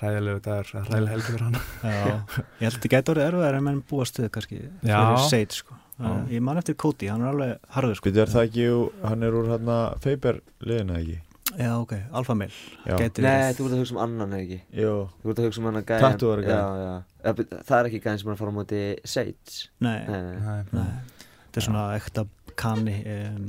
ræðilegu 0.00 0.42
dagur, 0.46 0.70
ræðileg 0.90 1.12
helgi 1.14 1.26
fyrir 1.30 1.44
hann 1.46 1.56
ég 1.56 2.64
held 2.64 2.70
að 2.70 2.76
þetta 2.76 2.92
gæti 2.94 3.12
orðið 3.14 3.26
erfið 3.28 3.48
en 3.50 3.66
menn 3.68 3.82
búast 3.90 4.20
við 4.20 4.30
kannski 4.36 4.58
fyrir 4.82 5.20
Sage 5.30 5.58
sko. 5.60 5.78
Já. 5.96 6.10
Ég 6.28 6.42
man 6.44 6.58
eftir 6.60 6.76
Cody, 6.76 7.08
hann 7.08 7.22
er 7.24 7.30
alveg 7.32 7.70
harður 7.72 7.96
sko. 7.96 8.10
Er 8.12 8.28
það 8.28 8.42
ekki, 8.50 8.66
hann 9.08 9.22
er 9.24 9.36
úr 9.38 9.46
hérna 9.54 9.76
Feiber 10.04 10.42
liðina 10.60 10.98
ekki? 11.00 11.22
Já, 11.56 11.70
ok, 11.78 11.92
Alfa 12.12 12.34
Mail 12.36 12.52
Já. 12.84 12.96
Gæti 13.00 13.22
nei, 13.24 13.54
þú 13.56 13.68
ert 13.68 13.76
að 13.76 13.80
hugsa 13.80 13.94
um 13.94 14.00
annan 14.02 14.32
ekki? 14.36 14.58
Jú, 14.76 14.94
Þú 15.22 15.30
ert 15.32 15.38
að 15.40 15.46
hugsa 15.46 15.62
um 15.62 15.68
hann 15.70 15.78
að 15.80 15.86
gæja 15.88 16.96
Það 17.24 17.76
er 17.78 17.88
ekki 17.88 18.00
gæðin 18.04 18.20
sem 18.20 18.28
er 18.28 18.34
að 18.34 18.40
fara 18.42 18.52
á 18.52 18.56
móti 18.58 18.80
Sage 19.08 19.68
Nei, 19.86 20.00
Nei, 20.04 20.18
nei, 20.26 20.34
Nei, 20.42 20.64
nei. 20.74 20.90
Þetta 21.46 21.62
er 21.62 21.66
svona 21.70 21.84
ekta 21.96 22.26
kanni 22.60 22.96
um, 23.14 23.46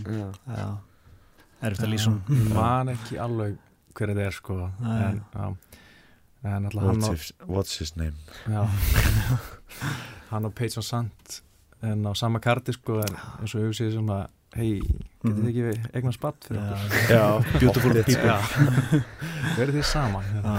erfitt 1.68 1.84
að 1.84 1.92
lýsa 1.92 2.14
man 2.54 2.94
ekki 2.94 3.20
alveg 3.24 3.58
hver 3.98 4.12
þetta 4.14 4.26
er 4.30 4.36
sko. 4.38 4.58
En, 4.84 5.20
já, 5.34 5.48
en 6.54 6.70
what's 6.72 7.10
og, 7.10 7.14
his, 7.18 7.34
what's 7.50 7.78
his 7.82 7.96
name? 7.98 8.16
já, 8.48 8.64
hann 10.32 10.46
og 10.46 10.54
Peyton 10.56 10.84
Sant 10.86 11.42
en 11.86 12.06
á 12.06 12.14
sama 12.18 12.40
karti 12.42 12.74
sko 12.74 13.00
en 13.04 13.16
eins 13.42 13.54
og 13.54 13.62
auðvitað 13.68 13.94
svona 13.98 14.20
hei, 14.58 14.80
getið 15.22 15.38
þið 15.38 15.38
Mhm. 15.38 15.48
ekki 15.50 15.96
eignan 15.98 16.14
spatt 16.16 16.46
fyrir 16.48 16.62
okkur? 16.64 17.10
Já, 17.12 17.26
Beautiful 17.60 17.92
people. 18.08 18.38
Verið 19.58 19.76
þið 19.78 19.86
saman 19.92 20.24
hérna. 20.32 20.54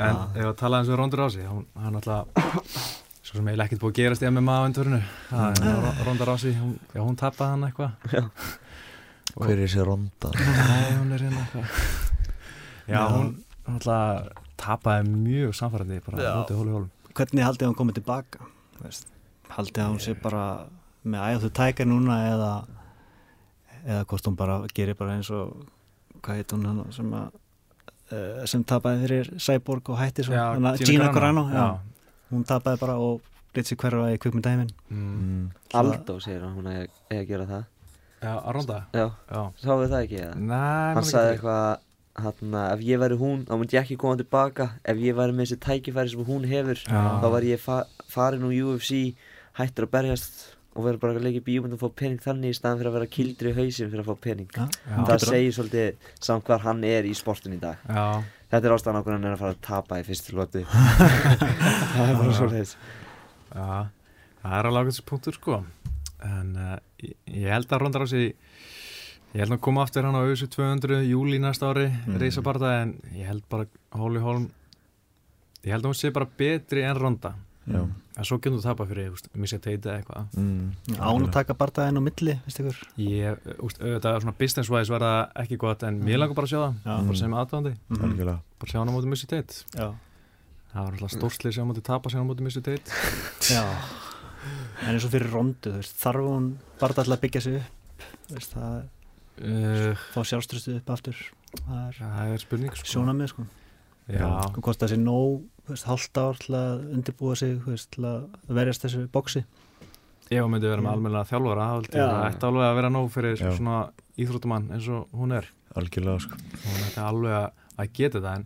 en 0.00 0.16
ef 0.36 0.46
að 0.50 0.56
tala 0.60 0.80
eins 0.80 0.90
og 0.92 0.98
Rondur 1.00 1.22
Rási 1.24 1.42
hann, 1.46 1.64
hann 1.76 1.98
alltaf 1.98 2.26
svo 3.24 3.38
sem 3.38 3.48
eiginlega 3.50 3.66
ekkert 3.68 3.82
búið 3.82 3.92
að 3.92 3.98
gerast 4.00 4.22
í 4.24 4.28
MMA 4.30 4.54
á 4.56 4.62
endurinu 4.68 5.00
Rondur 6.06 6.30
Rási, 6.30 6.52
hún, 6.58 6.76
hún 6.94 7.18
tapaði 7.20 7.50
hann 7.56 7.66
eitthvað 7.68 7.90
Hver 9.36 9.52
er 9.56 9.62
þessi 9.66 9.84
ronda? 9.86 10.30
Nei, 10.34 10.90
hún 10.98 11.12
er 11.16 11.24
hérna 11.26 11.44
Já, 12.90 12.94
Já. 12.94 13.02
hún 13.14 13.30
alltaf 13.70 14.46
tapaði 14.60 15.08
mjög 15.14 15.54
samfærandi 15.56 16.00
bara 16.06 16.22
Já. 16.24 16.32
mótið 16.40 16.58
hólu 16.60 16.74
hólum 16.76 16.90
Hvernig 17.14 17.44
haldið 17.46 17.66
hann 17.70 17.76
komið 17.78 17.98
tilbaka? 18.00 18.38
Veist? 18.82 19.06
Haldið 19.50 19.82
hann 19.84 19.98
sé 20.02 20.14
bara 20.22 20.44
með 21.04 21.20
æðu 21.36 21.50
tækar 21.56 21.88
núna 21.88 22.16
eða 22.32 22.50
eða 23.86 24.02
hvort 24.10 24.26
hún 24.28 24.36
bara 24.36 24.58
gerir 24.76 24.94
bara 24.98 25.16
eins 25.16 25.30
og 25.32 25.54
hvað 26.20 26.36
heit 26.42 26.52
hún 26.52 26.66
hann 26.68 26.82
sem 26.92 27.08
að 27.16 27.30
uh, 28.12 28.44
sem 28.50 28.64
tapaði 28.68 29.06
fyrir 29.06 29.30
Cyborg 29.40 29.88
og 29.94 29.98
hætti 30.02 30.26
svo 30.26 30.34
Já, 30.36 30.44
Gina 30.58 30.74
Gina 30.76 31.08
Carano, 31.14 31.46
Carano 31.48 31.56
já. 31.56 31.66
hún 32.34 32.44
tapaði 32.44 32.80
bara 32.82 32.98
og 33.00 33.22
lit 33.56 33.66
sér 33.66 33.80
hverfa 33.80 34.10
í 34.14 34.18
kvikmyndæmin 34.22 34.70
Mm. 34.90 35.10
Mm. 35.20 35.46
Aldó 35.80 36.18
segir 36.20 36.42
hún 36.44 36.66
er 36.70 36.88
að 37.10 37.26
gera 37.30 37.46
það 37.48 37.64
Já, 38.20 38.32
að 38.36 38.50
ronda 38.56 38.78
Já, 38.92 39.06
Já, 39.32 39.40
sáðu 39.62 39.88
það 39.88 40.04
ekki 40.04 40.20
eða? 40.20 40.34
Nei, 40.50 40.94
Hann 40.98 41.08
sagði 41.08 41.32
eitthvað 41.34 41.86
hann 42.20 42.54
ef 42.60 42.80
ég 42.84 43.00
væri 43.00 43.16
hún, 43.20 43.42
þá 43.48 43.52
myndi 43.56 43.76
ég 43.78 43.84
ekki 43.86 43.96
koma 44.02 44.18
tilbaka. 44.20 44.66
Ef 44.84 44.98
ég 45.00 45.14
væri 45.16 45.32
með 45.32 45.46
þessi 45.46 45.60
tækifæri 45.64 46.12
sem 46.12 46.24
hún 46.26 46.44
hefur 46.50 46.80
Já. 46.84 47.02
þá 47.22 47.28
var 47.32 47.46
ég 47.48 47.62
fa 47.62 47.76
farin 48.12 48.44
úr 48.44 48.56
UFC 48.74 49.14
hættur 49.56 49.86
að 49.86 49.94
berjast 49.94 50.42
og 50.76 50.84
verður 50.84 51.00
bara 51.02 51.16
að 51.16 51.24
leika 51.26 51.40
í 51.40 51.46
bíómynd 51.46 51.74
og 51.74 51.80
fá 51.80 51.88
pening 52.02 52.20
þannig 52.22 52.52
í 52.52 52.58
staðan 52.58 52.78
fyrir 52.82 52.90
að 52.90 52.96
vera 52.98 53.08
kildri 53.14 53.50
í 53.50 53.56
hausin 53.56 53.88
fyrir 53.90 54.04
að 54.04 54.10
fá 54.10 54.20
pening. 54.26 54.50
Já, 54.54 54.66
það 55.08 55.24
segir 55.24 55.56
svolítið 55.56 56.12
samt 56.28 56.46
hvar 56.50 56.62
hann 56.66 56.84
er 56.86 57.08
í 57.08 57.14
sportin 57.16 57.56
í 57.56 57.60
dag. 57.62 57.80
Já, 57.88 58.04
þetta 58.52 58.68
er 58.68 58.74
ástæðan 58.76 59.00
okkur 59.00 59.16
hann 59.16 59.26
er 59.30 59.34
að 59.34 59.42
fara 59.42 59.56
að 59.56 59.64
tapa 59.66 59.98
í 60.02 60.06
fyrstu 60.06 60.36
lóti 60.38 60.62
það 61.94 62.04
er 62.04 62.16
bara 62.20 62.36
svolítið 62.36 62.76
Það 63.50 64.54
er 64.56 64.68
alveg 64.70 64.86
ákveðs 64.86 65.02
punktur 65.10 65.36
sko 65.36 65.58
En 66.22 66.56
uh, 66.56 66.76
ég, 67.02 67.14
ég 67.26 67.48
held 67.52 67.70
að 67.72 67.80
ronda 67.84 67.98
Rási 68.02 68.34
Ég 69.30 69.44
held 69.44 69.52
að 69.54 69.60
koma 69.62 69.84
aftur 69.86 70.02
hann 70.02 70.16
á 70.18 70.22
auðvitað 70.26 70.50
200 70.56 71.04
júli 71.06 71.38
næsta 71.38 71.68
ári 71.70 71.86
Mm. 71.86 72.14
mm. 72.14 72.18
reysabarta 72.18 72.70
en 72.82 72.96
ég 73.14 73.26
held 73.30 73.44
bara 73.48 73.66
Hóli 73.94 74.18
Hólm 74.24 74.48
ég 75.62 75.70
held 75.70 75.84
að 75.84 75.90
hún 75.92 75.98
sé 76.00 76.10
bara 76.10 76.26
betri 76.36 76.82
en 76.82 76.96
ronda 76.98 77.34
Já. 77.70 77.84
en 78.16 78.24
svo 78.26 78.38
getur 78.40 78.56
þú 78.58 78.62
tapa 78.64 78.86
fyrir, 78.88 79.12
úst, 79.14 79.28
missi 79.38 79.54
að 79.58 79.62
teita 79.68 79.92
eitthvað 79.94 80.26
Mm. 80.34 80.72
án 80.98 81.22
að 81.28 81.30
taka 81.36 81.54
bardaðin 81.54 82.00
á 82.00 82.02
milli 82.02 82.34
Ég, 82.98 83.38
úst, 83.62 83.78
auðvitað 83.78 84.20
svona 84.24 84.34
business 84.38 84.70
wise 84.72 84.90
var 84.90 85.00
það 85.06 85.32
ekki 85.44 85.56
gott 85.62 85.82
en 85.86 86.00
mér 86.02 86.18
langar 86.18 86.34
bara 86.34 86.46
að 86.46 86.50
sjá 86.50 86.60
það 86.64 86.74
Já. 86.84 87.06
bara 87.06 87.16
sem 87.22 87.30
aðdáðandi, 87.38 87.74
Mhm. 87.90 88.02
Algjörlega 88.02 88.40
bara 88.58 88.70
sjá 88.72 88.78
hann 88.80 88.88
á 88.90 88.94
móti 88.98 89.06
missi 89.14 89.26
teit 89.30 89.64
já, 89.76 89.94
það 90.74 90.82
var 90.84 90.92
alltaf 90.92 91.10
stórsli 91.14 91.52
sem 91.54 91.62
á 91.62 91.68
móti 91.70 91.82
tapa 91.86 92.10
sem 92.10 92.18
á 92.18 92.26
móti 92.26 92.42
missi 92.42 92.60
teit 92.60 92.82
já 93.46 93.62
en 94.80 94.94
eins 94.94 95.06
og 95.06 95.12
fyrir 95.14 95.30
rondu, 95.32 95.74
þarf 96.00 96.26
hún 96.26 96.50
bara 96.80 96.94
alltaf 96.94 97.14
að 97.16 97.22
byggja 97.24 97.44
sig 97.46 97.60
upp? 97.60 98.04
Veist, 98.30 98.56
það 98.56 98.76
uh, 99.44 100.04
fá 100.14 100.20
sjálfströstu 100.32 100.76
upp 100.80 100.92
aftur. 100.96 101.22
Það 101.54 101.80
er 101.86 102.02
það 102.02 102.34
er 102.34 102.44
spurning 102.44 102.76
sko. 102.76 102.92
sjónamið 102.94 103.32
sko. 103.34 103.46
Já, 104.10 104.26
og 104.26 104.60
hvort 104.64 104.80
það 104.80 104.92
sé 104.92 104.98
nóg, 104.98 105.42
hálft 105.86 106.18
ár 106.18 106.38
til 106.42 106.54
að 106.58 106.86
undirbúa 106.96 107.36
sig, 107.38 107.58
veist, 107.66 107.92
til 107.94 108.06
að 108.08 108.24
verjast 108.50 108.86
þessu 108.86 109.04
bóksi 109.12 109.44
hún 110.38 110.52
myndi 110.54 110.68
vera 110.70 110.82
með 110.84 110.92
almenna 110.94 111.24
þjálfara 111.26 111.68
ég. 111.80 111.88
Það 111.90 112.24
ætti 112.28 112.46
alveg 112.46 112.66
að 112.68 112.76
vera 112.78 112.90
nóg 112.94 113.08
fyrir 113.10 113.40
Já. 113.40 113.48
svona 113.56 113.78
íþróttumann 114.20 114.68
eins 114.76 114.86
og 114.92 115.16
hún 115.16 115.34
er. 115.34 115.48
Algjörlega 115.78 116.22
sko. 116.22 116.38
Hún 116.66 116.84
ætti 116.86 117.02
alveg 117.02 117.34
að 117.80 117.90
geta 117.96 118.22
það 118.22 118.36
en, 118.38 118.44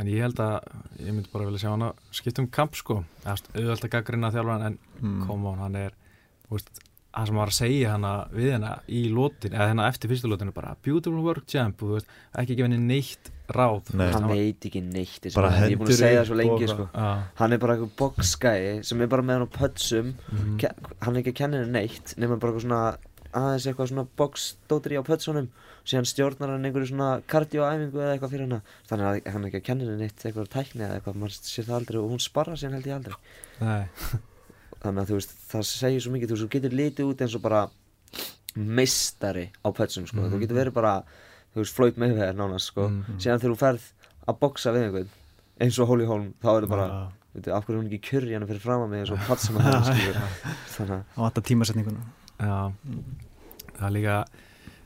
en 0.00 0.08
ég 0.08 0.24
held 0.24 0.40
að 0.40 0.54
ég 1.00 1.10
myndi 1.12 1.32
bara 1.32 1.48
vilja 1.48 1.64
sjá 1.64 1.72
hana 1.74 1.92
skipta 2.14 2.44
um 2.44 2.48
kamp 2.52 2.78
sko 2.78 3.02
auðvitað 3.26 3.74
að 3.76 3.92
gaggrina 3.92 4.32
þjálfaran 4.32 4.70
en 4.70 4.78
mm. 5.00 5.20
koma 5.26 5.52
hann, 5.52 5.66
hann 5.66 5.78
er 5.82 5.98
það 7.12 7.28
sem 7.28 7.38
var 7.42 7.50
að 7.52 7.56
segja 7.58 7.92
hana 7.92 8.12
við 8.32 8.50
hana 8.54 8.72
í 8.88 9.02
lótin, 9.12 9.52
eða 9.52 9.68
hennar 9.72 9.92
eftir 9.92 10.12
fyrstu 10.12 10.30
lótinu 10.32 10.54
bara 10.56 10.72
beautiful 10.84 11.20
work 11.24 11.44
champ, 11.50 11.84
veist, 11.84 12.08
ekki 12.40 12.56
gefa 12.56 12.70
henni 12.70 12.80
neitt 12.80 13.32
ráð 13.52 13.92
Nei. 13.92 14.06
hann 14.14 14.24
hann 14.24 14.32
veit 14.32 14.66
ekki 14.68 14.80
neitt 14.86 15.28
ég 15.28 15.36
er 15.36 15.76
búin 15.76 15.90
að 15.92 15.98
segja 15.98 16.22
það 16.22 16.28
svo 16.30 16.38
lengi 16.40 16.68
sko. 16.70 16.86
Hann 17.40 17.52
er 17.52 17.60
bara 17.60 17.76
eitthvað 17.76 17.96
boxgæi 18.00 18.78
sem 18.88 19.04
er 19.04 19.10
bara 19.12 19.26
með 19.28 19.38
hann 19.40 19.48
á 19.52 19.56
pötsum. 19.58 20.14
Ke 20.60 20.72
hann 21.04 21.12
er 21.12 21.20
ekki 21.20 21.34
að 21.34 21.40
kenna 21.42 21.60
henni 21.60 21.76
neitt 21.76 22.14
nema 22.16 22.38
bara 22.38 22.54
eitthvað 22.54 22.64
svona 22.64 22.82
aðeins 23.42 23.68
eitthvað 23.68 23.92
svona 23.92 24.06
boxdótri 24.22 25.00
á 25.00 25.02
pötsunum 25.04 25.50
síðan 25.84 26.06
stjórnar 26.06 26.52
hann 26.54 26.64
einhverju 26.68 26.88
svona 26.92 27.08
kardioæfingu 27.26 27.98
eða 28.02 28.12
eitthvað 28.16 28.32
fyrir 28.34 28.46
hana. 28.46 28.60
Þannig 28.90 29.06
að 29.08 29.32
hann 29.34 29.46
ekki 29.48 29.58
að 29.60 29.64
kenna 29.68 29.84
henni 29.88 29.98
neitt 30.06 30.22
eitthvað 30.28 30.50
tækni 30.54 30.84
eða 30.86 30.98
eitthvað, 31.00 31.16
maður 31.22 31.38
sér 31.42 31.64
það 31.68 31.78
aldrei 31.80 31.98
og 32.02 32.10
hún 32.12 32.22
sparra 32.22 32.54
síðan 32.60 32.76
held 32.78 32.86
ég 32.86 32.96
aldrei. 32.96 33.16
Nei, 33.60 33.84
þannig 34.82 35.02
að 35.02 35.08
þú 35.10 35.18
veist, 35.18 35.34
það 35.50 35.66
segir 35.72 36.04
svo 36.04 36.12
mikið. 36.14 36.36
Þú 36.42 36.48
getur 36.56 36.76
litið 36.82 37.10
út 37.12 37.24
eins 37.26 37.34
og 37.38 37.42
bara 37.42 37.62
meistari 38.54 39.46
á 39.64 39.68
pötsum 39.72 40.06
sko. 40.06 40.28
þú 40.28 40.38
getur 40.42 40.58
verið 40.60 40.74
bara, 40.76 40.94
þú 41.54 41.62
veist, 41.64 41.74
flóit 41.76 41.96
með 42.00 42.18
það 42.20 42.36
nánast 42.36 42.68
sko, 42.72 42.88
Mhm. 42.90 43.18
síðan 43.18 43.40
þegar 43.40 43.54
þú 43.54 43.58
ferð 43.62 43.84
að 44.28 44.38
boxa 44.38 44.72
við 44.72 44.82
einhvern 44.86 45.08
eins 45.60 45.78
og 45.80 45.88
Holy 45.88 46.04
Holm 46.06 46.34
þá 46.42 46.48
er 46.56 46.62
það 46.66 46.68
bara, 46.68 46.86
Já. 46.86 47.12
veitu, 47.34 47.52
af 47.56 47.64
hverju 47.64 47.72
er 47.78 47.82
hún 47.82 47.88
ekki 47.90 48.00
kjurri 48.10 48.32
hann 48.36 48.46
fyrir 48.46 48.60
fram 48.60 48.82
að 48.84 48.88
mig 48.90 49.00
eins 49.00 49.10
og 49.10 49.18
patt 49.26 49.40
sem 49.40 49.56
hann 49.56 51.02
þannig 53.78 54.06
að 54.06 54.24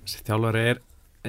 þjálfari 0.07 0.63
er 0.71 0.81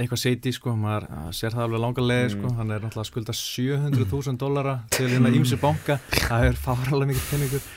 eitthvað 0.03 0.21
seiti 0.21 0.51
sko, 0.55 0.73
maður 0.79 1.07
uh, 1.09 1.25
sér 1.35 1.55
það 1.55 1.63
alveg 1.67 1.81
langa 1.83 2.05
leið 2.05 2.29
sko, 2.35 2.47
Mm. 2.51 2.55
hann 2.59 2.71
er 2.75 2.79
náttúrulega 2.85 3.03
að 3.05 3.09
skulda 3.11 3.33
700.000 3.37 4.37
dollara 4.41 4.75
til 4.93 5.07
hérna 5.11 5.31
ímsi 5.33 5.57
banka. 5.65 5.99
Það 6.13 6.45
er 6.51 6.57
fáralega 6.61 7.09
mikið 7.11 7.27
penningur 7.31 7.67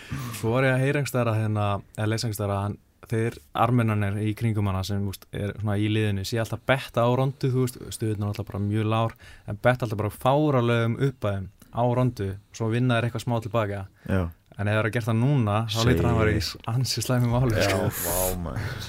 svo 0.41 0.55
var 0.55 0.67
ég 0.69 0.75
að 0.77 0.85
heyra 0.85 1.01
einhverstaðar 1.03 1.33
að 1.35 1.41
hérna, 1.43 1.67
eða 1.97 2.09
lesa 2.13 2.27
einhverstaðar 2.29 2.55
að 2.57 2.63
hann 2.67 2.79
þeir 3.11 3.39
armennanir 3.65 4.19
í 4.23 4.35
kringum 4.39 4.69
hana 4.71 4.85
sem 4.87 5.07
úst, 5.11 5.25
er 5.35 5.51
svona 5.59 5.75
í 5.83 5.89
liðinu. 5.91 6.23
Sé 6.29 6.39
alltaf 6.39 6.61
betta 6.69 7.03
á 7.03 7.11
rondu 7.19 7.49
þú 7.51 7.65
veist, 7.65 7.79
stuðurinn 7.97 8.23
er 8.23 8.31
alltaf 8.31 8.47
bara 8.53 8.61
mjög 8.63 8.87
lár 8.93 9.17
en 9.51 9.59
betta 9.59 9.87
alltaf 9.89 9.99
bara 9.99 10.13
fáralegum 10.15 10.95
uppæðum 11.09 11.49
á 11.75 11.83
rondu, 11.97 12.29
svo 12.55 12.69
vinna 12.71 13.01
þeir 13.01 13.09
eitthvað 13.09 13.25
smá 13.27 13.37
tilbaka. 13.43 13.81
Já. 14.07 14.23
En 14.61 14.69
ef 14.69 14.75
það 14.75 14.81
er 14.83 14.89
að 14.91 14.95
gera 14.99 15.09
það 15.09 15.19
núna 15.25 15.59
þá 15.67 15.75
Segir. 15.75 15.89
leitur 15.91 16.07
hann 16.07 16.15
að 16.15 16.23
vera 16.23 16.33
í 16.39 16.41
ansi 16.75 17.03
slæmi 17.07 17.31
máli 17.33 17.55
Já, 17.57 17.67
sko. 17.67 17.91
vá 18.05 18.19
maður. 18.45 18.89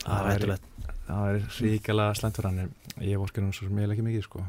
Það 0.00 0.20
er 0.20 0.30
hættulegt 0.34 0.69
það 1.10 1.34
er 1.34 2.14
slæmt 2.18 2.38
fyrir 2.38 2.48
hann 2.50 2.62
en 2.64 2.74
ég 3.04 3.20
vorkir 3.20 3.44
hann 3.44 3.54
svo 3.56 3.68
sem 3.68 3.80
ég 3.82 3.94
ekki 3.94 4.06
mikið 4.06 4.26
sko. 4.26 4.44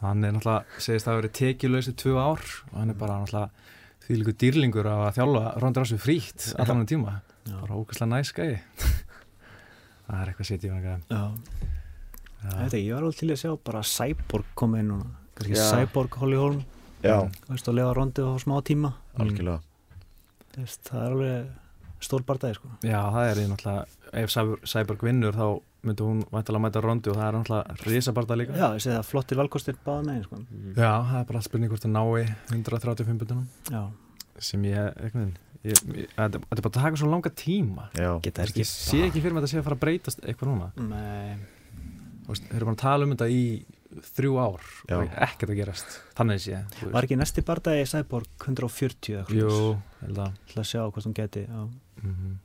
Hann 0.00 0.24
er 0.26 0.34
náttúrulega, 0.34 0.80
segist 0.82 1.06
það 1.06 1.12
að 1.12 1.20
vera 1.20 1.32
tekjulegs 1.38 1.90
í 1.90 1.94
tvö 2.02 2.16
ár 2.18 2.42
og 2.70 2.78
hann 2.80 2.92
er 2.92 2.98
bara 2.98 3.20
náttúrulega 3.22 3.50
því 4.06 4.18
líku 4.18 4.34
dýrlingur 4.42 4.88
að 4.90 5.04
þjálfa 5.20 5.44
Ronda 5.62 5.84
Rossi 5.84 6.00
frítt 6.02 6.48
allan 6.58 6.82
um 6.82 6.88
tíma. 6.90 7.20
Já. 7.46 7.56
bara 7.60 7.78
ógæslega 7.78 8.10
næskæði 8.10 8.56
það 10.06 10.18
er 10.20 10.30
eitthvað 10.32 10.48
sitt 10.50 10.66
í 10.66 10.72
vanga. 10.72 10.98
Já, 11.10 11.22
ég 12.76 12.92
var 12.94 13.04
alveg 13.04 13.18
til 13.20 13.30
að 13.30 13.40
sjá 13.40 13.54
bara 13.64 13.82
Cyborg 13.86 14.52
koma 14.58 14.82
inn 14.82 14.90
núna. 14.92 15.08
Kannski 15.38 15.56
Já. 15.56 15.64
Cyborg 15.70 16.20
Holly 16.20 16.38
Holm 16.40 16.62
veist, 17.00 17.68
og 17.70 17.76
lefa 17.76 17.96
rondi 17.96 18.24
á 18.26 18.32
smá 18.42 18.56
tíma. 18.66 18.92
Algjörlega. 19.20 19.60
Það 20.56 21.00
er 21.00 21.14
alveg 21.14 21.50
stór 22.04 22.24
bardagi 22.28 22.56
sko. 22.58 22.70
Já, 22.86 23.00
það 23.12 23.28
er 23.30 23.40
því 23.40 23.46
náttúrulega 23.50 24.24
ef 24.24 24.32
Cyborg 24.72 25.04
vinnur 25.06 25.36
þá 25.36 25.46
myndi 25.86 26.04
hún 26.04 26.20
væntalega 26.28 26.62
mæta 26.66 26.82
Rondi 26.84 27.10
og 27.12 27.16
það 27.16 27.26
er 27.28 27.36
náttúrulega 27.38 27.76
risabarta 27.88 28.36
líka. 28.36 28.56
Já, 28.58 28.66
ég 28.76 28.84
segi 28.84 28.96
það 28.96 29.08
flottir 29.10 29.40
valkostir 29.40 29.78
báða 29.86 30.02
megin 30.08 30.26
sko. 30.26 30.40
Já, 30.76 30.92
það 31.10 31.18
er 31.22 31.28
bara 31.30 31.42
spurning 31.46 31.72
hvort 31.72 31.86
það 31.86 31.94
nái 31.96 32.26
135 32.52 33.22
bundunum 33.22 33.46
Já, 33.70 33.82
sem 34.50 34.66
ég, 34.68 35.00
ég, 35.06 35.16
ég, 35.70 35.80
þetta 36.16 36.28
er 36.40 36.44
bara 36.50 36.68
að 36.68 36.76
taka 36.80 37.00
svo 37.00 37.08
langa 37.12 37.32
tíma. 37.32 37.88
Já, 37.96 38.10
geta 38.24 38.44
Þú 38.44 38.50
veist, 38.50 38.60
ég 38.60 38.70
sé 38.70 39.02
ekki 39.08 39.24
fyrir 39.24 39.36
mig 39.36 39.42
að 39.42 39.48
þetta 39.48 39.54
sé 39.54 39.62
að 39.62 39.68
fara 39.70 39.78
að 39.78 39.84
breytast 39.86 40.24
eitthvað 40.24 40.52
núna. 40.52 40.70
Nei, 40.90 41.36
Þú 42.24 42.34
veist, 42.34 42.48
Þeir 42.50 42.56
eru 42.60 42.68
bara 42.68 42.76
að 42.76 42.82
tala 42.84 43.06
um 43.08 43.14
þetta 43.16 43.30
í 43.34 43.44
þrjú 44.14 44.36
ár 44.38 44.66
Já. 44.86 44.96
og 45.00 45.14
ekkert 45.26 45.50
að 45.50 45.58
gerast. 45.58 45.94
Þannig 46.18 46.42
sé 46.44 46.58
veist. 46.60 46.82
var 46.94 47.06
ekki 47.08 47.16
næsti 47.18 47.42
bardagi 47.46 47.86
Cyborg 47.90 48.28
140 48.46 49.16
eða 49.16 49.24
eitthvað 49.24 49.40
Jú, 49.40 49.72
held 50.04 50.20
að. 50.22 50.36
Til 50.52 50.60
að 50.62 50.68
sjá 50.70 50.82
hvort 50.84 51.08
hún 51.08 51.16
geti 51.16 51.42
já. 51.48 51.62
Mm 52.02 52.38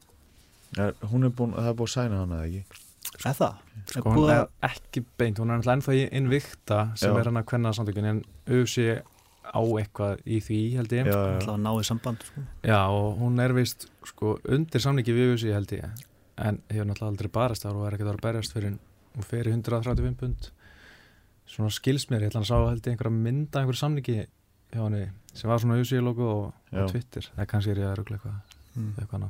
er, 0.78 0.94
hún 1.12 1.24
er 1.24 1.32
búin, 1.32 1.54
það 1.56 1.70
er 1.72 1.78
búin 1.80 1.90
að 1.90 1.96
sæna 1.96 2.22
hana 2.24 2.42
eða 2.44 2.50
ekki 2.50 2.84
Er 3.16 3.36
það? 3.38 3.60
Sko, 3.88 4.02
Er 4.02 4.16
hún 4.18 4.32
er 4.34 4.48
ekki 4.66 5.04
beint, 5.18 5.38
hún 5.40 5.52
er 5.54 5.60
alltaf 5.60 5.76
ennþá 5.78 5.94
í 5.96 6.02
innvikta 6.18 6.80
sem 7.00 7.14
Já. 7.14 7.20
er 7.20 7.30
hann 7.30 7.40
að 7.40 7.46
kvenna 7.52 7.72
samtökin 7.76 8.10
en 8.10 8.24
auðvitað 8.50 9.06
á 9.46 9.62
eitthvað 9.62 10.26
í 10.26 10.40
því 10.44 10.60
held 10.80 10.96
ég 10.98 11.08
Já, 11.08 11.14
já, 11.14 11.36
Ætla 11.38 11.54
að 11.54 11.62
ná 11.64 11.72
í 11.78 11.86
samband 11.86 12.26
sko. 12.26 12.44
Já, 12.66 12.82
og 12.90 13.22
hún 13.22 13.40
er 13.44 13.54
vist 13.56 13.88
sko, 14.10 14.36
undir 14.58 14.84
samningi 14.84 15.16
við 15.16 15.32
auðvitað 15.32 15.58
held 15.60 15.76
ég 15.78 16.04
en 16.36 16.60
hefur 16.68 16.90
náttúrulega 16.90 17.14
aldrei 17.14 17.32
barast 17.38 17.64
þar 17.64 17.80
og 17.80 17.88
er 17.88 17.96
ekkert 17.96 18.12
að 18.12 18.22
berjast 18.26 18.56
fyrir 18.58 18.76
hún 19.16 19.30
fer 19.30 19.48
í 19.48 19.54
135 19.54 20.20
pund 20.20 20.50
svona 21.46 21.72
skils 21.72 22.10
mér, 22.10 22.26
ég 22.26 22.34
ætla 22.34 22.42
að 22.42 22.50
sá 22.50 22.58
held 22.58 22.82
ég 22.82 22.96
einhverja 22.96 23.16
mynda 23.16 23.62
einhverju 23.62 23.80
samningi 23.80 24.18
hjá 24.74 24.82
henni 24.82 25.06
sem 25.32 25.48
var 25.48 25.62
svona 25.62 25.78
auðvitað 25.78 26.06
logo 26.10 26.30
og, 26.34 26.46
og 26.74 26.92
Twitter 26.92 27.30
það 27.32 27.50
kannski 27.54 27.76
er 27.76 27.84
ég 27.86 27.92
að 27.94 28.00
rugla 28.02 28.18
eitthvað 28.18 28.40
mm. 28.76 28.94
eitthvað 28.98 29.28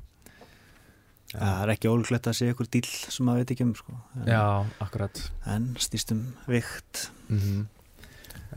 annað. 1.35 1.55
Það 1.55 1.63
er 1.63 1.73
ekki 1.75 1.91
ólíklegt 1.91 2.27
að 2.27 2.37
sé 2.39 2.49
ykkur 2.53 2.67
dýl 2.75 2.89
sem 2.89 3.25
maður 3.25 3.37
veit 3.43 3.51
ekki 3.55 3.63
um 3.67 3.75
sko. 3.75 3.93
en, 4.15 4.25
Já, 4.27 4.65
akkurat 4.81 5.31
en 5.45 5.75
snýst 5.79 6.11
um 6.11 6.25
vikt 6.47 7.09
mm 7.29 7.39
-hmm. 7.39 7.65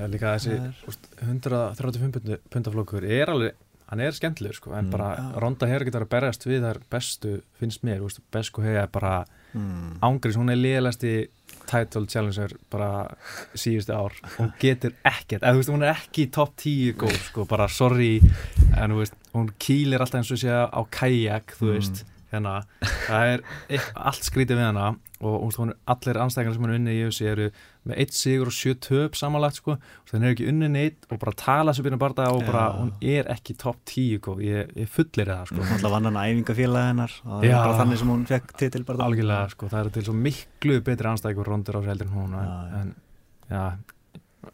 Líka 0.08 0.36
þessi 0.36 0.52
er- 0.54 0.74
úst, 0.86 1.08
135 1.22 2.12
pundu- 2.12 2.38
pundaflokkur 2.50 3.04
er 3.04 3.26
alveg, 3.30 3.54
hann 3.90 4.00
er 4.00 4.12
skemmtilegur 4.12 4.54
sko, 4.54 4.72
en 4.74 4.84
Mm. 4.86 4.90
bara 4.90 5.16
Já. 5.16 5.40
Ronda 5.40 5.66
hefur 5.66 5.84
getað 5.86 6.02
að 6.02 6.08
berjast 6.08 6.44
við 6.46 6.60
þær 6.62 6.78
bestu, 6.90 7.42
finnst 7.60 7.82
mér, 7.82 8.00
úst, 8.02 8.20
Besku 8.30 8.62
hega 8.62 8.82
er 8.82 8.86
bara 8.86 9.24
mm. 9.54 9.98
ángriðs, 10.02 10.36
hún 10.36 10.50
er 10.50 10.56
liðalasti 10.56 11.28
title 11.66 12.06
challenger 12.06 12.52
bara 12.70 13.08
síðustu 13.54 13.92
ár 13.92 14.12
hún 14.38 14.52
getur 14.60 14.92
ekkert, 15.04 15.42
eða 15.42 15.52
þú 15.52 15.56
veist, 15.56 15.68
hún 15.70 15.82
er 15.82 15.94
ekki 15.94 16.22
í 16.26 16.30
top 16.30 16.54
10 16.56 16.92
góð, 16.96 17.18
sko, 17.30 17.44
bara 17.44 17.66
sorry 17.68 18.20
en 18.76 18.90
þú 18.92 18.98
veist, 18.98 19.14
hún 19.34 19.50
kýlir 19.58 19.98
alltaf 20.00 20.14
eins 20.14 20.30
og 20.30 20.38
sé 20.38 20.48
á 20.48 20.82
kajak, 20.90 21.46
þú 21.58 21.66
Mm. 21.66 21.74
veist 21.74 22.04
hérna, 22.32 22.54
það 23.08 23.34
er 23.34 23.44
allt 23.96 24.26
skrítið 24.26 24.58
við 24.58 24.66
hana 24.68 24.88
og 25.18 25.56
hún 25.58 25.72
er 25.72 25.78
allir 25.90 26.20
anstæðingar 26.22 26.54
sem 26.54 26.64
hún 26.64 26.70
er 26.70 26.78
unni 26.78 26.92
í 26.94 27.00
UFC 27.08 27.24
eru 27.26 27.48
með 27.88 28.00
eitt 28.04 28.14
sigur 28.14 28.50
og 28.50 28.54
sjö 28.54 28.74
töp 28.84 29.16
samanlagt, 29.18 29.58
sko, 29.58 29.74
þannig 30.10 30.28
er 30.28 30.36
ekki 30.36 30.46
unni 30.52 30.68
neitt 30.70 31.08
og 31.10 31.18
bara 31.24 31.34
tala 31.40 31.74
sér 31.74 31.88
byrja 31.88 32.00
barða 32.04 32.28
og 32.36 32.44
bara, 32.46 32.64
hún 32.76 32.92
er 33.02 33.30
ekki 33.34 33.56
top 33.58 33.80
10 33.88 34.22
góð, 34.22 34.44
ég, 34.46 34.72
ég 34.78 34.92
fullir 34.94 35.32
það, 35.32 35.50
sko. 35.50 35.66
Alltaf 35.74 35.94
vann 35.96 36.08
hann 36.10 36.20
að 36.20 36.32
æfingafélag 36.34 36.88
hennar 36.92 37.18
og 37.24 37.34
það 37.34 37.50
er 37.50 37.58
bara 37.58 37.82
þannig 37.82 38.02
sem 38.02 38.14
hún 38.14 38.24
fekk 38.30 38.56
titil 38.62 38.84
bara 38.86 39.08
algjörlega 39.08 39.52
sko, 39.56 39.70
það 39.72 39.84
eru 39.84 39.94
til 39.96 40.06
svo 40.06 40.16
miklu 40.28 40.80
betri 40.86 41.12
anstæðingur 41.14 41.50
rondur 41.50 41.78
á 41.78 41.80
sig 41.82 41.94
heldur 41.94 42.10
en 42.12 42.18
hún 42.20 42.38
Já, 42.38 42.56
en 42.78 42.94
já 43.48 43.62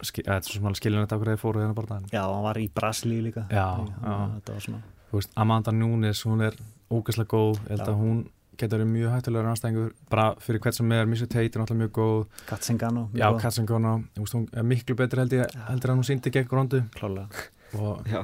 skil, 0.03 0.25
þetta 0.25 0.41
er 0.41 0.49
svo 0.49 0.59
sem 0.59 0.69
alveg 0.69 0.81
skiljum 0.81 1.05
þetta 1.05 1.19
okkur 1.19 1.31
þegar 1.31 1.43
fóru 1.43 1.63
þennan 1.63 1.79
bara 1.79 2.01
Já, 2.13 2.23
hann 2.25 2.45
var 2.47 2.61
í 2.61 2.67
Brasilíu 2.75 3.25
líka. 3.27 3.45
Já, 3.53 3.67
að 4.09 4.81
veist, 5.15 5.33
Amanda 5.39 5.75
Nunes, 5.75 6.23
hún 6.27 6.43
er 6.49 6.57
ógæslega 6.95 7.31
góð, 7.35 7.61
ég 7.65 7.75
held 7.75 7.89
að 7.89 8.01
hún 8.01 8.23
getur 8.55 8.79
verið 8.79 8.91
mjög 8.93 9.15
hættulegur 9.17 9.49
anstæðingur 9.51 9.95
bara 10.13 10.27
fyrir 10.43 10.63
hvert 10.63 10.77
sem 10.77 10.93
er, 10.95 11.09
Missy 11.11 11.27
Tate 11.27 11.51
er 11.51 11.63
náttúrulega 11.63 11.81
mjög 11.83 11.93
góð. 11.99 12.21
Katzengano 12.47 13.09
já, 13.19 13.27
Katsengona, 13.43 13.97
hún 14.21 14.47
er 14.55 14.67
miklu 14.71 14.95
betri 14.99 15.25
held 15.25 15.35
ég 15.35 15.57
heldur 15.69 15.95
en 15.95 16.01
hún 16.01 16.07
síndi 16.07 16.31
gegn 16.35 16.53
rondu 16.55 16.83
Klálega 16.95 17.27
og 17.75 18.07
Já. 18.13 18.21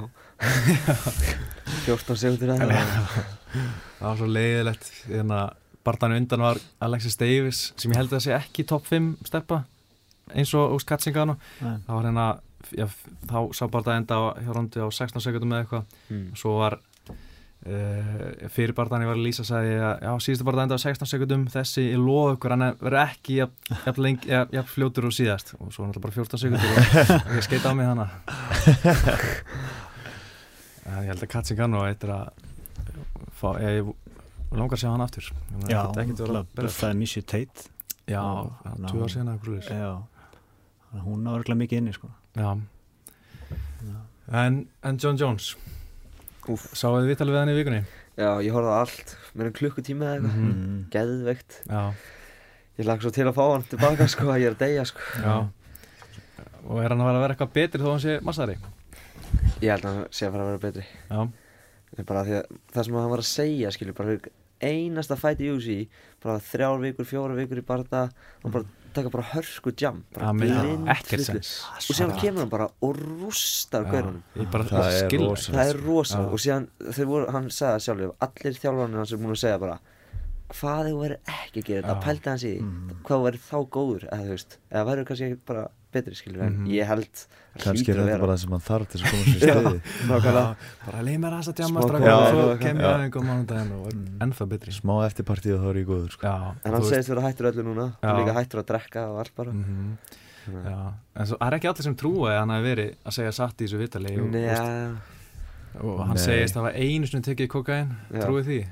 14 1.87 2.17
segundur 2.21 2.53
eða 2.55 2.69
það 2.71 4.05
var 4.05 4.21
svo 4.21 4.29
leiðilegt. 4.31 4.87
Þannig 5.09 5.35
að 5.41 5.57
barðan 5.87 6.15
undan 6.19 6.45
var 6.45 6.61
Alexis 6.87 7.19
Davis 7.21 7.65
sem 7.81 7.93
ég 7.93 7.99
held 7.99 8.15
að 8.15 8.25
sé 8.27 8.37
ekki 8.37 8.67
top 8.69 8.87
5 8.89 9.11
steppa 9.27 9.65
eins 10.31 10.53
og 10.55 10.77
úst 10.77 10.87
Katsengano 10.87 11.35
Nei. 11.59 11.81
það 11.87 11.95
var 11.97 12.07
hérna 12.07 12.27
já, 12.77 12.87
þá 13.27 13.39
sá 13.57 13.65
bara 13.73 13.87
það 13.89 13.97
enda 14.03 14.19
á, 14.21 14.23
hjá 14.45 14.53
rondi 14.55 14.85
á 14.85 14.89
16 14.93 15.25
sekundum 15.25 15.55
eða 15.57 15.65
eitthvað. 15.65 15.97
Mm. 16.13 16.27
svo 16.39 16.55
var 16.61 16.79
uh, 17.67 18.49
fyrir 18.55 18.73
barðan 18.77 19.03
ég 19.05 19.11
var 19.11 19.19
að 19.19 19.25
lýsa 19.27 19.45
að 19.59 19.69
já, 19.71 20.13
síðustu 20.25 20.47
barðan 20.49 20.67
enda 20.69 20.79
á 20.81 20.85
16 20.85 21.11
sekundum 21.11 21.45
þessi 21.53 21.85
ég 21.91 22.01
lofa 22.01 22.37
ykkur 22.39 22.55
hann 22.57 22.67
verður 22.81 22.99
ekki 23.05 23.37
jafn, 23.41 23.75
jafn, 23.87 24.03
lengi, 24.07 24.31
jafn, 24.33 24.55
jafn 24.59 24.73
fljótur 24.75 25.09
og 25.11 25.17
síðast. 25.17 25.55
Og 25.61 25.73
svo 25.75 25.87
náttúrulega 25.87 26.07
bara 26.07 26.17
14 26.19 26.43
sekundur 26.45 26.71
og, 26.75 27.35
ég 27.37 27.47
skeita 27.49 27.71
á 27.71 27.75
mig 27.77 27.87
hana. 27.91 28.09
En 30.91 31.05
ég 31.05 31.11
held 31.13 31.23
að 31.23 31.29
Katsingano 31.31 31.83
eittir 31.87 32.11
að 32.11 32.31
fá, 33.39 33.51
ég, 33.63 33.91
langar 34.51 34.75
að 34.75 34.81
sjá 34.83 34.89
hann 34.91 35.05
aftur. 35.05 35.29
Er 35.31 35.71
Já, 35.71 35.81
ekkert- 35.85 36.01
ekkert 36.03 36.23
verið 36.25 36.31
að 36.31 36.41
hún 36.41 36.49
berjast. 36.57 36.75
buffaði 36.81 36.97
Missy 36.99 37.23
Tate. 37.23 37.67
Já, 38.11 38.23
tvö 38.89 39.05
ár 39.05 39.13
síðan 39.13 39.29
eitthvað 39.37 39.61
Þannig 40.91 41.05
Hún 41.07 41.29
á 41.29 41.31
örgulega 41.37 41.61
mikið 41.61 41.79
inni 41.79 41.93
sko. 41.95 42.09
Já. 42.35 42.49
En, 44.33 44.57
en 44.83 44.99
John 44.99 45.17
Jones. 45.21 45.53
Sáðu 46.49 47.03
þið 47.03 47.11
vitalið 47.13 47.35
við 47.35 47.41
hann 47.41 47.53
í 47.53 47.57
vikunni? 47.59 47.81
Já, 48.21 48.31
ég 48.45 48.55
horfði 48.57 48.73
á 48.73 48.77
allt. 48.81 49.13
Mér 49.37 49.51
er 49.51 49.55
klukkutíma 49.57 50.07
eða 50.09 50.17
eitthvað. 50.17 50.41
Mm. 50.41 50.81
Geðveikt. 50.95 51.61
Já, 51.69 51.83
Ég 52.81 52.87
lag 52.89 53.03
svo 53.05 53.11
til 53.13 53.27
að 53.29 53.37
fá 53.37 53.43
hann 53.45 53.65
tilbaka 53.69 54.07
sko 54.09 54.31
að 54.33 54.39
Ég 54.41 54.49
er 54.49 54.55
að 54.57 54.63
deyja 54.63 54.85
sko. 54.89 55.03
Já. 55.21 55.35
Og 56.65 56.79
er 56.81 56.93
hann 56.95 57.03
að 57.03 57.11
vera 57.11 57.19
að 57.19 57.25
vera 57.27 57.35
eitthvað 57.35 57.53
betri 57.59 57.83
þó 57.83 57.91
hann 57.91 58.03
sé 58.05 58.15
massari? 58.25 58.55
Ég 59.61 59.69
held 59.75 59.85
að 59.85 59.99
hann 59.99 60.07
sé 60.17 60.27
að 60.27 60.33
fara 60.33 60.47
að 60.47 60.51
vera 60.51 60.63
betri. 60.65 60.85
Já, 61.11 62.05
bara 62.09 62.23
því 62.25 62.37
að 62.39 62.55
það 62.73 62.87
sem 62.89 62.97
hann 63.01 63.13
var 63.13 63.23
að 63.25 63.29
segja 63.29 63.73
skilur 63.77 63.99
bara 63.99 64.15
fyrir 64.15 64.33
einasta 64.61 65.17
fæti 65.21 65.47
í 65.49 65.55
UFC 65.55 65.89
bara 66.23 66.39
þrjár 66.51 66.81
vikur, 66.85 67.09
fjóra 67.09 67.37
vikur 67.39 67.61
í 67.63 67.65
barða 67.67 68.07
og 68.45 68.53
bara 68.55 68.65
taka 68.95 69.11
bara 69.13 69.23
hörsku 69.31 69.71
jam 69.79 70.01
bara 70.15 70.33
blind 70.35 70.89
sens. 71.23 71.53
Og 71.87 71.95
síðan 71.95 72.17
kemur 72.19 72.43
hann 72.45 72.51
bara 72.51 72.67
og 72.83 72.97
rústar 72.99 73.87
bara 73.87 74.11
Það 74.35 74.89
er 74.89 74.99
skil 75.05 75.23
rosalegt. 75.29 75.55
það 75.61 75.71
er 75.75 75.81
rosa 75.87 76.19
Já. 76.19 76.27
og 76.27 76.43
síðan 76.43 76.67
þeir 76.91 77.07
voru, 77.13 77.31
hann 77.31 77.49
sagði 77.55 77.71
það 77.77 77.85
sjálfur 77.87 78.13
allir 78.27 78.59
þjálfarnir 78.65 78.99
hans 79.05 79.13
er 79.15 79.23
búin 79.23 79.37
að 79.37 79.43
segja 79.45 79.61
bara 79.63 79.79
hvað 80.51 80.89
þú 80.91 80.95
verður 81.01 81.19
ekki 81.27 81.61
að 81.63 81.67
gera 81.71 81.83
þetta 81.83 81.97
Já. 82.01 82.05
pælti 82.07 82.31
hans 82.31 82.43
í 82.45 82.51
því, 82.51 82.61
Mm. 82.61 82.97
hvað 83.05 83.17
þú 83.19 83.25
verður 83.27 83.45
þá 83.51 83.59
góður 83.77 84.05
eða 84.11 84.25
þú 84.25 84.31
veist, 84.35 84.59
eða 84.71 84.85
verður 84.91 85.05
kannski 85.11 85.27
ekki 85.31 85.39
bara 85.47 85.69
betri 85.91 86.15
skilur 86.15 86.43
en 86.47 86.53
Mhm. 86.61 86.67
ég 86.71 86.87
held 86.87 87.09
að 87.11 87.27
Kannski 87.65 87.91
er 87.91 87.97
að 87.99 88.07
þetta 88.07 88.21
bara 88.21 88.33
það 88.35 88.39
sem 88.41 88.51
hann 88.51 88.61
þarf 88.61 88.89
til 88.91 89.01
að 89.01 89.11
koma 89.11 89.25
sér 89.41 89.81
Nákvæmlega. 90.07 90.57
Bara 90.87 91.03
leið 91.03 91.19
mér 91.19 91.33
að 91.35 91.43
strákar 91.91 92.01
kóla, 92.01 92.21
og 92.21 92.29
svo 92.31 92.45
já, 92.55 92.59
kem 92.61 92.77
ég 92.77 92.83
já. 92.83 92.91
aðeins 92.95 93.11
og 93.75 93.87
er 93.91 93.95
Mm. 93.97 94.19
ennþá 94.21 94.47
betri 94.49 94.71
Smá 94.73 94.95
eftirpartíð 95.11 95.55
og 95.55 95.61
þá 95.61 95.69
er 95.71 95.79
ég 95.83 95.87
góður 95.91 96.11
sko. 96.11 96.27
Já, 96.27 96.55
en 96.65 96.73
hann 96.73 96.83
segist 96.85 97.09
vera 97.09 97.21
hættur 97.27 97.51
öllu 97.51 97.63
núna 97.67 97.87
Já. 98.03 98.09
og 98.11 98.17
líka 98.21 98.35
hættur 98.39 98.63
að 98.63 98.67
drekka 98.71 99.03
og 99.11 99.19
allt 99.19 99.35
bara 99.35 99.51
Mhm. 99.53 99.99
Að- 100.51 100.65
Já, 100.71 100.93
en 101.17 101.27
svo, 101.27 101.37
það 101.39 101.47
er 101.53 101.59
ekki 101.59 101.69
allir 101.69 101.83
sem 101.83 101.95
trúa 101.97 102.29
að 102.31 102.39
hann 102.39 102.49
hafi 102.49 102.75
verið 102.75 102.95
að 103.07 103.13
segja 103.13 103.33
satt 103.35 103.57
í 103.59 103.67
þessu 103.67 103.79
vitali 103.79 104.19
og, 104.19 104.31
Nei, 104.31 104.97
og, 105.81 105.99
og 105.99 106.07
hann 106.07 106.17
Nei. 106.17 106.25
segist 106.25 106.55
að 106.57 106.65
hafa 106.65 106.75
einu 106.79 107.07
sinni 107.07 107.23
tekið 107.23 107.49
kokain 107.49 107.97
trúið 108.13 108.45
því? 108.47 108.67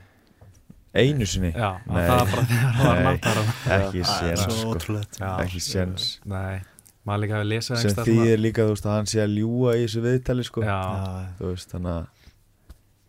Einu 0.95 1.26
sinni? 1.28 1.53
Já, 1.53 1.70
Nei. 1.86 2.03
það 2.09 2.18
var 2.18 2.26
bara 2.32 2.45
þegar 2.49 2.72
hann 2.78 3.05
var 3.05 3.05
Nei. 3.05 3.78
Ekki 3.78 4.05
séns 4.09 4.45
sko. 4.49 5.01
Ekki 5.45 5.61
séns. 5.61 6.07
Nei, 6.24 6.61
maður 7.07 7.20
líka 7.24 7.34
hefur 7.39 7.49
lesað 7.53 7.82
Sem 7.82 7.99
því 8.07 8.16
er 8.32 8.39
líka 8.41 8.64
þú 8.64 8.72
veist 8.76 8.86
að 8.89 8.95
hann 8.97 9.11
sé 9.12 9.20
að 9.24 9.34
ljúa 9.36 9.74
í 9.76 9.82
þessu 9.84 10.01
viðtali 10.07 10.45
sko. 10.49 10.62
svona- 10.62 10.72
Já, 10.72 11.03
Já, 11.05 11.26
Þú 11.39 11.53
veist 11.53 11.74
þannig 11.74 11.93
að 11.99 12.07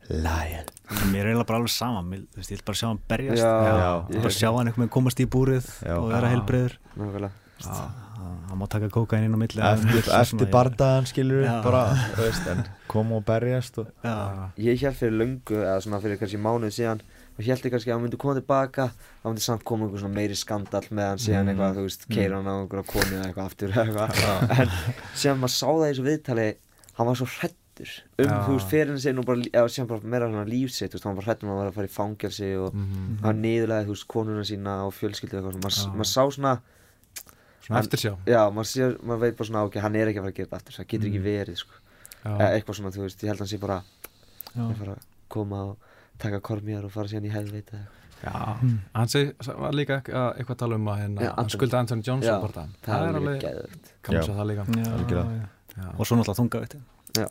Lion. 0.09 0.69
Mér 1.13 1.19
er 1.21 1.27
eiginlega 1.29 1.45
bara 1.45 1.59
alveg 1.59 1.69
sama 1.69 2.01
Mér, 2.01 2.23
veist, 2.35 2.49
Ég 2.51 2.57
vil 2.57 2.65
bara 2.65 2.77
sjá 2.79 2.87
hann 2.89 2.99
berjast. 3.07 3.43
Já, 3.43 3.51
Já. 3.79 4.07
ég- 4.09 4.21
Bara 4.23 4.35
sjá 4.39 4.49
hann 4.57 4.67
einhvern 4.67 4.83
veginn 4.83 4.95
komast 4.97 5.19
í 5.19 5.25
búrið 5.25 5.65
Já. 5.85 5.95
og 5.99 6.09
vera 6.09 6.27
heilbreyður 6.33 6.77
Hann 8.49 8.57
má 8.57 8.67
taka 8.69 8.89
kókain 8.89 9.23
inn 9.25 9.33
á 9.35 9.39
milli 9.39 9.61
Eftir, 9.61 9.99
eftir 9.99 10.25
svona, 10.25 10.49
bardaðan 10.51 11.05
skilur 11.07 11.45
bara 11.63 11.83
veist, 12.17 12.47
en 12.49 12.63
koma 12.87 13.15
og 13.19 13.25
berjast 13.25 13.77
og, 13.79 13.87
Ég 14.57 14.79
held 14.81 14.95
fyrir 14.97 15.15
löngu, 15.21 15.59
eða 15.61 15.79
svona 15.85 15.99
fyrir 16.01 16.17
kannski 16.19 16.39
mánuð 16.41 16.73
síðan 16.73 17.01
og 17.39 17.45
held 17.47 17.63
ég 17.63 17.71
kannski 17.71 17.89
að 17.89 17.95
hann 17.95 18.03
myndi 18.03 18.17
koma 18.19 18.35
tilbaka 18.35 18.89
þá 18.91 19.25
myndi 19.29 19.41
samt 19.45 19.63
koma 19.63 19.85
einhver 19.87 20.01
svona 20.03 20.17
meiri 20.19 20.35
skandall 20.35 20.89
með 20.91 21.07
hann 21.13 21.21
síðan 21.23 21.45
Mm. 21.47 21.51
eitthvað, 21.53 21.77
þú 21.79 21.83
veist, 21.87 22.03
keira 22.11 22.35
hann 22.35 22.51
á 22.51 22.55
einhverja 22.59 22.87
konu 22.91 23.15
eða 23.15 23.25
eitthvað 23.29 23.47
aftur 23.47 23.69
eitthvað. 23.71 24.09
En 24.59 24.69
síðan 25.15 25.39
maður 25.39 25.55
sá 25.55 25.67
það 25.71 25.85
í 25.87 25.89
þessu 25.93 26.05
viðtali 26.09 26.47
hann 26.99 27.07
var 27.07 27.15
svo 27.15 27.27
hrættur 27.31 27.55
aftur 27.79 28.27
um, 28.27 28.31
þú 28.43 28.51
veist, 28.57 28.69
ferinn 28.73 28.99
sinn 28.99 29.19
og 29.21 29.25
bara, 29.29 29.39
eða 29.55 29.69
sem 29.71 29.87
bara 29.87 30.03
meira 30.03 30.27
svona 30.27 30.43
lífsitt, 30.51 30.91
þú 30.91 30.97
veist, 30.99 31.05
hann 31.07 31.15
var 31.15 31.23
hrættum 31.29 31.49
að 31.53 31.59
vera 31.61 31.71
að 31.71 31.77
fara 31.79 31.87
í 31.87 31.93
fangelsi 31.95 32.49
og 32.59 32.73
Mhm. 32.75 33.21
hann 33.23 33.39
niðurlega, 33.41 33.85
þú 33.87 33.93
veist, 33.95 34.07
konuna 34.11 34.43
sína 34.43 34.73
og 34.83 34.91
fjölskyldu 34.97 35.39
eitthvað 35.39 35.61
maður 35.63 36.11
sá 36.11 36.23
svona 36.27 36.59
Svona 37.63 37.77
Hann- 37.79 37.85
eftir 37.87 37.99
sjá 38.03 38.13
já, 38.25 38.41
maður 38.51 39.19
veit 39.23 39.37
bara 39.37 39.47
svona, 39.47 39.63
ok, 39.69 39.75
að 46.19 46.33
að 46.33 46.39
Mm. 46.39 46.39
að 46.39 46.39
að 46.39 46.39
að 46.39 46.39
taka 46.39 46.39
kormjar 46.41 46.85
og 46.85 46.91
fara 46.91 47.07
síðan 47.07 47.25
í 47.25 47.31
helvita 47.31 47.77
Já, 48.19 48.31
hann 48.95 49.07
segi, 49.07 49.31
var 49.55 49.71
líka 49.71 50.01
að 50.03 50.37
eitthvað 50.37 50.55
að 50.55 50.57
tala 50.59 50.75
um 50.75 50.85
að 50.91 50.97
hérna, 50.99 51.21
Já, 51.23 51.33
hann 51.37 51.49
skulda 51.49 51.79
Anthony 51.79 52.01
Johnson 52.03 52.33
Já, 52.33 52.41
bara 52.41 52.51
það. 52.51 52.69
það 52.83 53.07
er 53.07 53.15
alveg 53.19 53.41
Já. 54.13 54.21
sér 54.21 54.35
það 54.35 54.47
líka. 54.49 54.65
Já, 54.75 54.83
já. 54.99 55.47
Já, 55.79 55.87
og 55.97 56.05
svo 56.05 56.15
náttúrulega 56.19 56.35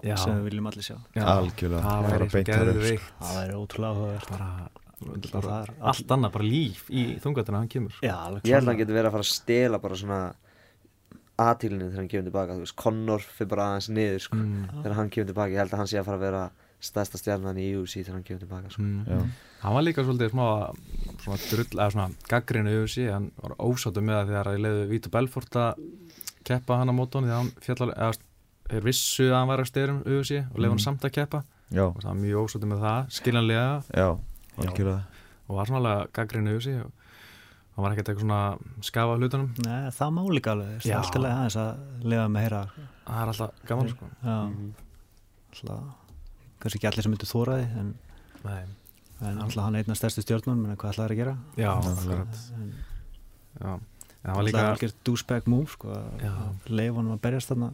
já, 0.08 0.16
sem 0.16 0.32
við 0.38 0.44
viljum 0.48 0.66
allir 0.66 0.82
sjá 0.82 0.96
já, 1.14 1.22
Algjörlega, 1.28 1.82
það 1.82 2.02
bara 2.02 2.08
væri 2.08 2.28
svo 2.28 2.32
beint 2.38 2.48
þar 2.48 2.68
upp, 2.68 2.74
geðveikt. 2.78 3.10
það 3.20 3.48
er 3.48 3.52
ótrúlega 3.58 3.94
er 5.62 5.74
allt 5.92 6.08
annað, 6.16 6.32
bara 6.32 6.44
líf 6.44 6.88
í 6.90 7.04
þungatina 7.20 7.56
hann 7.60 7.68
kemur. 7.68 7.92
ég 8.42 8.54
held 8.54 8.64
að 8.64 8.66
hann 8.72 8.78
getur 8.80 8.94
verið 8.96 9.06
að 9.06 9.12
fara 9.18 9.26
að 9.28 9.34
stela 9.36 9.78
bara 9.78 9.94
svona 9.94 10.34
aðtílinni 11.38 11.86
þegar 11.92 12.00
hann 12.00 12.08
kemur 12.08 12.26
tilbaka, 12.30 12.54
þú 12.56 12.64
veist, 12.64 12.76
Connor 12.80 13.20
fyrir 13.22 13.48
bara 13.52 13.66
aðeins 13.68 13.88
niður, 13.94 14.20
sko, 14.24 14.36
Mm. 14.40 14.82
þegar 14.82 14.94
hann 14.98 15.10
kemur 15.10 15.26
tilbaka, 15.30 15.52
ég 15.52 15.58
held 15.62 15.70
að 15.70 15.76
hann 15.78 15.86
sé 15.86 15.98
að 16.00 16.04
fara 16.08 16.16
að 16.18 16.20
vera 16.26 16.50
stærsta 16.80 17.18
stjarnan 17.18 17.58
í 17.58 17.68
UFC 17.78 18.02
þegar 18.04 18.14
hann 18.18 18.24
kemur 18.28 18.40
tilbaka, 18.44 18.70
sko. 18.70 18.82
Mm. 18.82 19.32
Hann 19.62 19.74
var 19.74 19.82
líka 19.82 20.04
svolítið 20.06 20.30
smá 20.30 20.46
svona 21.24 21.38
drull, 21.50 21.66
eða 21.74 21.90
svona 21.90 22.08
gaggrinu 22.30 22.74
UFC, 22.84 23.08
hann 23.10 23.30
var 23.42 23.56
ósáttu 23.58 24.00
með 24.04 24.14
það 24.20 24.28
þegar 24.30 24.50
ég 24.54 24.62
leiði 24.62 24.84
Vítur 24.92 25.10
Belfort 25.16 25.56
að 25.58 25.82
keppa 26.46 26.78
hann 26.78 26.92
á 26.92 26.94
mótónu 26.94 27.26
þegar 27.26 27.40
hann 27.42 27.52
fjallar, 27.66 27.90
eða 27.98 28.82
vissu 28.84 29.26
að 29.30 29.36
hann 29.40 29.48
var 29.50 29.60
að 29.64 29.70
styrum 29.72 29.98
UFC 30.06 30.32
og 30.44 30.56
leiði 30.60 30.68
hann 30.70 30.78
Mm. 30.78 30.86
samt 30.86 31.02
að 31.08 31.12
keppa. 31.18 31.42
Já, 31.72 31.84
og 31.88 31.98
það 32.00 32.08
var 32.08 32.20
mjög 32.22 32.38
ósáttu 32.46 32.66
með 32.70 32.80
það, 32.86 33.00
skiljanlega. 33.18 33.82
Já, 33.92 34.08
algjörlega. 34.62 35.02
Og 35.48 35.56
var 35.56 35.66
svona 35.66 35.80
alveg 35.82 36.12
gaggrinu 36.12 36.54
UFC 36.56 36.68
og 36.78 36.92
hann 37.74 37.84
var 37.84 37.92
ekkert 37.94 38.08
eitthvað 38.08 38.24
svona 38.26 38.58
skafa 38.82 39.12
af 39.14 39.18
hlutunum, 39.20 39.50
Nei, 39.66 39.90
það 39.90 40.10
má 40.14 40.22
líka 40.30 40.50
alveg, 40.54 40.78
það 40.82 40.90
er 40.90 40.96
alltaf 41.02 41.22
leið 41.22 41.34
aðeins 41.34 41.58
að 45.64 45.82
kannski 46.58 46.80
ekki 46.80 46.90
allir 46.90 47.06
sem 47.06 47.14
myndu 47.14 47.28
þóra 47.28 47.58
því 47.58 47.82
en, 47.82 47.94
Nei. 48.44 48.62
en 49.28 49.40
alltaf 49.44 49.64
hann 49.64 49.78
er 49.78 49.84
einn 49.84 49.94
af 49.94 50.00
stærstu 50.00 50.24
stjórnum 50.24 50.60
menn 50.62 50.78
hvað 50.78 50.96
ætlaði 50.96 51.16
að 51.16 51.20
gera 51.22 51.36
Já, 51.58 51.72
en 51.78 52.72
en 53.58 54.32
það 54.32 54.34
var 54.34 54.40
alltaf 54.42 54.48
líka 54.48 54.66
algjör 54.72 54.94
douchebag 55.06 55.48
move 55.50 55.72
sko, 55.72 55.94
að 55.94 56.70
leifa 56.72 56.98
honum 56.98 57.16
að 57.16 57.24
berjast 57.26 57.52
þarna 57.52 57.72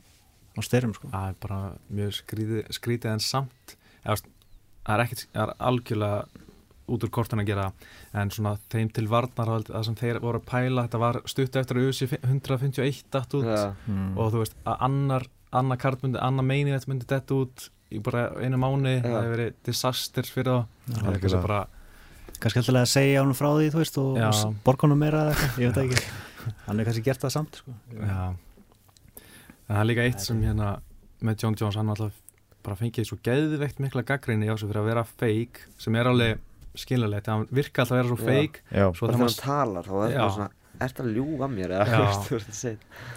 á 0.54 0.60
styrum 0.62 0.94
sko. 0.96 1.10
það 1.12 1.28
er 1.28 1.36
bara 1.42 1.60
mjög 1.88 2.16
skrítið, 2.20 2.64
skrítið 2.78 3.12
en 3.14 3.24
samt 3.24 3.76
það 4.04 4.94
er 4.94 5.04
ekkert, 5.06 5.26
það 5.32 5.44
er 5.44 5.54
algjörlega 5.70 6.42
út 6.84 7.04
úr 7.06 7.12
kortun 7.16 7.40
að 7.40 7.48
gera 7.48 7.70
en 8.12 8.32
svona 8.34 8.58
þeim 8.72 8.90
til 8.92 9.06
varnar 9.08 9.64
það 9.64 9.86
sem 9.86 9.96
þeir 9.96 10.20
voru 10.20 10.42
að 10.42 10.48
pæla, 10.50 10.84
þetta 10.84 11.00
var 11.00 11.20
stutt 11.32 11.56
eftir 11.56 11.80
að 11.80 11.88
USA 11.88 12.08
151 12.18 13.06
datt 13.14 13.36
út 13.38 13.48
Já, 13.48 13.62
mm. 13.88 14.10
og 14.20 14.34
þú 14.34 14.42
veist 14.42 14.58
að 14.68 14.84
annar 14.88 15.26
annar 15.54 15.80
kart 15.80 16.02
myndi, 16.04 16.20
annar 16.20 16.46
meini 16.46 16.74
þetta 16.74 16.90
myndi 16.90 17.08
dett 17.08 17.34
út 17.34 17.68
í 17.94 18.00
bara 18.04 18.24
einu 18.42 18.58
mánu, 18.60 18.94
það 19.04 19.16
hefur 19.18 19.32
verið 19.34 19.56
disaster 19.68 20.28
fyrir 20.28 20.50
þá. 20.50 20.66
Það 20.84 20.94
er 20.94 21.00
sem 21.00 21.12
algjörlega. 21.12 21.42
bara 21.46 21.60
kannski 22.40 22.60
alltaf 22.60 22.80
að 22.80 22.90
segja 22.90 23.20
honum 23.22 23.38
frá 23.38 23.50
því 23.54 23.68
þú 23.72 23.80
veist 23.80 24.00
og, 24.02 24.18
Já. 24.20 24.30
borga 24.66 24.86
honum 24.88 25.00
meira 25.00 25.22
eða 25.22 25.34
eitthvað, 25.34 25.60
ég 25.62 25.70
veit 25.70 25.78
það 25.78 25.86
ekki. 25.86 26.02
Hann 26.66 26.80
er 26.80 26.88
kannski 26.88 27.04
gert 27.06 27.22
það 27.24 27.34
samt 27.38 27.60
sko. 27.62 27.76
Það 29.64 29.78
er 29.80 29.88
líka 29.88 30.08
eitt 30.08 30.24
sem 30.24 30.42
hérna 30.44 30.74
með 31.24 31.44
John 31.44 31.56
Jones, 31.56 31.78
hann 31.80 31.92
alltaf 31.94 32.18
bara 32.64 32.76
fengið 32.76 33.06
svo 33.08 33.16
geðveikt 33.24 33.80
mikla 33.80 34.02
gaggrinni 34.04 34.48
á 34.48 34.56
sig 34.56 34.68
fyrir 34.68 34.82
að 34.82 34.90
vera 34.90 35.04
fake, 35.08 35.70
sem 35.80 35.96
er 35.96 36.10
alveg 36.10 36.42
skiljalegt, 36.80 37.30
hann 37.32 37.46
virka 37.54 37.84
alltaf 37.84 37.96
að 37.96 38.02
vera 38.02 38.10
svo 38.10 38.18
Já, 38.74 38.84
svo 38.92 39.08
þegar 39.08 39.14
þegar 39.14 39.22
maður, 39.22 39.38
talar, 39.40 39.88
þá 39.88 39.94
er 39.94 40.14
það 40.18 40.34
svona 40.36 40.50
Ertu 40.82 41.04
að 41.04 41.12
ljúga 41.14 41.46
mér 41.48 41.70
eða, 41.70 41.84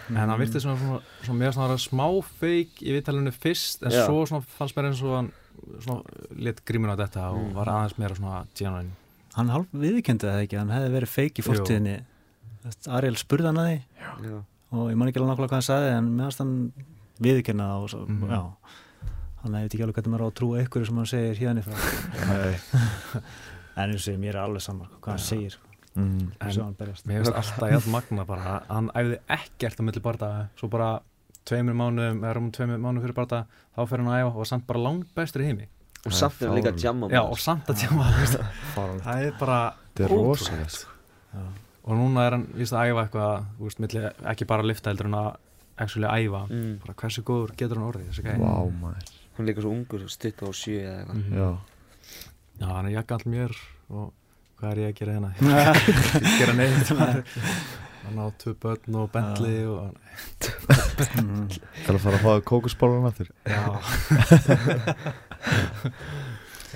en 0.09 0.15
hann 0.19 0.39
virti 0.39 0.59
svona, 0.61 0.77
svona, 0.77 0.99
svona 1.23 1.37
meira 1.39 1.53
svona 1.55 1.77
smá 1.81 2.05
fake 2.39 2.83
í 2.85 2.93
viðtalinu 2.93 3.31
fyrst, 3.33 3.81
en 3.83 3.91
Já. 3.95 4.03
svo 4.05 4.25
svona 4.29 4.45
fannst 4.57 4.75
mér 4.77 4.89
eins 4.91 5.01
og 5.01 5.15
hann 5.17 5.31
let 6.37 6.61
grímuna 6.65 6.93
á 6.93 7.01
þetta 7.01 7.23
og 7.33 7.39
Mm. 7.47 7.53
var 7.57 7.65
aðeins 7.73 7.97
meira 7.97 8.15
svona 8.15 8.45
genuine. 8.55 8.91
Hann 9.35 9.49
hálf 9.49 9.67
viðkendi 9.73 10.25
það 10.29 10.43
ekki, 10.45 10.57
hann 10.57 10.69
hefði 10.69 10.91
verið 10.93 11.09
feik 11.15 11.33
í 11.39 11.43
Jú. 11.43 11.47
fortíðinni. 11.49 11.97
Ariel 12.87 13.15
spurði 13.15 13.45
hann 13.45 13.57
að 13.57 13.67
því. 13.67 13.81
Já, 14.27 14.43
og 14.71 14.89
ég 14.91 14.95
man 14.97 15.07
ekki 15.07 15.19
alveg 15.19 15.29
nákvæmlega 15.33 15.49
hvað 15.49 15.57
hann 15.57 15.69
sagði 15.71 15.91
en 15.97 16.17
meðast 16.17 16.37
hann 16.37 16.73
viðkenna 17.21 17.63
það 17.71 17.83
og 17.83 17.89
svo, 17.89 18.05
Mhm. 18.07 18.29
já. 18.29 18.41
Hann 19.43 19.51
veit 19.53 19.73
ekki 19.73 19.83
alveg 19.83 19.95
hvernig 19.95 20.13
maður 20.13 20.25
á 20.25 20.29
að 20.29 20.37
trúa 20.37 20.63
ykkur 20.65 20.85
sem 20.85 20.95
hann 20.95 21.05
segir 21.05 21.35
hérna 21.41 21.63
frá. 21.63 21.77
Nei, 22.27 22.55
en 23.77 23.89
eins 23.93 24.07
og 24.07 24.19
mér 24.19 24.29
er 24.35 24.43
alveg 24.45 24.61
saman 24.61 24.87
hvað 25.01 25.07
hann 25.09 25.17
segir 25.19 25.55
mm, 25.97 26.31
En- 26.39 26.75
mér 27.09 27.23
finnst 27.23 27.33
alltaf 27.41 27.71
jafn 27.73 27.91
magna 27.91 28.25
bara, 28.29 28.57
hann 28.69 28.89
æfði 28.93 29.17
ekkert 29.37 29.79
á 29.79 29.83
milli 29.87 30.01
barða, 30.05 30.29
svo 30.59 30.69
bara 30.69 30.91
tveimur 31.47 31.73
mánuðum, 31.79 32.19
eða 32.23 32.37
um 32.41 32.51
tveimur 32.51 32.79
mánuðum 32.83 33.05
fyrir 33.07 33.17
barða, 33.17 33.39
þá 33.75 33.81
fer 33.87 34.03
hann 34.03 34.11
að 34.13 34.19
æfa 34.21 34.31
og 34.33 34.37
var 34.41 34.49
samt 34.51 34.67
bara 34.67 34.79
langt 34.83 35.09
bestur 35.15 35.41
í 35.43 35.47
heimi. 35.51 35.67
Og 36.05 36.13
samt 36.13 36.41
er 36.41 36.47
hann 36.51 36.57
líka 36.59 36.71
að 36.71 36.83
jamma 36.83 37.09
Já, 37.11 37.21
og 37.23 37.39
samt 37.39 37.67
að 37.67 37.81
Fáránlegt. 38.75 39.03
Það 39.03 39.25
er 39.25 39.33
bara 39.39 39.59
ótrúlegt. 39.97 40.13
rosalegt 40.13 40.87
Og 41.87 41.95
núna 41.95 42.25
er 42.27 42.35
hann 42.35 42.45
víst 42.53 42.75
að 42.75 42.89
æfa 42.91 43.03
eitthvað 43.05 43.45
Þú 43.57 43.63
veist, 43.67 43.79
milli, 43.79 44.01
ekki 44.33 44.45
bara 44.47 44.63
að 44.63 44.69
lifta 44.73 44.91
heldur 44.91 45.07
en 45.07 45.17
að 45.21 45.29
actually 45.77 46.07
æfa. 46.09 46.41
Mm. 46.51 46.77
bara 46.83 46.93
hversu 47.01 47.23
góður 47.23 47.53
getur 47.55 47.79
hann 47.79 47.87
orðið 47.87 48.07
þessi 48.11 48.23
gæði 48.27 48.39
maður. 48.81 49.11
Hann 49.37 49.45
er 49.45 49.49
líka 49.51 49.61
svo 49.63 49.71
ungur, 49.71 50.05
stutt 50.09 50.41
á 50.43 50.47
sjö 50.51 50.77
eða 50.83 50.95
eitthvað. 50.99 51.19
Mhm. 51.21 51.33
Já, 51.37 51.49
Já, 52.59 52.65
hann 52.73 52.85
er 52.89 52.91
jakkall 52.97 53.25
mér 53.29 53.53
og 53.89 54.13
hvað 54.57 54.69
er 54.71 54.77
ég 54.83 54.87
að 54.91 54.97
gera 54.99 55.11
hérna? 55.17 55.31
Ég 55.41 56.37
gera 56.41 56.53
neitt. 56.57 56.87
Hann 58.07 58.21
á 58.23 58.25
tvö 58.39 58.51
börn 58.63 58.95
og 58.95 59.07
Mhm. 61.07 61.47
það 61.51 61.89
er 61.89 61.95
að 61.97 62.03
fara 62.03 62.17
að 62.17 62.23
fá 62.23 62.31
kókusbólun 62.47 63.07
aftur? 63.09 63.27
Já. 63.43 63.63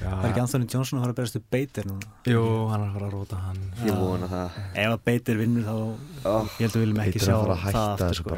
Já, 0.02 0.08
það 0.10 0.24
er 0.26 0.30
ekki 0.32 0.42
Anthony 0.42 0.66
Johnson 0.72 0.98
að 0.98 1.04
fara 1.04 1.14
að 1.14 1.18
berjast 1.20 1.36
upp 1.38 1.44
Beitir 1.54 1.86
núna? 1.86 2.08
Jú, 2.26 2.42
hann 2.72 2.82
er 2.82 2.88
að 2.88 2.94
fara 2.96 3.06
að 3.06 3.12
róta 3.14 3.38
hann. 3.44 3.60
Ég 3.86 3.94
vona 4.00 4.28
það. 4.32 4.56
Ef 4.82 4.88
að 4.96 5.02
Beitir 5.12 5.38
vinnur 5.38 5.66
þá 5.68 5.74
oh, 5.78 6.48
ég 6.58 6.64
held 6.64 6.72
að 6.72 6.80
við 6.80 6.86
viljum 6.88 7.02
ekki 7.04 7.22
sjá 7.22 7.36
er 7.36 7.36
að 7.38 7.44
fara 7.44 7.54
að 7.54 7.60
það 7.62 7.68
hætta 7.68 7.84
aftur 7.92 8.18
sko. 8.18 8.32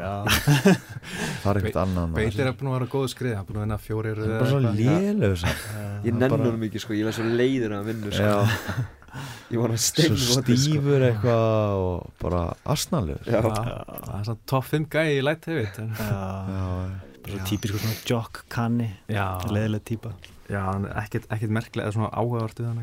það 1.40 1.48
er 1.54 1.60
ekkert 1.62 1.78
annan. 1.84 2.12
Beitir 2.18 2.44
er 2.50 2.58
búin 2.58 2.68
að 2.68 2.76
vera 2.76 2.90
góð 2.96 3.06
skrið 3.14 3.32
hann 3.38 3.40
er 3.40 3.48
búin 3.48 3.56
að 3.56 3.64
vinna 3.64 3.78
fjórir 3.86 4.16
Það 4.20 4.28
er 4.28 4.36
bara 4.42 4.50
svo 4.52 4.60
lélegur 4.76 5.40
samt. 5.44 5.64
Ég 5.64 6.12
Hann 6.12 6.20
nenn 6.20 6.34
bara- 6.36 6.44
honum 6.50 6.66
ekki 6.68 6.84
sko, 6.84 6.92
ég 7.00 7.08
var 7.08 7.16
svo 7.16 7.24
leiður 7.32 7.72
að 7.78 7.88
vinna 7.88 8.12
sko. 8.12 8.28
Svo 9.54 9.78
steinu 9.80 10.18
stífur 10.18 11.06
eitthvað 11.08 11.80
og 11.80 12.12
bara 12.20 12.44
asnalegur. 12.74 13.24
Já. 13.28 13.40
Það 13.40 14.14
er 14.18 14.28
svona 14.28 14.46
top 14.50 14.70
5 14.70 14.86
gæði 14.92 15.18
í 15.18 15.24
light 15.24 15.50
heavy 15.50 15.66
bara 17.24 17.44
típisku 17.48 17.80
svona 17.80 17.96
jock 18.08 18.42
kanni 18.52 18.90
Já, 19.08 19.40
leðileg 19.48 19.84
típa. 19.88 20.12
Já, 20.50 20.60
hann 20.66 20.88
er 20.88 20.98
ekkert, 21.04 21.28
ekkert 21.32 21.54
merkilega 21.56 21.88
eða 21.88 21.96
svona 21.96 22.10
áhugavart 22.12 22.60
við 22.60 22.66
hann 22.68 22.82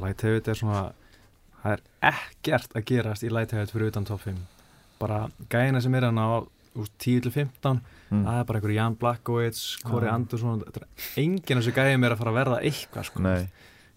light 0.00 0.22
heavy 0.22 0.42
er 0.42 0.58
svona 0.58 0.82
það 1.62 1.72
er 1.72 1.84
ekkert 2.12 2.76
að 2.76 2.86
gerast 2.90 3.26
í 3.26 3.32
light 3.32 3.54
heavy 3.56 3.72
fyrir 3.72 3.90
utan 3.90 4.06
top 4.08 4.22
5 4.22 4.38
bara 5.00 5.24
gæðina 5.50 5.82
sem 5.82 5.94
er 5.98 6.08
hann 6.08 6.20
á 6.22 6.46
úr 6.74 6.88
10 6.98 7.24
til 7.26 7.32
15 7.32 7.80
mm. 8.10 8.24
það 8.24 8.38
er 8.38 8.48
bara 8.48 8.60
einhver 8.60 8.74
Jan 8.74 8.96
Blakowicz, 8.98 9.62
Corey. 9.84 10.10
Anderson 10.10 10.64
þetta 10.64 10.82
er 10.82 11.20
enginn 11.22 11.58
af 11.58 11.62
þessu 11.62 11.76
gæðum 11.76 12.06
er 12.06 12.14
að 12.14 12.22
fara 12.22 12.32
að 12.32 12.38
verða 12.40 12.60
eitthvað 12.70 13.08
sko. 13.10 13.24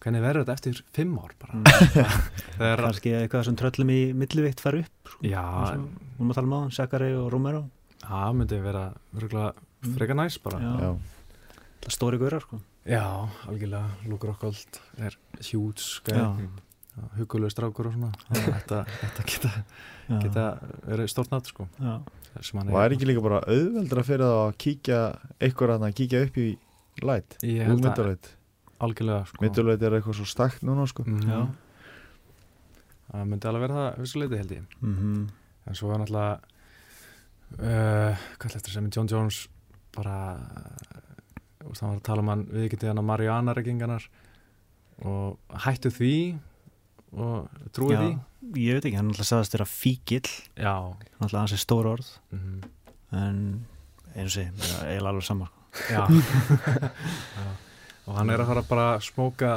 Hvernig 0.03 0.21
verður 0.23 0.45
þetta 0.45 0.55
eftir 0.57 0.81
5 0.97 1.15
ár 1.23 1.33
bara? 1.41 1.59
Það 2.57 2.67
er, 2.71 2.81
kannski 2.83 3.13
eitthvað 3.17 3.45
sem 3.47 3.57
tröllum 3.59 3.91
í 3.93 3.99
millivikt 4.17 4.61
fara 4.63 4.83
upp 4.83 5.11
sko. 5.11 5.19
já, 5.25 5.43
Eins 5.43 5.71
og 5.73 5.87
við 5.87 6.21
erum 6.21 6.31
að 6.33 6.39
tala 6.39 6.47
um 6.47 6.55
á 6.57 6.61
Sakari 6.77 7.11
og 7.17 7.27
Romero. 7.33 7.63
Það 8.03 8.37
myndi 8.39 8.59
vera 8.63 8.83
örgulega 9.17 9.93
frekar 9.97 10.17
næs 10.21 10.37
bara. 10.43 10.61
Já. 10.63 10.73
Já, 10.87 10.91
það 11.85 11.95
stóri 11.97 12.19
gaurar 12.21 12.45
sko. 12.45 12.59
Já, 12.87 13.03
algjörlega, 13.51 13.89
Luke 14.07 14.27
Rockhold 14.29 14.79
er 15.03 15.17
hjúts, 15.43 15.89
Já. 16.07 16.29
hugulegu 17.17 17.51
strákur 17.51 17.89
og 17.89 17.97
svona. 17.97 18.13
Þetta, 18.31 18.83
þetta 19.01 19.25
geta, 19.27 19.51
geta 20.23 20.45
verið 20.87 21.11
stórt 21.11 21.33
nátt 21.35 21.51
sko. 21.51 21.67
Já. 21.81 21.97
sem 22.41 22.59
hann 22.59 22.69
og 22.71 22.79
er 22.83 22.93
ekki 22.95 23.07
líka 23.09 23.21
bara 23.25 23.41
auðveldra 23.49 24.03
fyrir 24.05 24.23
það 24.23 24.39
að 24.45 24.57
kíkja 24.61 24.99
eitthvað 25.41 25.83
að 25.87 25.95
kíkja 25.97 26.23
upp 26.27 26.35
í 26.37 26.47
light 27.01 27.37
Ég 27.43 27.65
algjörlega 28.79 29.25
sko 29.29 29.41
middleweight 29.45 29.81
er 29.87 29.95
eitthvað 29.97 30.19
svo 30.19 30.25
stakt 30.29 30.61
núna 30.67 30.87
sko 30.87 31.03
Mhm. 31.07 31.29
Já. 31.29 31.47
Það 33.07 33.27
myndi 33.31 33.47
alveg 33.47 33.61
vera 33.63 33.73
það 33.79 33.99
vissu 34.03 34.19
leiti 34.19 34.37
held 34.37 34.51
ég 34.51 34.63
Mhm. 34.81 35.27
en 35.67 35.73
svo 35.75 35.91
er 35.93 35.99
náttúrulega 35.99 36.39
uh, 37.59 38.15
hvað 38.37 38.49
ætla 38.49 38.59
eftir 38.61 38.73
sem 38.73 38.89
John 38.93 39.07
Jones 39.07 39.47
bara 39.95 40.17
uh, 40.35 41.71
það 41.73 41.87
var 41.87 41.95
að 41.97 42.03
tala 42.03 42.21
um 42.21 42.27
hann 42.33 42.45
við 42.51 42.69
getið 42.73 42.87
hann 42.91 42.97
að 43.01 43.07
Mariana 43.09 43.53
regginganar 43.57 44.07
og 45.05 45.37
hættu 45.65 45.89
því 45.93 46.39
og 47.13 47.47
trúið 47.71 47.95
Já. 47.95 48.01
því 48.01 48.63
ég 48.67 48.73
veit 48.77 48.85
ekki, 48.85 48.95
hann 48.99 49.09
alltaf 49.11 49.25
sagðist 49.29 49.53
vera 49.55 49.65
fíkil 49.65 50.27
alltaf 51.19 51.39
hans 51.39 51.53
er 51.53 51.57
stór 51.63 51.85
orð 51.95 52.09
mm 52.31 52.61
en 53.17 53.65
eins 54.17 54.25
og 54.27 54.33
sé, 54.35 54.43
mér 54.51 54.97
er 54.97 55.05
alveg 55.07 55.23
saman 55.23 55.47
sko. 55.71 55.93
Já. 55.93 56.07
Já. 58.07 58.13
og 58.13 58.19
hann 58.21 58.31
er 58.31 58.39
að 58.39 58.51
fara 58.53 58.63
bara 58.69 58.89
að 58.95 59.05
smóka 59.09 59.53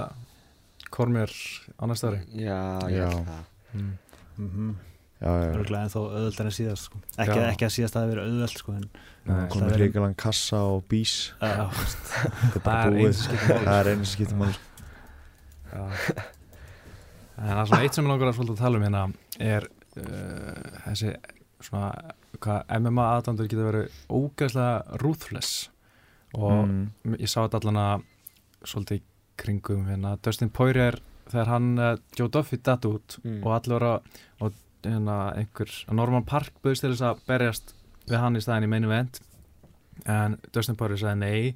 kormér 0.91 1.31
á 1.79 1.83
næsta 1.87 2.11
ári 2.11 2.23
Já, 2.35 2.59
ég 2.91 2.99
Já. 2.99 3.07
held 3.07 3.29
það 3.31 3.45
mm. 3.79 3.93
mm 4.39 4.79
já, 5.21 5.29
já, 5.29 5.53
örgulega 5.53 5.85
en 5.85 5.93
þó 5.93 6.01
auðvöldar 6.01 6.49
en 6.49 6.55
síðast 6.57 6.89
sko. 6.89 6.99
ekki, 7.21 7.37
Já. 7.37 7.47
ekki 7.53 7.67
að 7.67 7.73
síðast 7.77 7.97
að 7.97 8.03
það 8.03 8.13
verið 8.15 8.29
auðvöld 8.31 8.57
sko, 8.57 8.77
komið 9.53 9.73
er- 9.75 9.81
hrikalan 9.85 10.15
kassa 10.19 10.61
og 10.65 10.85
bís 10.89 11.15
já, 11.37 11.67
þetta 12.55 12.61
er 12.61 12.65
það 12.65 12.81
er 12.81 12.95
búið 12.97 13.07
eins 13.07 13.23
skiptum 13.27 13.51
máli 13.53 13.67
það 13.69 13.81
er 13.81 13.91
einu 13.93 14.11
skiptum 14.11 14.45
mál 14.45 14.55
Já. 15.71 15.83
En 17.41 17.47
það 17.47 17.61
er 17.61 17.69
svona 17.71 17.85
eitt 17.85 17.97
sem 17.97 18.05
ég 18.05 18.11
langar 18.11 18.33
að 18.33 18.41
að 18.43 18.59
tala 18.59 18.81
um 18.81 18.83
hérna 18.85 19.03
er 19.39 19.67
uh, 20.01 20.81
þessi 20.89 21.13
svona 21.63 21.93
hvað 22.41 22.81
MMA 22.81 23.05
aðdandur 23.17 23.51
geta 23.51 23.69
verið 23.69 24.01
ógæðslega 24.09 24.99
ruthless 25.05 25.69
og 26.35 26.65
mm. 26.65 27.15
ég 27.21 27.31
sá 27.31 27.39
þetta 27.43 27.61
allan 27.61 27.81
að 27.85 28.09
svolítið 28.65 29.03
kringum 29.41 29.87
hérna 29.89 30.17
Dustin 30.25 30.51
Poirier 30.53 30.99
þegar 31.31 31.49
hann 31.53 31.69
uh, 31.79 31.95
Joe 32.19 32.29
Duffy 32.29 32.59
datt 32.63 32.85
út 32.89 33.19
Mm. 33.25 33.43
og 33.45 33.53
voru 33.77 33.91
að 33.95 34.01
og 34.41 34.53
hérna 34.85 35.17
einhver 35.37 35.71
Norman 35.93 36.25
Park 36.25 36.53
bauðist 36.65 36.81
til 36.85 36.93
þess 36.95 37.05
að 37.05 37.23
berjast 37.29 37.75
við 38.09 38.19
hann 38.19 38.37
í 38.37 38.41
staðin 38.41 38.65
í 38.65 38.73
meinu 38.73 38.89
vend 38.89 39.21
en 40.09 40.39
Dustin 40.55 40.77
Poirier 40.77 40.99
sagði 40.99 41.21
nei 41.21 41.55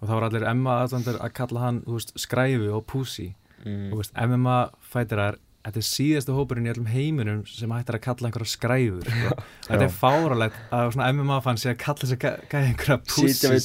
og 0.00 0.06
þá 0.08 0.12
voru 0.14 0.26
allir 0.28 0.48
MMA 0.54 0.74
aðdandur 0.84 1.20
að 1.24 1.32
kalla 1.34 1.60
hann 1.64 1.82
veist, 1.86 2.12
skræfi 2.20 2.68
og 2.70 2.84
pussy 2.86 3.30
mm. 3.64 3.88
Þú 3.90 3.96
veist, 4.02 4.14
MMA 4.14 4.58
fætirar 4.92 5.38
þetta 5.68 5.80
er 5.82 5.86
síðastu 5.88 6.34
hópurinn 6.36 6.66
í 6.68 6.72
öllum 6.72 6.88
heiminum 6.90 7.42
sem 7.46 7.70
hættir 7.76 7.98
að 7.98 8.04
kalla 8.08 8.28
einhverja 8.30 8.52
skræfur 8.54 9.04
sko. 9.04 9.36
þetta 9.68 9.84
er 9.86 9.94
fáralegt 10.00 10.58
að 10.72 10.92
svona 10.96 11.08
MMA 11.12 11.38
fann 11.44 11.60
sé 11.60 11.70
að 11.74 11.78
kalla 11.84 12.00
þess 12.02 12.16
að 12.16 12.20
gæja 12.24 12.62
einhverja 12.72 12.98
pussy 13.04 13.34
Sitja 13.36 13.52
við. 13.52 13.60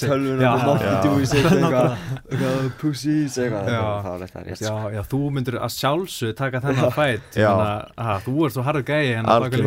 Dewey 1.03 1.25
setja 1.31 1.53
eitthvað 1.53 2.73
þú 5.11 5.21
myndir 5.35 5.57
að 5.59 5.73
sjálfsög 5.77 6.35
taka 6.39 6.61
þennan 6.63 6.93
fætt 6.95 7.37
þú 8.27 8.35
ert 8.47 8.57
svo 8.57 8.63
en 8.63 9.29
að 9.29 9.45
baka 9.45 9.61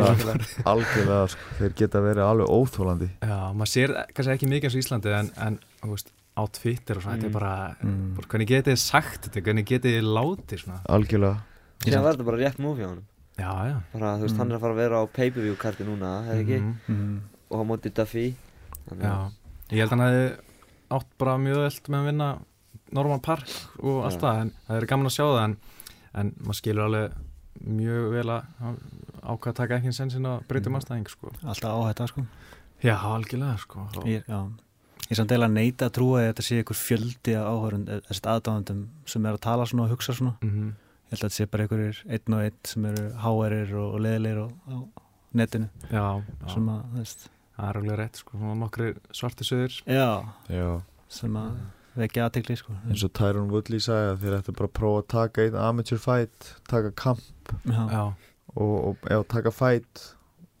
algjörlega, 0.67 1.21
sko. 1.31 1.55
þeir 1.61 1.73
geta 1.81 2.01
verið 2.03 2.23
alveg 2.27 2.53
óþólandi 2.53 3.09
Já, 3.21 3.39
maður 3.57 3.71
sér 3.73 3.95
kannski 4.13 4.35
ekki 4.37 4.51
mikið 4.51 4.69
eins 4.69 4.77
og 4.77 4.83
Íslandi 4.85 5.13
en, 5.17 5.31
en 5.47 5.59
þú 5.81 5.93
veist, 5.95 6.11
á 6.37 6.43
Twitter 6.53 6.99
og 6.99 7.03
svona, 7.05 7.17
þetta 7.17 7.25
er 7.25 7.31
Mm. 7.31 7.37
bara, 7.39 7.75
Mm. 7.81 8.15
bara 8.15 8.27
hvernig 8.31 8.47
getið 8.51 8.73
þið 8.73 8.81
sagt 8.83 9.21
þetta, 9.27 9.41
hvernig 9.47 9.65
getið 9.65 9.95
þið 9.97 10.09
látið 10.17 10.61
svona? 10.63 10.79
Algjörlega 10.89 11.37
Síðan 11.85 12.03
var 12.03 12.13
þetta 12.15 12.25
bara 12.25 12.37
rétt 12.41 12.57
múfi 12.63 12.83
á 12.83 12.89
hann 12.89 13.03
Já, 13.37 13.51
já 13.69 13.75
bara, 13.93 14.15
þú 14.17 14.21
veist, 14.25 14.33
Mm. 14.33 14.37
hann 14.39 14.51
er 14.51 14.57
að 14.57 14.61
fara 14.61 14.73
að 14.73 14.81
vera 14.81 14.97
á 14.97 15.03
pay-per-view 15.13 15.55
karti 15.61 15.83
núna, 15.85 16.11
eða 16.25 16.41
ekki 16.41 16.57
Mhm. 16.61 16.75
mm, 16.89 17.19
og 17.51 17.59
á 17.61 17.63
móti 17.69 17.93
Duffy 17.93 18.35
Þannig 18.89 19.03
Já, 19.03 19.13
að- 19.13 19.31
ég 19.69 19.77
held 19.77 19.91
að 19.91 19.97
hann 19.97 20.07
hefði 20.07 20.39
átt 20.89 21.07
bara 21.19 21.37
mjög 21.37 21.55
veld 21.61 21.83
með 21.91 21.99
að 22.01 22.05
vinna 22.05 22.39
Norman 22.91 23.19
Park 23.19 23.47
og 23.83 24.05
allt 24.05 24.19
það 24.21 24.41
en 24.41 24.51
það 24.69 24.77
er 24.81 24.85
gaman 24.87 25.05
að 25.05 25.15
sjá 25.17 25.25
það 25.27 25.43
en, 25.43 25.57
en 26.15 26.31
maður 26.43 26.55
skilur 26.61 26.85
alveg 26.87 27.11
mjög 27.67 28.11
vel 28.11 28.25
að 28.31 28.43
hann 28.59 28.77
ákvað 29.23 29.51
að 29.51 29.55
taka 29.55 29.75
ekki 29.77 29.93
sensin 29.93 30.25
að 30.25 30.47
breyta 30.47 30.67
um 30.67 30.73
Mm. 30.75 31.07
sko. 31.07 31.31
alltaf 31.43 31.71
áhætta 31.71 32.07
sko. 32.07 32.25
Já, 32.83 32.95
algjörlega 32.97 33.57
sko. 33.59 33.89
ég, 34.05 34.23
já. 34.27 34.49
ég 34.49 35.11
er 35.11 35.15
samt 35.15 35.29
eða 35.31 35.45
að 35.45 35.51
neita 35.53 35.85
að 35.89 35.93
trúa 35.93 36.19
að 36.21 36.33
þetta 36.33 36.43
sé 36.43 36.57
einhver 36.63 36.75
fjöldi 36.77 37.35
af 37.35 37.45
áhörund 37.53 37.87
þessast 38.07 38.25
aðdáðandum 38.41 38.87
sem 39.05 39.25
er 39.25 39.33
að 39.33 39.39
tala 39.41 39.63
svona 39.65 39.83
og 39.83 39.89
hugsa 39.97 40.13
svona 40.13 40.37
mm 40.41 40.73
ég 41.07 41.13
held 41.15 41.21
að 41.21 41.23
þetta 41.23 41.37
sé 41.37 41.47
bara 41.51 41.63
einhverjir 41.65 42.01
einn 42.17 42.35
og 42.37 42.43
einn 42.43 42.57
sem 42.67 42.85
eru 42.91 43.05
háerir 43.23 43.73
og, 43.79 43.93
og 43.95 44.03
leðilegir 44.03 44.41
á, 44.43 44.47
á 44.67 44.77
netinu. 45.37 45.69
Já, 45.91 46.05
já. 46.19 46.47
sem 46.53 46.69
að, 46.73 46.83
þú 46.91 46.99
veist, 47.01 47.25
það 47.57 47.69
er 47.71 47.79
alveg 47.81 47.99
rétt 48.01 48.21
sko. 48.21 48.39
Nokkri 48.61 48.89
svarti 49.15 49.47
söður 49.47 49.79
já, 49.87 50.09
já. 50.51 50.67
sem 51.19 51.39
að 51.39 51.55
vekja 51.97 52.27
aðtekli 52.27 52.57
sko. 52.59 52.75
eins 52.89 53.05
og 53.07 53.13
Tyron 53.17 53.49
Woodley 53.53 53.81
sagði 53.81 54.11
að 54.11 54.19
þeir 54.25 54.35
ættu 54.41 54.53
bara 54.59 54.69
að 54.69 54.75
prófa 54.77 54.99
að 55.01 55.07
taka 55.15 55.45
einn 55.47 55.55
amateur 55.63 56.01
fight 56.03 56.51
taka 56.69 56.91
kamp 56.93 57.53
já, 57.65 57.79
Já, 57.89 58.03
og, 58.53 58.75
og 58.91 59.07
eða 59.09 59.23
taka 59.33 59.53
fight 59.55 60.03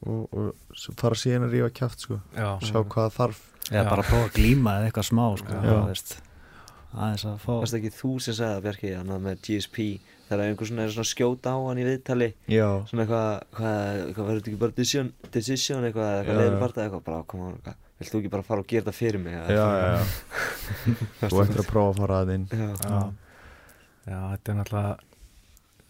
og, 0.07 0.23
og 0.31 0.95
fara 0.97 1.17
síðan 1.17 1.45
að 1.49 1.53
rífa 1.57 1.69
kæft 1.81 2.07
sko. 2.07 2.17
já, 2.37 2.49
sjá 2.65 2.79
hvað 2.85 3.13
þarf. 3.19 3.43
Eða 3.67 3.83
Já. 3.83 3.89
bara 3.91 4.03
að 4.05 4.09
prófa 4.13 4.27
að 4.29 4.35
glíma 4.37 4.73
eða 4.79 4.87
eitthvað 4.87 5.07
smá 5.09 5.23
sko, 5.41 5.55
þú 5.67 5.77
veist, 5.89 6.11
aðeins 6.95 7.25
að 7.27 7.39
fá 7.43 7.49
Varst 7.57 7.75
ekki 7.75 7.89
þú 7.97 8.11
sem 8.23 8.35
sagði 8.37 8.53
það 8.55 8.61
Bjarki 8.67 8.91
hann 8.95 9.09
með 9.25 9.41
GSP 9.43 9.87
þegar 10.27 10.43
einhver 10.45 10.67
svona 10.69 10.83
er 10.87 10.93
svona 10.95 11.09
skjóta 11.11 11.53
á 11.55 11.57
hann 11.67 11.81
í 11.81 11.85
viðtali 11.87 12.29
já, 12.51 12.67
svona 12.89 13.05
eitthvað, 13.05 13.29
hvað, 13.57 14.01
hvað 14.13 14.27
verður 14.27 14.39
þetta 14.41 14.51
ekki 14.53 14.61
bara 14.63 14.77
decision, 14.77 15.11
decision 15.31 15.87
eitthvað, 15.87 16.11
Já, 16.11 16.19
eitthvað 16.21 16.41
leiður 16.43 16.59
bara 16.63 16.83
eitthvað, 16.85 17.03
bara 17.09 17.23
koma 17.31 17.43
hann, 17.49 17.57
eitthvað, 17.61 17.81
vilt 17.97 18.11
þú 18.13 18.19
ekki 18.21 18.33
bara 18.35 18.47
fara 18.51 18.63
og 18.63 18.67
gera 18.71 18.85
þetta 18.85 18.97
fyrir 18.99 19.23
mig? 19.23 19.33
já, 19.33 19.43
já, 19.57 19.65
já. 21.21 21.27
þú 21.31 21.43
ættir 21.43 21.63
að 21.63 21.69
prófa 21.71 21.89
að 21.95 22.01
fara 22.03 22.21
að 22.23 22.33
inn 22.37 22.47
Já, 22.51 22.69
já. 22.87 23.03
Já, 24.07 24.19
þetta 24.35 24.51
er 24.53 24.57
náttúrulega 24.61 24.95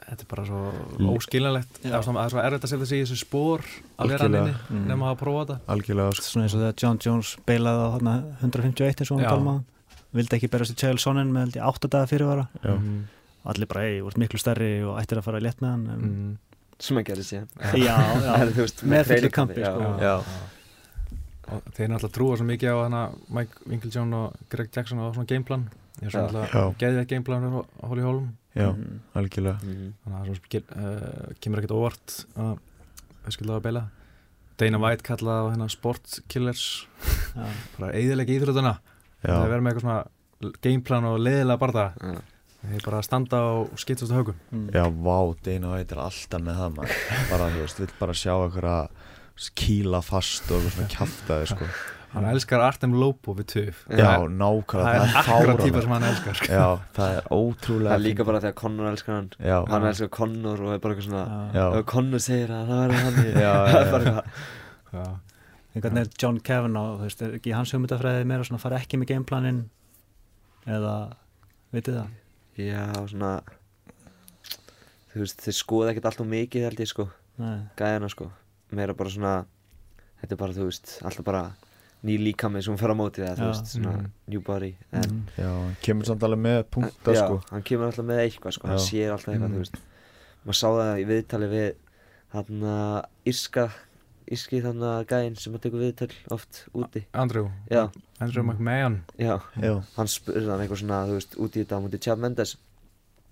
þetta 0.08 0.24
er 0.24 0.28
bara 0.32 0.44
svo 0.48 0.60
óskiljanlegt 1.18 1.80
það 1.84 1.96
er 1.98 2.32
svo 2.32 2.40
erfitt 2.44 2.66
að 2.68 2.72
setja 2.72 2.88
sig 2.88 3.00
í 3.02 3.04
þessu 3.04 3.18
spór 3.26 3.64
að 4.00 4.12
vera 4.14 4.28
hann 4.28 4.38
inni 4.40 4.54
Mm. 4.68 4.86
nema 4.92 5.10
að 5.12 5.18
prófa 5.24 5.42
þetta 5.48 5.58
algjörlega 5.74 6.14
sko. 6.18 6.26
svona 6.28 6.46
eins 6.48 6.56
og 6.56 6.62
þegar 6.62 6.78
John 6.84 7.00
Jones 7.06 7.32
beilaði 7.48 7.82
á 7.84 7.90
hana, 7.98 8.14
151 8.44 9.02
eins 9.02 9.12
og 9.12 9.18
hann 9.18 9.26
Já. 9.26 9.30
talma 9.34 9.56
vildi 10.18 10.38
ekki 10.38 10.50
berast 10.54 10.72
í 10.74 10.78
Chael 10.80 11.00
Sonnen 11.02 11.32
með 11.34 11.46
held 11.48 11.58
ég 11.60 11.68
8 11.68 11.90
daga 11.92 12.08
fyrirvara 12.14 12.46
já. 12.64 12.74
Allir 13.48 13.68
bara, 13.72 13.86
ei, 13.88 14.02
þú 14.02 14.08
ert 14.12 14.18
miklu 14.24 14.40
stærri 14.42 14.70
og 14.84 15.00
ættir 15.02 15.18
að 15.22 15.24
fara 15.28 15.40
létt 15.44 15.62
með 15.64 15.72
hann 15.76 15.88
en, 15.94 16.02
Mm. 16.08 16.38
sem 16.80 16.98
að 16.98 17.06
gera 17.10 17.24
síðan 17.24 17.48
já, 17.88 17.96
já, 17.98 18.34
er, 18.42 18.52
þú 18.54 18.62
veist, 18.66 18.84
með 18.86 19.06
training 19.08 19.34
kampi, 19.34 19.62
já, 19.64 19.72
sko. 19.74 19.82
já. 19.82 19.98
já, 20.08 20.16
og 21.48 21.64
þeir 21.78 21.90
náttúrulega 21.94 22.16
trúa 22.18 22.38
svo 22.38 22.46
mikið 22.48 22.74
á 22.76 22.78
hana 22.84 23.02
Mike 23.32 23.64
Winklejohn 23.72 24.14
og 24.18 24.34
Greg 24.52 24.70
Jackson 24.76 25.00
og 25.00 25.14
svona 25.16 25.30
gameplan 25.32 25.68
ég 26.02 26.08
er 26.08 26.12
svo 26.12 26.20
Já. 26.20 26.28
náttúrulega 26.28 26.52
Já. 26.52 26.76
geðið 26.84 27.08
gameplan 27.14 27.46
á 27.48 27.86
Hóli 27.88 28.04
Hólm 28.04 28.28
já, 28.58 28.68
Mhm. 28.74 29.00
algjörlega 29.16 29.58
Mhm. 29.64 29.94
þannig 30.04 30.18
að 30.18 30.26
það 30.26 30.30
er 30.30 30.36
svo, 30.36 30.62
uh, 30.76 31.34
kemur 31.42 31.60
ekkert 31.62 31.78
óvart 31.78 32.26
að 32.38 32.58
að 33.28 33.62
beila 33.64 33.84
Dana 34.58 34.78
White 34.82 35.04
kallaði 35.04 35.42
á 35.42 35.52
hérna 35.54 35.70
sportkillers 35.70 36.88
já. 37.36 37.46
bara 37.80 37.94
eðilega 37.94 38.34
íþrótuna 38.38 38.78
það 39.24 39.24
er 39.24 39.30
já, 39.30 39.50
verið 39.54 39.62
með 39.64 39.72
eitthvað 39.74 39.86
svona 39.86 40.54
gameplan 40.62 41.06
og 41.06 41.20
leiðilega 41.20 41.60
barða 41.60 41.86
Já. 42.64 42.70
þeir 42.74 42.86
bara 42.88 43.02
standa 43.06 43.40
og 43.62 43.76
skiptast 43.78 44.12
á 44.12 44.18
högum 44.18 44.36
Mm. 44.52 44.70
já, 44.74 44.84
vá, 44.90 45.36
Dana 45.46 45.74
White 45.76 45.92
er 45.96 46.00
alltaf 46.02 46.42
með 46.42 46.56
það 46.58 46.74
maður. 46.78 47.30
bara, 47.30 47.50
þú 47.54 47.62
veist, 47.62 47.78
vill 47.80 47.94
bara 48.00 48.14
sjá 48.14 48.34
eitthvað 48.34 48.90
kýla 49.56 50.02
fast 50.04 50.50
og 50.52 50.62
svona 50.66 50.88
kjaftaði 50.90 51.48
sko. 51.52 51.66
hann 52.14 52.26
elskar 52.26 52.60
Artem 52.66 52.94
Lopo 52.98 53.36
við 53.38 53.46
töf 53.52 53.84
já, 53.92 54.18
það 54.18 54.26
nákvæmlega, 54.40 55.04
er 55.04 55.18
akkurat 55.22 55.62
típa 55.62 55.82
sem 55.84 55.92
hann 55.94 56.04
elskar 56.10 56.34
sko. 56.40 56.50
já, 56.50 56.80
það 56.98 57.18
er 57.18 57.24
ótrúlega 57.30 57.92
Það 57.92 58.00
er 58.00 58.06
líka 58.08 58.26
bara 58.26 58.40
þegar 58.42 58.56
Connor 58.64 58.90
elskar 58.92 59.14
hann 59.16 59.30
já, 59.38 59.58
Hann 59.70 59.84
elskar 59.92 60.10
Connor 60.18 60.62
og 60.66 60.74
er 60.74 60.80
bara 60.80 60.96
eitthvað 60.96 61.10
svona 61.12 61.86
Connor 61.86 62.20
segir 62.20 62.50
að 62.50 62.68
það 62.68 62.82
verður 62.88 63.04
hann 63.06 63.24
Já, 63.38 63.54
já, 63.54 63.54
Það 63.68 63.78
er 63.78 63.86
já. 63.86 63.92
bara 63.92 64.12
eitthvað 64.98 65.20
hvernig 65.78 66.02
er 66.02 66.10
John 66.18 66.40
Kavanaugh, 66.42 66.96
þú 66.98 67.04
veist, 67.06 67.22
er 67.22 67.36
ekki 67.38 67.54
hans 67.54 67.72
hugmyndafræði 67.76 68.26
meira 68.26 68.44
svona 68.48 68.60
fara 68.64 68.80
ekki 68.82 68.98
með 68.98 69.12
gameplanin 69.14 69.60
eða, 70.66 70.96
vitið 71.76 72.00
það 72.02 72.08
Já, 72.58 72.86
svona 73.08 73.42
Þú 75.14 75.22
veist, 75.24 75.42
þeir 75.46 75.56
skoða 75.58 75.92
ekkert 75.94 76.10
alltaf 76.12 76.28
mikið 76.30 76.66
held 76.68 76.82
ég 76.84 76.90
sko 76.92 77.08
Nei. 77.38 77.60
Gæðina 77.80 78.10
sko 78.12 78.32
Meira 78.76 78.96
bara 78.98 79.10
svona 79.14 79.34
Þetta 80.22 80.34
er 80.34 80.40
bara, 80.42 80.54
þú 80.58 80.68
veist, 80.70 80.96
alltaf 81.06 81.26
bara 81.28 81.44
Ný 82.06 82.16
líkami 82.22 82.62
sem 82.62 82.78
fer 82.78 82.94
á 82.94 82.96
móti 82.98 83.24
það, 83.24 83.38
þú 83.40 83.46
Já. 83.46 83.50
veist 83.52 83.72
Svona 83.74 83.94
Mhm. 83.98 84.12
new 84.28 84.42
body 84.42 84.76
En 84.92 85.02
Mm. 85.10 85.24
já, 85.38 85.50
hann 85.50 85.76
kemur 85.82 86.06
samt 86.06 86.22
alveg 86.24 86.40
með 86.40 86.64
punkta 86.70 87.14
já, 87.14 87.26
sko. 87.26 87.42
hann 87.52 87.64
kemur 87.64 87.86
alltaf 87.92 88.06
með 88.06 88.20
eitthvað 88.26 88.54
sko, 88.54 88.68
hann 88.68 88.78
Já. 88.78 88.86
sér 88.90 89.12
alltaf 89.12 89.34
eitthvað, 89.34 89.50
Mhm. 89.50 89.56
þú 89.56 89.58
veist 89.58 89.76
maður 90.46 90.60
sá 90.62 90.68
það 90.78 91.02
í 91.02 91.06
viðtali 91.06 91.48
við 91.50 91.76
hann 92.30 92.62
að 92.62 93.06
Írska 93.26 93.72
Írski 94.34 94.60
þannig 94.64 94.88
að 94.92 95.08
gæinn 95.12 95.36
sem 95.40 95.56
að 95.56 95.64
tekur 95.64 95.84
viðtal 95.84 96.10
oft 96.36 96.62
úti. 96.76 97.04
Andrew, 97.16 97.50
já, 97.72 97.86
Andrew 98.20 98.44
McMahon. 98.44 99.02
Já, 99.16 99.38
já, 99.62 99.74
hann 99.96 100.12
spurði 100.12 100.50
hann 100.52 100.64
eitthvað 100.64 100.82
svona, 100.84 101.02
þú 101.08 101.18
veist, 101.18 101.38
úti 101.40 101.62
í 101.62 101.64
þetta 101.64 101.80
á 101.80 101.84
mútið 101.86 102.04
Chad 102.08 102.24
Mendes. 102.24 102.56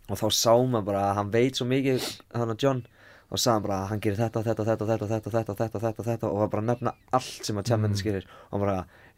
Og 0.06 0.20
þá 0.22 0.26
sá 0.38 0.54
maður 0.54 0.88
bara 0.92 1.06
að 1.10 1.16
hann 1.20 1.32
veit 1.34 1.60
svo 1.60 1.68
mikið, 1.70 2.12
hann 2.36 2.54
að 2.54 2.66
John. 2.66 2.84
Og 3.26 3.42
sagði 3.42 3.56
hann 3.56 3.64
bara 3.66 3.78
að 3.82 3.88
hann 3.90 4.02
gerir 4.06 4.20
þetta, 4.22 4.44
þetta, 4.46 4.66
þetta, 4.70 4.88
þetta, 4.92 5.08
þetta, 5.12 5.32
þetta, 5.36 5.56
þetta, 5.60 5.80
þetta, 5.86 6.04
þetta 6.12 6.30
og 6.30 6.42
var 6.44 6.52
bara 6.54 6.62
að 6.62 6.70
nefna 6.70 6.92
allt 7.18 7.48
sem 7.48 7.58
að 7.60 7.72
Chad 7.72 7.82
Mendes 7.82 8.04
gerir. 8.06 8.28
Og 8.48 8.56
hann 8.56 8.66
bara, 8.68 8.76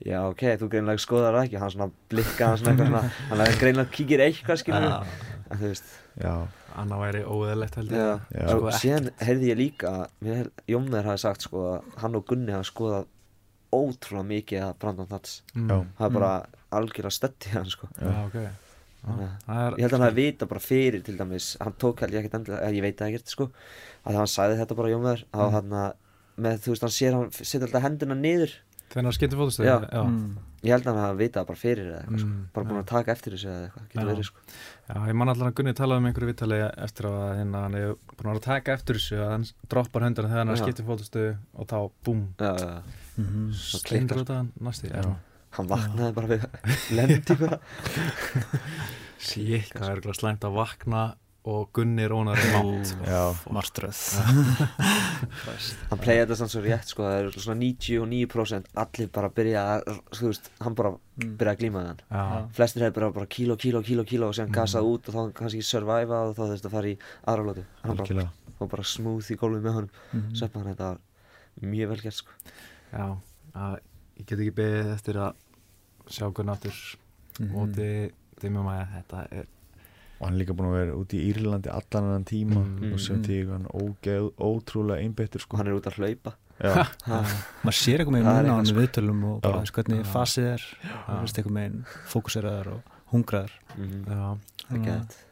já 0.07 0.19
ok, 0.23 0.43
þú 0.61 0.69
greinlega 0.71 1.03
skoðar 1.03 1.35
það 1.37 1.49
ekki. 1.49 1.57
Og 1.59 1.65
hann 1.65 1.73
svona 1.75 1.89
blikka 2.13 2.51
hann 2.53 2.61
svona 2.61 2.73
eitthvað 2.73 2.93
svona 2.93 3.03
hann 3.33 3.43
er 3.45 3.59
greinlega 3.61 3.93
kíkir 3.97 4.23
eitthvað 4.29 4.61
skilur 4.63 4.87
en 4.87 5.59
þú 5.59 5.73
veist. 5.73 5.91
Já, 6.23 6.33
Anna 6.77 6.97
væri 7.01 7.23
óeðlegt 7.25 7.75
held 7.79 7.91
ég. 7.91 7.97
Já, 7.97 8.19
Já. 8.37 8.43
og 8.53 8.59
Sko, 8.59 8.71
síðan 8.81 9.09
heyrði 9.19 9.47
ég 9.51 9.57
líka 9.57 9.91
að 10.23 10.49
Jónver 10.67 11.03
hafi 11.09 11.21
sagt 11.23 11.41
sko 11.47 11.63
að 11.73 11.83
hann 12.03 12.15
og 12.15 12.25
Gunni 12.29 12.51
hafa 12.53 12.67
skoðað 12.69 13.05
ótrúlega 13.73 14.27
mikið 14.31 14.61
að 14.67 14.77
Brandon 14.79 15.07
Nuts 15.11 15.41
Mm. 15.55 15.67
Já. 15.69 15.77
það 15.99 16.05
er 16.05 16.13
bara 16.19 16.31
algjörlega 16.71 17.11
stötti 17.17 17.49
hann 17.55 17.65
sko. 17.69 17.87
Já, 17.99 18.25
ok. 18.25 18.33
Já, 18.33 18.49
Þannig 19.07 19.29
að- 19.47 19.57
er, 19.57 19.71
ég 19.77 19.81
held 19.81 19.93
að 19.93 19.97
hann 19.99 20.07
hafi 20.09 20.15
vita 20.15 20.45
bara 20.45 20.59
fyrir 20.59 21.03
til 21.03 21.17
dæmis 21.17 21.57
hann 21.61 21.73
tók 21.79 21.99
held 21.99 22.11
ég 22.13 22.23
ekkert 22.25 22.33
endilega, 22.39 22.71
ég 22.73 22.81
veit 22.81 22.97
ekkert 23.01 23.27
sko 23.29 23.49
að 24.05 24.15
hann 24.15 24.27
sagði 24.27 24.57
þetta 24.59 24.75
bara 24.75 24.89
Jónver 24.89 25.23
að 25.33 25.47
Mm. 25.47 25.51
hann 25.51 25.69
að 25.69 25.93
með 26.37 26.57
þú 26.61 26.69
veist 26.73 26.81
hann 26.81 26.95
sér 26.97 27.13
hann 27.13 27.31
setja 27.31 27.61
alltaf 27.67 27.81
hendina 27.81 28.15
niður 28.15 28.51
Þennar 28.93 29.15
Já. 29.67 29.77
já. 29.91 30.03
Mm. 30.03 30.37
Ég 30.65 30.73
held 30.73 30.87
að 30.87 30.95
hann 30.95 31.03
hafa 31.03 31.17
vitað 31.19 31.45
bara 31.47 31.59
fyrir 31.61 31.87
eða 31.91 31.97
eitthvað 32.01 32.21
sko. 32.23 32.27
Mm, 32.31 32.45
Bara 32.55 32.67
búin 32.67 32.79
að 32.81 32.85
taka 32.89 33.13
eftir 33.13 33.33
þessu 33.35 33.49
eða 33.51 33.65
eitthvað 33.67 33.83
Getur 33.91 34.01
Já. 34.01 34.07
verið 34.09 34.27
sko 34.27 34.39
Já, 34.87 34.95
ég 35.11 35.17
man 35.19 35.31
allar 35.33 35.51
að 35.51 35.55
Gunni 35.59 35.73
talaði 35.77 36.01
um 36.01 36.07
einhverju 36.09 36.29
vittali 36.31 36.59
eftir 36.87 37.07
að 37.11 37.25
hérna, 37.37 37.61
hann 37.67 37.75
er 37.77 37.91
búin 37.93 38.17
að 38.17 38.31
vera 38.31 38.39
að 38.41 38.47
taka 38.47 38.73
eftir 38.77 38.97
þessu 38.97 39.19
að 39.21 39.31
hann 39.35 39.45
droppar 39.73 40.05
höndurinn 40.07 40.31
þegar 40.33 40.41
hann 40.43 40.53
er 40.55 40.61
skiptið 40.63 40.89
fótustöðu 40.89 41.35
og 41.53 41.69
þá 41.69 41.77
búm, 42.07 42.23
já. 42.41 42.81
Mhm. 43.17 43.45
slindur 43.53 44.23
út 44.23 44.31
að 44.33 44.39
hann 44.41 44.51
næsti 44.69 44.89
Já. 44.89 45.13
Hann 45.57 45.69
vaknaði 45.71 46.13
bara 46.17 46.31
við 46.33 46.47
Lendi 46.97 47.37
bara 47.37 47.59
Sýk, 49.27 49.71
það 49.73 49.87
er 49.89 49.95
eitthvað 49.99 50.19
slæmt 50.19 50.45
að 50.45 50.57
vakna 50.57 51.05
og 51.47 51.69
Gunni 51.75 52.03
rónar 52.11 52.35
í 52.43 52.47
mátt 52.51 52.89
Já, 53.07 53.21
Martröð. 53.55 53.99
Hann 55.89 56.01
playði 56.01 56.23
þetta 56.25 56.37
samt 56.39 56.51
svo 56.53 56.61
rétt 56.65 56.89
sko 56.91 57.05
Það 57.05 57.17
eru 57.21 57.43
svona 57.43 57.59
99% 57.61 58.67
Allir 58.83 59.11
bara 59.15 59.29
byrja 59.33 59.63
að 59.77 60.01
Þú 60.17 60.31
veist, 60.31 60.49
hann 60.63 60.75
bara 60.79 60.95
Mm. 61.17 61.31
byrja 61.33 61.51
að 61.55 61.57
glíma 61.63 61.79
við 61.81 61.87
hann. 61.89 62.01
Já, 62.13 62.49
Flestir 62.53 62.83
hefur 62.85 62.93
bara, 62.99 63.07
bara 63.15 63.25
kíló, 63.25 63.55
kíló, 63.57 63.79
kíló, 63.81 64.03
kíló 64.05 64.27
Og 64.29 64.35
síðan 64.37 64.51
Mm. 64.51 64.57
gasað 64.59 64.85
út 64.85 65.07
og 65.09 65.15
þá 65.15 65.33
kannski 65.39 65.63
surviva 65.65 66.19
Og 66.27 66.35
þá 66.37 66.41
þurfti 66.51 66.67
að 66.69 66.75
fara 66.75 66.91
í 66.91 66.97
aðra 67.25 67.45
lótu 67.47 67.63
Hann 67.83 67.97
bara, 67.97 68.29
bara 68.67 68.83
smooth 68.83 69.31
í 69.33 69.37
gólfið 69.41 69.63
með 69.65 69.73
honum. 69.73 69.89
Mhm. 70.13 70.35
Sveppa 70.37 70.59
hann, 70.61 70.75
þetta 70.75 70.89
var 70.91 70.99
mjög 71.63 71.87
vel 71.89 71.97
gert 72.03 72.13
sko. 72.13 72.31
Já, 72.93 73.17
að, 73.55 73.79
ég 74.19 74.25
get 74.27 74.39
ekki 74.39 74.53
beðið 74.61 74.93
eftir 74.93 75.15
að 75.15 75.33
sjá 76.09 76.29
Gunni 76.33 76.51
aftur. 76.53 76.97
Mhm. 77.39 77.51
móti 77.53 78.11
Dimmu 78.41 78.63
Maja, 78.63 78.87
þetta 78.93 79.27
er 79.31 79.45
Og 80.19 80.25
hann 80.27 80.33
er 80.35 80.41
líka 80.45 80.55
búin 80.57 80.69
að 80.71 80.77
vera 80.79 80.95
út 80.97 81.13
í 81.13 81.19
Írlandi 81.31 81.69
allan 81.69 82.07
annan 82.09 82.25
tíma 82.25 82.63
Mm. 82.65 82.93
og 82.93 82.99
sem 82.99 83.21
tíu 83.23 83.51
hann 83.51 83.67
ógeð, 83.69 84.31
ótrúlega 84.41 85.03
einbeittur 85.03 85.41
Og 85.41 85.41
sko. 85.41 85.57
Hann 85.57 85.67
er 85.67 85.73
út 85.77 85.85
að 85.85 85.97
hlaupa. 86.01 86.33
Maður 87.05 87.77
sér 87.77 88.01
eitthvað 88.01 88.15
er 88.39 88.43
núna 88.43 88.53
á 88.53 88.57
hann 88.57 88.65
sko. 88.65 88.79
viðtölum 88.81 89.23
og 89.29 89.41
bara 89.43 89.59
veist 89.61 89.73
hvernig 89.77 90.05
fasið 90.09 90.47
er 90.55 90.63
og 91.07 91.21
veist 91.21 91.37
eitthvað 91.37 91.53
meginn 91.57 91.83
fókuseraðar 92.09 92.67
og 92.73 92.81
hungraðar. 93.13 93.51
Mhm, 93.77 94.03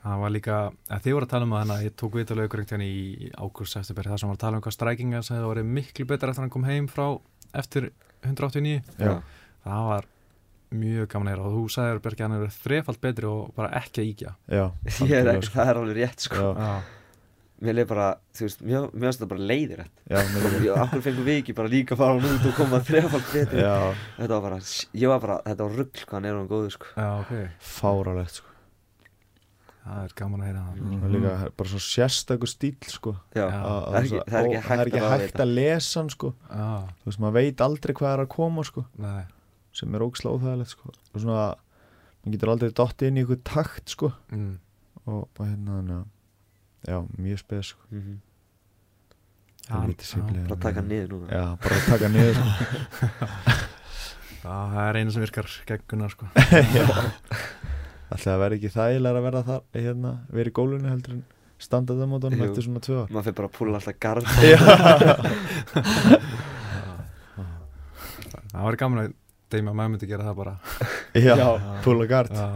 það 0.05 0.19
var 0.21 0.29
líka, 0.31 0.57
þið 0.87 1.13
voru 1.17 1.25
að 1.25 1.29
tala 1.33 1.43
um 1.49 1.51
það 1.51 1.83
ég 1.83 1.95
tók 1.99 2.13
viðtalið 2.15 2.45
ykkur 2.47 2.61
veginn 2.63 2.85
í 2.85 3.31
ágúst 3.35 3.75
eftir 3.81 3.95
það 4.13 4.19
sem 4.21 4.29
var 4.29 4.37
að 4.37 4.43
tala 4.45 4.55
um 4.57 4.61
hvað 4.61 4.77
strækinga 4.77 5.23
það 5.41 5.47
voru 5.49 5.63
miklu 5.65 6.05
betur 6.05 6.29
eftir 6.29 6.39
að 6.39 6.45
hann 6.45 6.49
kom 6.55 6.63
heim 6.69 6.87
frá 6.87 7.19
eftir 7.53 7.89
189 8.23 8.83
já, 8.99 9.21
það 9.65 9.87
var 9.89 10.05
mjög 10.81 11.07
gaman 11.13 11.27
að 11.29 11.33
heyra. 11.35 11.45
Og 11.47 11.55
þú 11.55 11.63
sagðir 11.75 12.03
Bergi 12.05 12.23
að 12.23 12.27
hann 12.29 12.43
er 12.45 12.53
þrefald 12.59 13.01
betri 13.05 13.29
og 13.31 13.53
bara 13.55 13.71
ekki 13.81 14.03
að 14.03 14.11
íkja 14.11 14.35
já 14.51 14.65
Ég 15.09 15.17
er 15.21 15.31
ekki, 15.35 15.47
sko. 15.49 15.55
það 15.59 15.71
er 15.73 15.81
alveg 15.81 15.97
rétt 16.01 16.27
sko. 16.29 16.35
Já, 16.35 16.69
Já, 16.69 17.01
Mér 17.65 17.77
leið 17.77 17.85
bara, 17.87 18.05
þú 18.35 18.43
veist, 18.43 18.63
mér 18.67 18.87
finnst 18.91 19.19
þetta 19.21 19.27
bara 19.31 19.45
leiðir 19.47 19.79
já, 20.11 20.17
mér 20.33 20.47
líka. 20.59 20.73
Akkur 20.83 21.03
fengum 21.05 21.23
við 21.29 21.37
ekki 21.39 21.53
bara 21.55 21.71
líka 21.71 21.95
að 21.95 22.01
fara 22.01 22.17
hann 22.19 22.33
út 22.35 22.47
og 22.49 22.57
koma 22.57 22.79
þrefald 22.83 23.29
betri? 23.31 23.61
Já, 23.63 23.77
Þetta 24.17 24.33
var 24.35 24.43
bara, 24.49 24.57
ég 24.99 25.07
var 25.13 25.21
bara, 25.23 25.37
þetta 25.47 25.63
var 25.69 25.77
rugl 25.79 26.01
hvað 26.03 26.17
hann 26.19 26.27
er 26.27 26.35
hann 26.35 26.49
góður 26.51 26.73
sko. 26.75 26.89
Já, 26.99 27.07
ok. 27.23 27.31
Fáralegt 27.77 28.35
sko. 28.41 28.51
Það 29.85 30.01
er 30.01 30.13
gaman 30.17 30.41
að 30.41 30.47
heyra 30.49 30.61
það. 30.65 30.77
Mm. 30.81 31.01
og 31.05 31.11
líka 31.13 31.31
bara 31.61 31.69
svo 31.71 31.79
sérstakur 31.85 32.49
stíl 32.49 32.87
sko. 32.89 33.11
Já, 33.37 33.43
Já. 33.45 33.57
Að- 33.61 33.85
það 33.85 33.95
er 33.95 34.05
ekki, 34.09 34.19
að- 34.19 34.29
það 34.33 34.39
er 34.39 34.45
ekki 34.45 34.55
hægt 34.57 34.67
það 34.67 34.79
er 34.83 34.89
ekki 34.91 35.01
að 35.05 35.11
hægt 35.15 35.41
að 35.45 35.51
lesa 35.55 36.03
sko. 36.15 36.31
Já, 36.49 36.69
þú 36.99 37.09
veist, 37.11 37.19
maður 37.23 37.35
veit 37.39 37.61
aldrei 37.69 37.93
hvað 37.99 38.13
er 38.15 38.23
að 38.25 38.29
koma 38.35 38.63
sko. 38.65 38.85
Nei, 38.97 39.23
sem 39.75 39.95
er 39.95 40.01
ógislega 40.05 40.35
óþægilegt 40.39 40.71
sko. 40.73 40.85
Og 41.13 41.17
svona, 41.23 41.45
maður 42.23 42.33
getur 42.37 42.51
aldrei 42.53 42.69
dottið 42.79 43.07
inn 43.11 43.19
í 43.19 43.21
ykkur 43.25 43.39
takt 43.47 43.85
sko. 43.95 44.07
Mm. 44.31 44.53
og 45.05 45.19
bara 45.37 45.49
hérna, 45.51 45.71
þannig 45.79 45.97
að 45.99 46.05
já, 46.89 46.97
mjög 47.21 47.39
spes 47.43 47.65
sko. 47.73 47.81
Mhm. 47.93 48.15
Já, 49.65 49.73
Helviti 49.81 50.05
sveiflega. 50.05 50.47
Bara 50.49 50.61
taka 50.61 50.77
hann 50.81 50.89
niður 50.91 51.09
núna. 51.15 51.27
Já, 51.33 51.45
bara 51.61 51.73
að 51.75 51.85
taka 51.89 52.07
niður 52.13 52.35
sko. 52.37 52.49
Já, 54.45 54.53
það 54.69 54.83
er 54.85 54.95
eina 54.99 55.11
sem 55.13 55.23
virkar 55.25 55.47
gegguna 55.65 56.07
sko. 56.13 56.25
Ætli 58.13 58.27
það 58.29 58.41
verði 58.43 58.55
ekki 58.59 58.69
þægilega 58.75 59.17
að 59.17 59.25
verða 59.25 59.41
þar 59.47 59.61
hérna, 59.73 60.11
verið 60.29 60.51
í 60.51 60.53
gólunni 60.59 60.89
heldur 60.91 61.13
en 61.15 61.23
standa 61.65 61.91
það 61.97 62.11
mótunum 62.11 62.43
eftir 62.45 62.63
svona 62.67 62.81
tvö 62.85 62.99
Maður 63.09 63.25
fyrir 63.25 63.37
bara 63.39 63.49
að 63.49 63.55
púla 63.57 63.77
alltaf 63.79 63.97
garð. 64.05 64.25
Það 68.55 68.63
var 68.67 68.77
gaman 68.79 69.01
að 69.01 69.09
Deima 69.53 69.73
maður 69.77 69.93
myndi 69.93 70.09
gera 70.09 70.25
það 70.25 70.39
bara. 70.39 70.55
Já, 71.27 71.35
Já. 71.37 71.49
púla 71.85 72.07
gard 72.09 72.33
Já, 72.33 72.47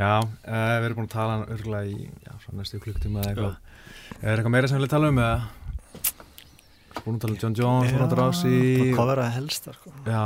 já 0.00 0.12
uh, 0.20 0.76
við 0.80 0.86
erum 0.86 0.98
búin 1.00 1.08
að 1.08 1.14
tala 1.14 1.38
örgulega 1.52 1.88
í 1.88 2.06
já, 2.24 2.34
næstu 2.56 2.80
klukktíma 2.80 3.24
eða 3.24 3.32
eitthvað. 3.32 3.56
Er 4.20 4.32
eitthvað 4.34 4.54
meira 4.54 4.70
sem 4.70 4.78
við 4.78 4.84
viljum 4.84 4.94
tala 4.94 5.10
um 5.12 5.20
eða? 5.24 5.40
Búin 7.00 7.18
að 7.18 7.20
tala 7.24 7.34
um 7.34 7.40
John 7.42 7.58
Jones, 7.58 7.92
Ronald 7.96 8.16
Rousey 8.20 8.94
hvað 8.94 9.12
verða 9.14 9.28
helsta 9.36 9.74
sko. 9.76 9.92
Já. 10.06 10.24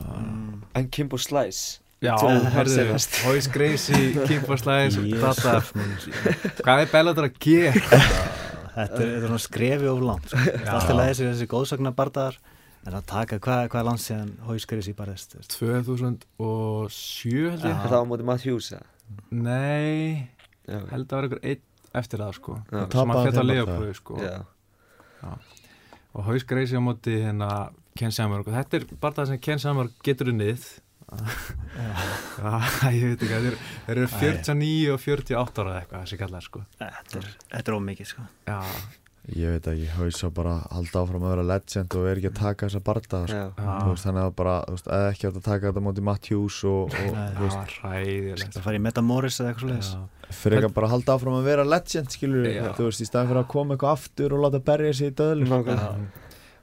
Mm. 0.00 0.60
En 0.80 0.90
Kimbo 0.94 1.18
Slice. 1.20 1.80
Já, 2.00 2.14
um 2.24 2.46
herðu. 2.54 2.84
Hóis 3.26 3.50
Gracie, 3.52 4.14
Kimbo 4.24 4.56
Slice, 4.56 5.02
Hvað 6.64 6.86
er 6.86 6.92
Bellator 6.94 7.26
að 7.28 7.36
gera? 7.44 8.00
þetta 8.74 8.86
er, 8.86 8.86
þetta 8.94 9.02
er 9.04 9.26
svona 9.26 9.42
skrefi 9.42 9.90
of 9.90 10.00
langt 10.04 10.30
sko. 10.30 10.46
Allt 10.70 10.92
í 10.92 10.96
lagi 10.96 11.12
þessi, 11.12 11.26
þessi 11.28 11.48
góðsagna 11.50 11.92
bardaðar 11.96 12.38
en 12.86 12.96
að 12.96 13.04
taka, 13.10 13.38
hvað, 13.42 13.62
hvað 13.72 13.80
er 13.82 13.86
langt 13.90 14.02
síðan 14.04 14.30
hóiskriðis 14.48 14.90
í 14.92 14.96
barðist 14.98 15.36
2007 15.52 17.50
held 17.50 17.64
ég. 17.64 17.74
Já. 17.74 17.78
Það 17.82 17.90
var 17.92 18.00
á 18.00 18.10
móti 18.10 18.26
Matthews 18.30 18.70
eða? 18.76 18.86
Nei, 19.34 20.30
Já, 20.70 20.78
held 20.92 21.06
að 21.10 21.16
vera 21.16 21.28
ykkur 21.30 21.42
einn 21.50 21.64
eftir 22.00 22.22
það 22.22 22.36
sko. 22.38 22.52
Já. 22.60 22.70
sem 22.70 22.84
að 22.84 22.92
Tapaði 22.94 23.24
fjalla 23.26 23.40
þeim 23.40 23.50
Leopold 23.50 23.98
sko. 23.98 24.20
Já, 24.22 24.36
og 26.10 26.26
Haus 26.26 26.46
Gracie 26.48 26.78
á 26.78 26.82
móti 26.82 27.16
hérna 27.22 27.50
Ken 27.98 28.14
Samur 28.14 28.44
og 28.44 28.54
þetta 28.54 28.78
er 28.80 28.86
bara 29.02 29.18
það 29.18 29.32
sem 29.32 29.42
Ken 29.48 29.60
Samur 29.62 29.90
getur 30.06 30.30
unnið. 30.32 30.68
Já, 31.10 32.50
ég 32.94 33.02
veit 33.10 33.22
ekki, 33.26 33.26
þeir, 33.34 33.56
þeir 33.88 33.96
eru 33.96 34.08
49 34.14 34.92
og 34.94 35.00
48 35.02 35.64
ára 35.64 35.72
eða 35.72 35.80
eitthvað 35.82 36.04
þessi 36.04 36.18
kallar 36.20 36.44
sko. 36.46 36.62
Þetta 36.78 37.18
er, 37.20 37.30
þetta 37.50 37.72
er 37.72 37.78
ómikið 37.80 38.10
sko. 38.12 38.26
Já, 38.46 38.58
Ég 39.28 39.52
veit 39.52 39.66
ekki, 39.68 39.88
haus 39.98 40.22
að 40.24 40.30
bara 40.38 40.52
halda 40.72 41.02
áfram 41.02 41.24
að 41.26 41.32
vera 41.34 41.42
legend 41.44 41.96
og 41.98 42.06
er 42.08 42.18
ekki 42.18 42.30
að 42.30 42.38
taka 42.38 42.68
þessa 42.70 42.80
barda 42.86 43.18
sko. 43.28 43.42
veist, 43.90 44.06
þannig 44.06 44.24
að 44.24 44.30
bara, 44.38 44.54
þú 44.64 44.76
veist, 44.76 44.88
eða 44.96 45.10
ekki 45.10 45.28
að 45.28 45.36
taka 45.44 45.66
þetta 45.68 45.82
móti 45.84 46.04
Matt 46.08 46.30
Hughes 46.32 46.56
og, 46.70 46.80
og 46.88 47.12
Nei. 47.12 47.26
það 47.36 47.42
veist, 47.44 47.58
var 47.58 47.74
ræðilegt 47.84 48.56
það 48.56 48.64
fari 48.64 48.80
í 48.80 48.84
Metamoris 48.86 49.38
eða 49.44 49.52
eitthvað 49.52 49.76
Já, 49.76 50.00
fyrir 50.40 50.58
ekki 50.58 50.70
að 50.70 50.74
bara 50.80 50.90
halda 50.94 51.18
áfram 51.18 51.36
að 51.36 51.50
vera 51.50 51.68
legend, 51.68 52.16
skilur 52.16 52.48
Já. 52.48 52.64
þú 52.80 52.88
veist, 52.88 53.04
í 53.04 53.10
staðin 53.10 53.30
fyrir 53.30 53.42
að 53.44 53.48
koma 53.52 53.76
eitthvað 53.76 53.94
aftur 53.98 54.34
og 54.34 54.44
láta 54.46 54.64
berja 54.72 54.96
sig 54.96 55.12
í. 55.12 55.46
Já. 55.68 55.86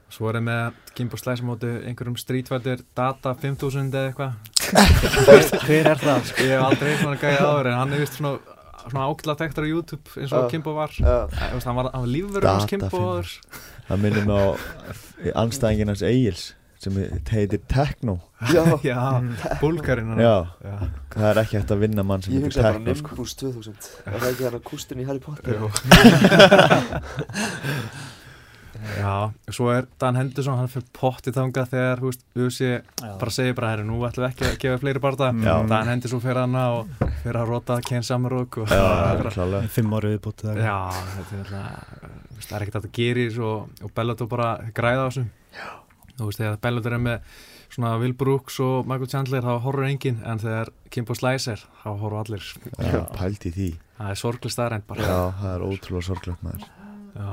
Svo 0.08 0.30
er 0.30 0.38
ég 0.38 0.44
með 0.46 0.76
Kimbo 0.96 1.18
Slice 1.20 1.44
á 1.44 1.48
móti 1.48 1.70
einhverjum 1.84 2.16
Street 2.16 2.48
Fighter 2.48 2.80
Data 2.96 3.34
5000 3.36 3.90
eða 3.92 4.08
eitthvað 4.08 4.54
hver 5.68 5.90
er 5.92 6.00
það? 6.00 6.30
Ég 6.42 6.54
hef 6.54 6.62
aldrei 6.64 6.88
eitthvað 6.90 7.02
svona 7.02 7.20
gæði 7.22 7.42
áður 7.44 7.68
en 7.68 7.76
hann 7.78 7.92
er 7.92 8.02
vist 8.02 8.16
svona, 8.16 8.56
svona 8.92 9.08
ákveðlega 9.12 9.38
tektar 9.44 9.62
á 9.64 9.66
YouTube 9.70 10.06
eins 10.18 10.32
og 10.32 10.36
Já. 10.44 10.50
Kimbo 10.52 10.70
var 10.76 10.90
já, 10.98 11.16
Æ, 11.28 11.30
hann 11.64 11.76
var, 11.78 11.86
hann 11.94 12.04
var 12.04 12.12
lífverður 12.12 12.50
hans 12.52 12.68
Kimbo 12.70 12.88
5000. 12.92 12.98
áður. 13.08 13.28
Það 13.88 13.96
minnir 14.04 14.24
mig 14.28 14.38
á 14.38 14.40
anstæðingin 15.44 15.90
hans 15.94 16.04
Egils 16.06 16.44
sem 16.78 16.94
heitir 17.26 17.58
Tekno 17.66 18.20
já 18.54 18.62
Já, 18.86 19.18
Já, 20.22 20.46
Já. 20.62 20.76
það 21.10 21.26
er 21.32 21.38
ekki 21.42 21.56
hægt 21.58 21.72
að 21.74 21.80
vinna 21.82 22.02
mann 22.06 22.22
sem 22.22 22.30
Ég 22.36 22.44
heitir 22.44 22.52
hugsa 22.52 22.62
bara 22.62 22.78
Tekno 22.78 22.94
sko. 23.00 23.10
Nimbus 23.16 23.32
2000 23.40 23.74
Er 24.06 24.14
það 24.22 24.28
ekki 24.30 24.44
hann 24.46 24.58
að 24.60 24.66
kústin 24.70 25.02
í 25.02 25.04
Harry 25.08 25.18
Potter? 25.18 25.58
Já, 28.98 29.30
svo 29.52 29.68
er 29.72 29.86
Dan 30.00 30.16
Henderson, 30.18 30.58
hann 30.60 30.70
fyrir 30.70 30.86
potti 30.94 31.32
þangað 31.34 31.72
þegar, 31.72 32.02
þú 32.02 32.10
veist, 32.10 32.22
sé, 32.54 32.70
bara 33.02 33.34
segir 33.34 33.56
bara, 33.58 33.72
herri, 33.72 33.86
nú 33.88 33.98
ætlum 34.06 34.26
við 34.26 34.30
ekki 34.30 34.46
að 34.48 34.56
gefa 34.64 34.80
fleiri 34.84 35.02
barða. 35.02 35.30
Já. 35.44 35.52
Dan 35.72 35.90
Henderson 35.92 36.22
fyrir 36.24 36.42
hana 36.44 36.64
og 36.76 36.92
fyrir 37.24 37.40
að 37.40 37.52
rota 37.52 37.80
Ken 37.88 38.06
Samarok 38.06 38.60
og 38.62 38.72
fimm 39.76 39.98
ára 39.98 40.14
viðbútt 40.14 40.46
eða 40.46 40.68
já, 40.68 40.78
þetta 41.16 41.42
er 41.42 41.52
það 41.52 42.56
er 42.58 42.66
ekkert 42.66 42.80
að 42.80 42.88
gera 43.00 43.24
í 43.24 43.28
þessu 43.28 43.46
og, 43.48 43.84
og 43.84 43.94
Bellator 43.98 44.30
bara 44.30 44.48
græða 44.76 45.04
á 45.04 45.08
þessu. 45.08 45.26
Já. 45.58 45.68
Þú 46.18 46.30
veist, 46.30 46.42
þegar 46.42 46.62
Bellator 46.68 46.98
er 46.98 47.04
með 47.08 47.36
svona 47.68 47.92
Will 48.00 48.14
Brooks 48.18 48.56
og 48.64 48.88
Michael 48.88 49.10
Chandler, 49.12 49.44
þá 49.44 49.60
horfur 49.66 49.86
enginn, 49.90 50.22
en 50.26 50.40
þegar 50.42 50.72
Kimbo 50.94 51.18
Slice 51.18 51.52
er, 51.54 51.68
þá 51.82 51.90
horfur 51.90 52.18
allir. 52.22 52.48
Já, 52.78 53.02
pælt 53.18 53.46
í 53.50 53.54
því 53.54 53.68
Það 53.98 54.10
er 54.12 54.18
sorglega 54.20 54.54
staðrænt 54.54 54.86
bara. 54.86 55.06
Já, 55.06 55.22
það 55.40 55.54
er 55.56 55.64
ótrúlega 55.66 56.06
sorglegt 56.06 56.44
maður 56.46 56.66
Já. 57.18 57.30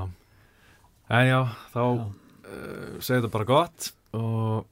En 1.09 1.27
já, 1.29 1.39
þá 1.73 1.81
Já. 1.81 2.05
uh, 2.05 2.95
segir 3.03 3.19
þetta 3.21 3.31
bara 3.35 3.45
gott 3.49 3.89
og 4.17 4.65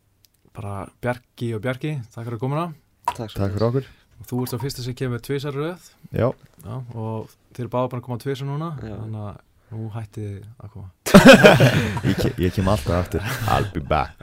bara 0.55 0.73
Bjarki 1.03 1.51
og 1.57 1.61
Bjarki, 1.65 1.91
takk 2.13 2.25
fyrir 2.25 2.37
að 2.39 2.41
komuna. 2.41 2.65
Takk 3.13 3.33
fyrir 3.35 3.65
okkur. 3.67 3.89
Og 4.21 4.27
þú 4.29 4.39
ert 4.45 4.55
á 4.55 4.59
fyrsta 4.61 4.85
sem 4.85 4.95
kemur 4.97 5.21
tvisar 5.25 5.53
röð. 5.57 5.87
Já, 6.13 6.29
já, 6.63 6.75
og 6.95 7.29
þeir 7.53 7.65
eru 7.65 7.71
báða 7.73 7.91
bara 7.91 8.01
að 8.01 8.05
koma 8.07 8.21
tvisar 8.23 8.47
núna 8.49 8.71
Já. 8.81 8.95
þannig 9.01 9.27
að 9.27 9.41
nú 9.73 9.87
hætti 9.93 10.25
þið 10.25 10.49
að 10.63 10.73
koma. 10.73 10.89
Ég, 12.07 12.17
ke 12.21 12.29
ég 12.41 12.53
kem 12.55 12.69
alltaf 12.71 12.97
aftur. 13.03 13.25
I'll 13.53 13.69
be 13.73 13.81
back. 13.81 14.17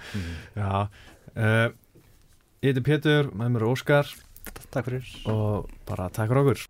Já 0.60 0.70
uh, 0.86 1.68
Ég 2.64 2.72
heiti 2.72 2.82
Pétur, 2.84 3.28
með 3.36 3.52
mér 3.54 3.62
er 3.64 3.68
Óskar. 3.70 4.08
Takk 4.72 4.88
fyrir. 4.88 5.08
Og 5.30 5.68
bara 5.88 6.08
takk 6.12 6.32
fyrir 6.32 6.42
okkur 6.42 6.64